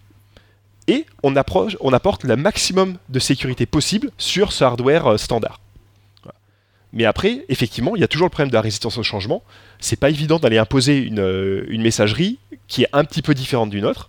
et 0.89 1.05
on, 1.23 1.35
apporte 1.37 2.25
le 2.25 2.37
maximum 2.37 2.97
de 3.09 3.19
sécurité 3.19 3.67
possible 3.67 4.11
sur 4.19 4.53
ce 4.53 4.63
hardware 4.65 5.07
euh, 5.07 5.17
standard. 5.17 5.61
Mais 6.93 7.05
après, 7.05 7.45
effectivement, 7.49 7.97
il 7.97 8.01
y 8.01 8.05
a 8.05 8.09
toujours 8.09 8.27
le 8.27 8.31
problème 8.31 8.51
de 8.51 8.55
la 8.55 8.61
résistance 8.61 8.97
au 8.97 9.03
changement. 9.03 9.43
C'est 9.81 9.99
pas 9.99 10.11
évident 10.11 10.39
d'aller 10.39 10.59
imposer 10.59 10.99
une, 10.99 11.19
euh, 11.19 11.67
une, 11.69 11.83
messagerie 11.83 12.39
qui 12.69 12.85
est 12.85 12.89
un 12.93 13.05
petit 13.05 13.21
peu 13.21 13.35
différente 13.35 13.71
d'une 13.71 13.85
autre 13.85 14.09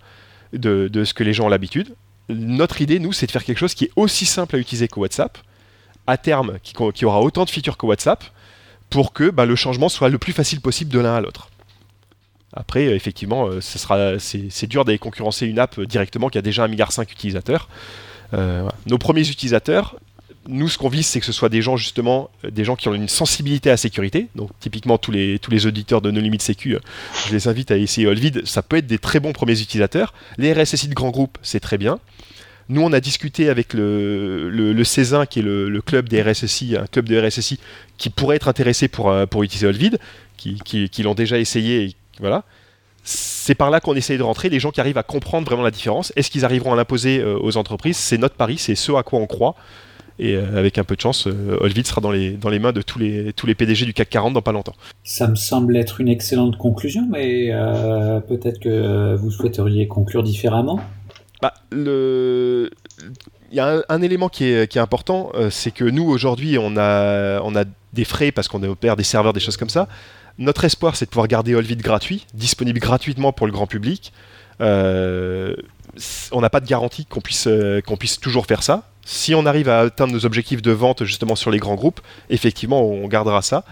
de, 0.54 1.04
ce 1.04 1.14
que 1.14 1.24
les 1.24 1.34
gens 1.34 1.46
ont 1.46 1.50
l'habitude. 1.50 1.96
Notre 2.30 2.82
idée, 2.82 3.00
nous, 3.00 3.14
c'est 3.14 3.26
de 3.26 3.32
faire 3.32 3.44
quelque 3.44 3.58
chose 3.58 3.74
qui 3.74 3.86
est 3.86 3.92
aussi 3.96 4.26
simple 4.26 4.56
à 4.56 4.60
utiliser 4.60 4.88
que 4.88 5.00
WhatsApp, 5.00 5.38
à 6.08 6.18
terme, 6.18 6.58
qui, 6.62 7.06
aura 7.06 7.22
autant 7.22 7.46
de 7.46 7.50
features 7.50 7.78
que 7.78 7.86
WhatsApp, 7.86 8.24
pour 8.90 9.14
que 9.14 9.30
bah, 9.30 9.46
le 9.46 9.56
changement 9.56 9.90
soit 9.90 10.10
le 10.10 10.18
plus 10.18 10.34
facile 10.34 10.62
possible 10.62 10.92
de 10.92 11.00
l'un 11.00 11.16
à 11.16 11.22
l'autre. 11.22 11.50
Après, 12.54 12.86
effectivement, 12.86 13.48
euh, 13.48 13.60
c'est 13.62 14.68
dur 14.68 14.86
d'aller 14.86 14.98
concurrencer 14.98 15.46
une 15.46 15.60
app 15.60 15.80
directement 15.82 16.30
qui 16.30 16.38
a 16.38 16.42
déjà 16.42 16.66
1,5 16.66 16.70
milliard 16.70 16.90
d'utilisateurs. 17.06 17.70
Euh, 18.34 18.68
Nos 18.88 18.98
premiers 18.98 19.28
utilisateurs, 19.30 19.98
nous, 20.48 20.70
ce 20.70 20.78
qu'on 20.78 20.90
vise, 20.90 21.06
c'est 21.06 21.20
que 21.20 21.26
ce 21.26 21.32
soit 21.32 21.50
des 21.50 21.62
gens, 21.62 21.78
justement, 21.78 22.30
euh, 22.46 22.52
des 22.52 22.64
gens 22.64 22.76
qui 22.76 22.88
ont 22.88 22.94
une 22.94 23.10
sensibilité 23.10 23.70
à 23.70 23.74
la 23.74 23.78
sécurité. 23.78 24.28
Donc, 24.36 24.50
typiquement, 24.60 24.98
tous 24.98 25.12
les, 25.12 25.66
auditeurs 25.66 26.02
de 26.02 26.12
No 26.12 26.20
Limit 26.20 26.40
Sécu, 26.40 26.76
euh, 26.76 26.80
je 27.28 27.34
les 27.34 27.48
invite 27.48 27.72
à 27.72 27.78
essayer 27.78 28.08
Olvid. 28.08 28.46
Ça 28.46 28.62
peut 28.62 28.78
être 28.78 28.88
des 28.88 28.98
très 28.98 29.20
bons 29.20 29.34
premiers 29.34 29.60
utilisateurs. 29.60 30.14
Les 30.38 30.54
RSSI 30.54 30.88
de 30.88 30.94
grands 30.94 31.10
groupes, 31.10 31.38
c'est 31.42 31.60
très 31.60 31.78
bien. 31.78 32.00
Nous, 32.70 32.82
on 32.82 32.92
a 32.92 33.00
discuté 33.00 33.50
avec 33.50 33.74
le, 33.74 34.50
le, 34.50 34.84
Césin, 34.84 35.26
qui 35.26 35.40
est 35.40 35.44
le, 35.44 35.82
club 35.82 36.10
des 36.10 36.22
RSSI, 36.22 36.76
un 36.76 36.86
club 36.86 37.08
de 37.08 37.20
RSSI 37.20 37.60
qui 37.98 38.10
pourrait 38.10 38.36
être 38.36 38.50
intéressé 38.50 38.90
pour, 38.90 39.10
euh, 39.10 39.26
utiliser 39.42 39.68
Olvid, 39.68 40.00
qui, 40.38 41.04
l'ont 41.04 41.16
déjà 41.16 41.40
essayé. 41.40 41.96
Voilà. 42.20 42.44
C'est 43.04 43.56
par 43.56 43.70
là 43.70 43.80
qu'on 43.80 43.96
essaye 43.96 44.18
de 44.18 44.24
rentrer, 44.24 44.50
les 44.50 44.60
gens 44.60 44.72
qui 44.72 44.82
arrivent 44.82 44.98
à 44.98 45.04
comprendre 45.04 45.46
vraiment 45.46 45.64
la 45.64 45.72
différence. 45.72 46.12
Est-ce 46.18 46.30
qu'ils 46.30 46.44
arriveront 46.44 46.74
à 46.74 46.76
l'imposer 46.76 47.24
aux 47.24 47.56
entreprises? 47.56 47.96
C'est 47.96 48.18
notre 48.18 48.36
pari, 48.36 48.58
c'est 48.58 48.76
ce 48.76 48.92
à 48.92 49.04
quoi 49.04 49.20
on 49.20 49.28
croit. 49.28 49.56
Et 50.20 50.36
euh, 50.36 50.58
avec 50.58 50.78
un 50.78 50.84
peu 50.84 50.96
de 50.96 51.02
chance, 51.02 51.28
euh, 51.28 51.58
Olvid 51.62 51.86
sera 51.86 52.02
dans 52.02 52.12
les, 52.12 52.32
dans 52.32 52.50
les 52.50 52.60
mains 52.60 52.72
de 52.72 52.82
tous 52.82 52.98
les, 52.98 53.34
tous 53.34 53.46
les 53.46 53.54
PDG 53.54 53.86
du 53.86 53.94
CAC 53.94 54.10
40 54.10 54.34
dans 54.34 54.42
pas 54.42 54.52
longtemps. 54.52 54.76
Ça 55.04 55.28
me 55.28 55.36
semble 55.36 55.78
être 55.78 56.02
une 56.02 56.08
excellente 56.08 56.58
conclusion, 56.58 57.08
mais 57.10 57.50
euh, 57.52 58.20
peut-être 58.20 58.60
que 58.60 59.16
vous 59.16 59.30
souhaiteriez 59.30 59.88
conclure 59.88 60.24
différemment 60.24 60.80
bah, 61.42 61.54
le... 61.72 62.72
Il 63.52 63.56
y 63.56 63.60
a 63.62 63.84
un, 63.88 64.02
élément 64.02 64.28
qui 64.28 64.46
est, 64.46 64.70
qui 64.70 64.78
est 64.78 64.82
important, 64.82 65.32
c'est 65.52 65.72
que 65.72 65.86
nous 65.86 66.04
aujourd'hui 66.04 66.58
on 66.58 66.76
a, 66.76 67.40
on 67.44 67.56
a 67.56 67.64
des 67.94 68.04
frais 68.04 68.34
parce 68.34 68.50
qu'on 68.50 68.62
opère 68.64 68.98
des 68.98 69.06
serveurs, 69.06 69.32
des 69.32 69.40
choses 69.40 69.56
comme 69.56 69.70
ça. 69.70 69.88
Notre 70.38 70.66
espoir 70.66 70.98
c'est 70.98 71.06
de 71.06 71.12
pouvoir 71.12 71.30
garder 71.30 71.56
Olvid 71.56 71.82
gratuit, 71.82 72.26
disponible 72.34 72.80
gratuitement 72.80 73.32
pour 73.32 73.48
le 73.48 73.54
grand 73.54 73.66
public. 73.66 74.12
on 74.60 74.66
n'a 76.42 76.50
pas 76.50 76.60
de 76.60 76.68
garantie 76.68 77.06
qu'on 77.06 77.22
puisse, 77.22 77.48
qu'on 77.86 77.96
puisse 77.96 78.20
toujours 78.20 78.48
faire 78.48 78.64
ça 78.64 78.84
si 79.10 79.34
on 79.34 79.46
arrive 79.46 79.70
à 79.70 79.80
atteindre 79.80 80.12
nos 80.12 80.26
objectifs 80.26 80.62
de 80.62 80.72
vente 80.72 81.06
justement 81.06 81.38
sur 81.38 81.50
les 81.50 81.60
grands 81.60 81.76
groupes, 81.76 82.02
effectivement, 82.30 82.86
on 82.86 83.08
gardera 83.08 83.42
ça. 83.42 83.64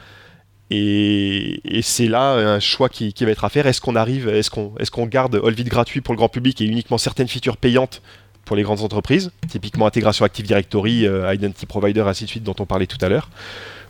Et, 0.71 1.59
c'est 1.81 2.07
là 2.07 2.35
un 2.35 2.61
choix 2.61 2.87
qui, 2.87 3.13
va 3.19 3.31
être 3.31 3.43
à 3.43 3.49
faire. 3.49 3.67
Est-ce 3.67 3.81
qu'on 3.81 3.97
arrive, 3.97 4.29
est-ce 4.29 4.49
qu'on 4.49 4.73
est 4.77 5.09
garde 5.09 5.35
Olvid 5.35 5.67
gratuit 5.67 5.99
pour 5.99 6.13
le 6.13 6.17
grand 6.17 6.29
public 6.29 6.61
et 6.61 6.65
uniquement 6.65 6.97
certaines 6.97 7.27
features 7.27 7.57
payantes 7.57 8.01
pour 8.45 8.55
les 8.55 8.63
grandes 8.63 8.79
entreprises, 8.79 9.31
typiquement 9.49 9.87
intégration 9.87 10.23
Active 10.23 10.45
Directory, 10.45 11.05
euh, 11.05 11.33
Identity 11.33 11.65
Provider, 11.65 12.01
ainsi 12.01 12.23
de 12.23 12.29
suite, 12.29 12.43
dont 12.43 12.55
on 12.59 12.65
parlait 12.65 12.87
tout 12.87 13.03
à 13.03 13.09
l'heure? 13.09 13.29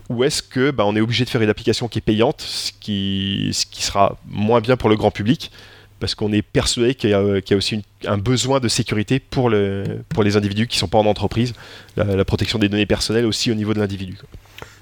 Ou 0.10 0.24
est-ce 0.24 0.42
que 0.42 0.72
bah, 0.72 0.86
on 0.88 0.96
est 0.96 1.02
obligé 1.02 1.26
de 1.26 1.30
faire 1.30 1.42
une 1.44 1.50
application 1.50 1.88
qui 1.88 2.00
est 2.00 2.02
payante, 2.02 2.42
ce 2.42 2.72
ce 2.72 2.82
qui 2.82 3.84
sera 3.84 4.18
moins 4.28 4.62
bien 4.62 4.78
pour 4.78 4.90
le 4.90 4.96
grand 4.96 5.12
public 5.12 5.52
parce 6.00 6.16
qu'on 6.16 6.32
est 6.32 6.42
persuadé 6.42 6.96
qu'il 6.96 7.10
y, 7.10 7.14
a 7.14 7.56
aussi 7.56 7.84
un 8.06 8.18
besoin 8.18 8.60
de 8.60 8.68
sécurité 8.68 9.20
pour, 9.20 9.50
les 9.50 10.38
individus 10.38 10.68
qui 10.68 10.78
ne 10.78 10.80
sont 10.80 10.88
pas 10.88 10.98
en 10.98 11.06
entreprise, 11.06 11.54
la, 11.96 12.26
protection 12.26 12.60
des 12.60 12.70
données 12.70 12.86
personnelles 12.86 13.26
aussi 13.26 13.52
au 13.52 13.56
niveau 13.56 13.74
de 13.74 13.80
l'individu. 13.80 14.18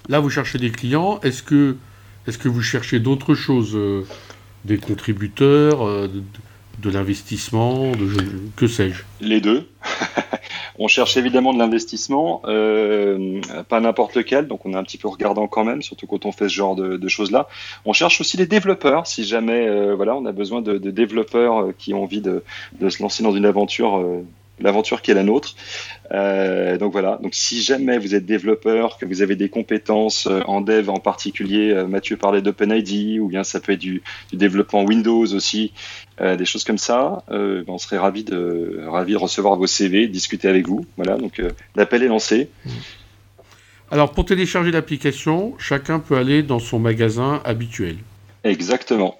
Là, 0.10 0.20
vous 0.20 0.30
cherchez 0.30 0.58
des 0.58 0.72
clients. 0.72 1.20
Est-ce 1.22 1.44
que, 1.44 1.78
est 2.28 2.38
que 2.38 2.50
vous 2.50 2.62
cherchez 2.62 3.00
d'autres 3.00 3.36
choses 3.36 3.76
euh, 3.76 4.06
Des 4.66 4.78
contributeurs 4.78 5.88
euh, 5.88 6.10
de 6.84 6.90
l'investissement, 6.90 7.92
que 8.56 8.68
sais-je 8.68 9.04
Les 9.22 9.42
deux. 9.42 9.68
on 10.80 10.88
cherche 10.88 11.18
évidemment 11.18 11.54
de 11.54 11.60
l'investissement, 11.60 12.42
euh, 12.46 13.42
pas 13.70 13.80
n'importe 13.80 14.16
lequel, 14.16 14.48
donc 14.48 14.66
on 14.66 14.74
est 14.74 14.76
un 14.76 14.84
petit 14.84 14.98
peu 14.98 15.08
regardant 15.08 15.48
quand 15.48 15.64
même, 15.64 15.82
surtout 15.82 16.08
quand 16.08 16.26
on 16.26 16.32
fait 16.32 16.50
ce 16.50 16.54
genre 16.54 16.76
de, 16.76 17.08
choses-là. 17.08 17.48
On 17.86 17.94
cherche 17.94 18.20
aussi 18.22 18.38
des 18.38 18.48
développeurs, 18.48 19.08
si 19.08 19.24
jamais 19.24 19.68
euh, 19.68 19.96
voilà, 19.96 20.16
on 20.16 20.26
a 20.26 20.32
besoin 20.32 20.62
de, 20.62 20.78
développeurs 20.78 21.62
euh, 21.62 21.76
qui 21.78 21.94
ont 21.94 22.04
envie 22.04 22.22
de, 22.22 22.44
se 22.90 23.02
lancer 23.02 23.24
dans 23.24 23.36
une 23.36 23.46
aventure 23.46 24.04
l'aventure 24.60 25.02
qui 25.02 25.12
est 25.12 25.14
la 25.14 25.24
nôtre. 25.24 25.56
Euh, 26.12 26.78
donc 26.78 26.92
voilà. 26.92 27.20
Donc 27.22 27.34
si 27.34 27.62
jamais 27.62 27.98
vous 27.98 28.16
êtes 28.16 28.26
développeur, 28.26 28.98
que 28.98 29.06
vous 29.06 29.22
avez 29.22 29.36
des 29.36 29.50
compétences 29.50 30.28
euh, 30.28 30.42
en 30.46 30.62
dev 30.62 30.90
en 30.90 31.00
particulier, 31.00 31.72
euh, 31.72 31.88
Mathieu 31.88 32.18
parlait 32.18 32.42
d'OpenID, 32.42 33.20
ou 33.20 33.28
bien 33.28 33.44
ça 33.44 33.60
peut 33.60 33.74
être 33.74 33.80
du, 33.80 34.04
développement 34.32 34.84
Windows 34.84 35.34
aussi, 35.34 35.74
des 36.20 36.46
choses 36.46 36.64
comme 36.64 36.78
ça, 36.78 37.24
ben, 37.30 37.64
on 37.68 37.78
serait 37.78 37.98
ravi 37.98 38.24
de 38.24 38.84
ravi 38.88 39.14
de 39.14 39.18
recevoir 39.18 39.56
vos 39.56 39.68
CV, 39.68 40.08
discuter 40.08 40.48
avec 40.48 40.68
vous. 40.68 40.86
Voilà. 40.98 41.18
Donc 41.18 41.42
l'appel 41.76 42.04
est 42.04 42.08
lancé. 42.08 42.50
Alors 43.92 44.12
pour 44.12 44.26
télécharger 44.26 44.72
l'application, 44.72 45.54
chacun 45.58 46.00
peut 46.00 46.18
aller 46.18 46.44
dans 46.44 46.60
son 46.60 46.80
magasin 46.80 47.42
habituel. 47.46 47.98
Exactement. 48.44 49.20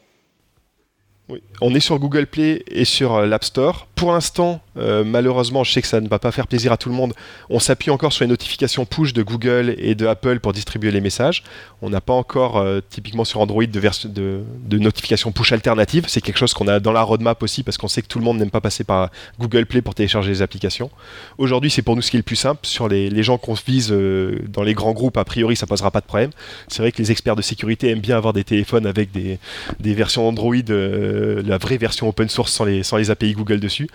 On 1.62 1.74
est 1.74 1.80
sur 1.80 2.00
Google 2.00 2.28
Play 2.28 2.64
et 2.68 2.86
sur 2.86 3.22
l'App 3.22 3.44
Store. 3.44 3.88
Pour 4.04 4.12
l'instant, 4.12 4.60
euh, 4.76 5.06
malheureusement, 5.06 5.64
je 5.64 5.72
sais 5.72 5.82
que 5.82 5.88
ça 5.88 6.02
ne 6.02 6.10
va 6.10 6.20
pas 6.20 6.34
faire 6.34 6.48
plaisir 6.48 6.74
à 6.74 6.78
tout 6.78 6.90
le 6.90 6.96
monde. 6.96 7.14
On 7.50 7.60
s'appuie 7.60 7.90
encore 7.90 8.12
sur 8.12 8.26
les 8.26 8.30
notifications 8.30 8.86
push 8.86 9.14
de 9.14 9.24
Google 9.24 9.76
et 9.78 9.96
de 9.96 10.06
Apple 10.06 10.42
pour 10.42 10.52
distribuer 10.52 10.92
les 10.92 11.00
messages. 11.00 11.42
On 11.82 11.90
n'a 11.90 12.02
pas 12.02 12.12
encore, 12.12 12.58
euh, 12.58 12.82
typiquement 12.90 13.24
sur 13.24 13.40
Android, 13.40 13.64
de, 13.64 14.44
notifications 14.74 15.32
push 15.32 15.54
alternatives. 15.54 16.04
C'est 16.10 16.20
quelque 16.20 16.36
chose 16.36 16.54
qu'on 16.54 16.68
a 16.68 16.82
dans 16.82 16.92
la 16.92 17.02
roadmap 17.02 17.42
aussi 17.44 17.64
parce 17.64 17.78
qu'on 17.78 17.88
sait 17.88 18.02
que 18.02 18.08
tout 18.08 18.20
le 18.20 18.26
monde 18.26 18.40
n'aime 18.40 18.52
pas 18.52 18.60
passer 18.60 18.84
par 18.84 19.10
Google 19.40 19.66
Play 19.68 19.82
pour 19.82 19.96
télécharger 19.96 20.32
les 20.32 20.42
applications. 20.42 20.92
Aujourd'hui, 21.38 21.72
c'est 21.72 21.82
pour 21.82 21.96
nous 21.96 22.02
ce 22.02 22.12
qui 22.12 22.18
est 22.18 22.20
le 22.20 22.24
plus 22.24 22.36
simple. 22.36 22.68
Sur 22.68 22.90
les, 22.90 23.24
gens 23.24 23.38
qu'on 23.38 23.54
vise 23.54 23.90
dans 23.90 24.64
les 24.64 24.74
grands 24.74 24.92
groupes, 24.92 25.16
a 25.16 25.24
priori, 25.24 25.56
ça 25.56 25.66
posera 25.66 25.92
pas 25.92 26.02
de 26.02 26.08
problème. 26.08 26.32
C'est 26.68 26.82
vrai 26.82 26.92
que 26.92 26.98
les 27.02 27.10
experts 27.10 27.38
de 27.38 27.42
sécurité 27.42 27.92
aiment 27.92 28.02
bien 28.02 28.18
avoir 28.18 28.34
des 28.34 28.44
téléphones 28.44 28.86
avec 28.86 29.12
des, 29.14 29.40
versions 29.80 30.28
Android 30.28 30.56
la 30.68 31.58
vraie 31.58 31.78
version 31.78 32.10
open 32.10 32.28
source 32.28 32.52
sans 32.52 32.66
les 32.98 33.10
API 33.10 33.32
Google 33.32 33.62
dessus. 33.62 33.88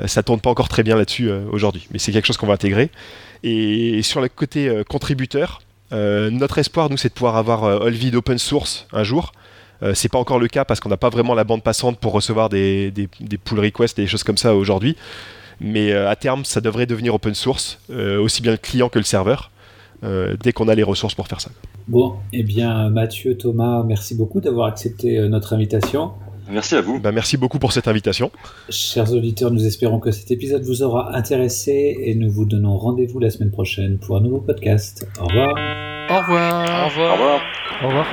Euh, 0.00 0.06
ça 0.06 0.22
tourne 0.22 0.40
pas 0.40 0.50
encore 0.50 0.68
très 0.68 0.82
bien 0.82 0.96
là-dessus 0.96 1.30
euh, 1.30 1.44
aujourd'hui, 1.50 1.86
mais 1.92 1.98
c'est 1.98 2.12
quelque 2.12 2.26
chose 2.26 2.36
qu'on 2.36 2.46
va 2.46 2.54
intégrer. 2.54 2.90
Et, 3.42 4.00
sur 4.02 4.20
le 4.20 4.28
côté 4.28 4.68
euh, 4.68 4.84
contributeur, 4.84 5.62
notre 5.90 6.56
espoir, 6.56 6.88
nous, 6.88 6.96
c'est 6.96 7.10
de 7.10 7.12
pouvoir 7.12 7.36
avoir 7.36 7.64
Olvid 7.64 8.14
open 8.14 8.38
source 8.38 8.86
un 8.94 9.04
jour. 9.04 9.32
c'est 9.92 10.10
pas 10.10 10.18
encore 10.18 10.38
le 10.38 10.48
cas 10.48 10.64
parce 10.64 10.80
qu'on 10.80 10.88
n'a 10.88 10.96
pas 10.96 11.10
vraiment 11.10 11.34
la 11.34 11.44
bande 11.44 11.62
passante 11.62 11.98
pour 11.98 12.14
recevoir 12.14 12.48
des, 12.48 12.90
des, 12.90 13.10
des, 13.20 13.36
pull 13.36 13.60
requests 13.60 13.98
et 13.98 14.02
des 14.02 14.08
choses 14.08 14.24
comme 14.24 14.38
ça 14.38 14.56
aujourd'hui. 14.56 14.96
Mais 15.60 15.92
à 15.92 16.16
terme, 16.16 16.46
ça 16.46 16.62
devrait 16.62 16.86
devenir 16.86 17.14
open 17.14 17.34
source, 17.34 17.78
aussi 17.90 18.40
bien 18.40 18.52
le 18.52 18.56
client 18.56 18.88
que 18.88 18.98
le 18.98 19.04
serveur. 19.04 19.50
dès 20.02 20.54
qu'on 20.54 20.68
a 20.68 20.74
les 20.74 20.82
ressources 20.82 21.14
pour 21.14 21.28
faire 21.28 21.42
ça. 21.42 21.50
Bon, 21.88 22.14
eh 22.32 22.42
bien 22.42 22.88
Mathieu, 22.88 23.36
Thomas, 23.36 23.82
merci 23.86 24.14
beaucoup 24.14 24.40
d'avoir 24.40 24.68
accepté 24.68 25.20
notre 25.28 25.52
invitation. 25.52 26.12
Merci 26.52 26.76
à 26.76 26.80
vous. 26.80 27.00
Bah, 27.00 27.12
merci 27.12 27.36
beaucoup 27.36 27.58
pour 27.58 27.72
cette 27.72 27.88
invitation. 27.88 28.30
Chers 28.68 29.12
auditeurs, 29.12 29.50
nous 29.50 29.66
espérons 29.66 29.98
que 29.98 30.10
cet 30.10 30.30
épisode 30.30 30.62
vous 30.62 30.82
aura 30.82 31.16
intéressé 31.16 31.96
et 32.00 32.14
nous 32.14 32.30
vous 32.30 32.44
donnons 32.44 32.76
rendez-vous 32.76 33.18
la 33.18 33.30
semaine 33.30 33.50
prochaine 33.50 33.98
pour 33.98 34.16
un 34.16 34.20
nouveau 34.20 34.40
podcast. 34.40 35.06
Au 35.20 35.24
revoir. 35.24 35.48
Au 36.10 36.20
revoir. 36.20 36.84
Au 36.84 36.88
revoir. 36.88 37.10
Au 37.10 37.16
revoir. 37.16 37.40
Au 37.82 37.88
revoir. 37.88 38.06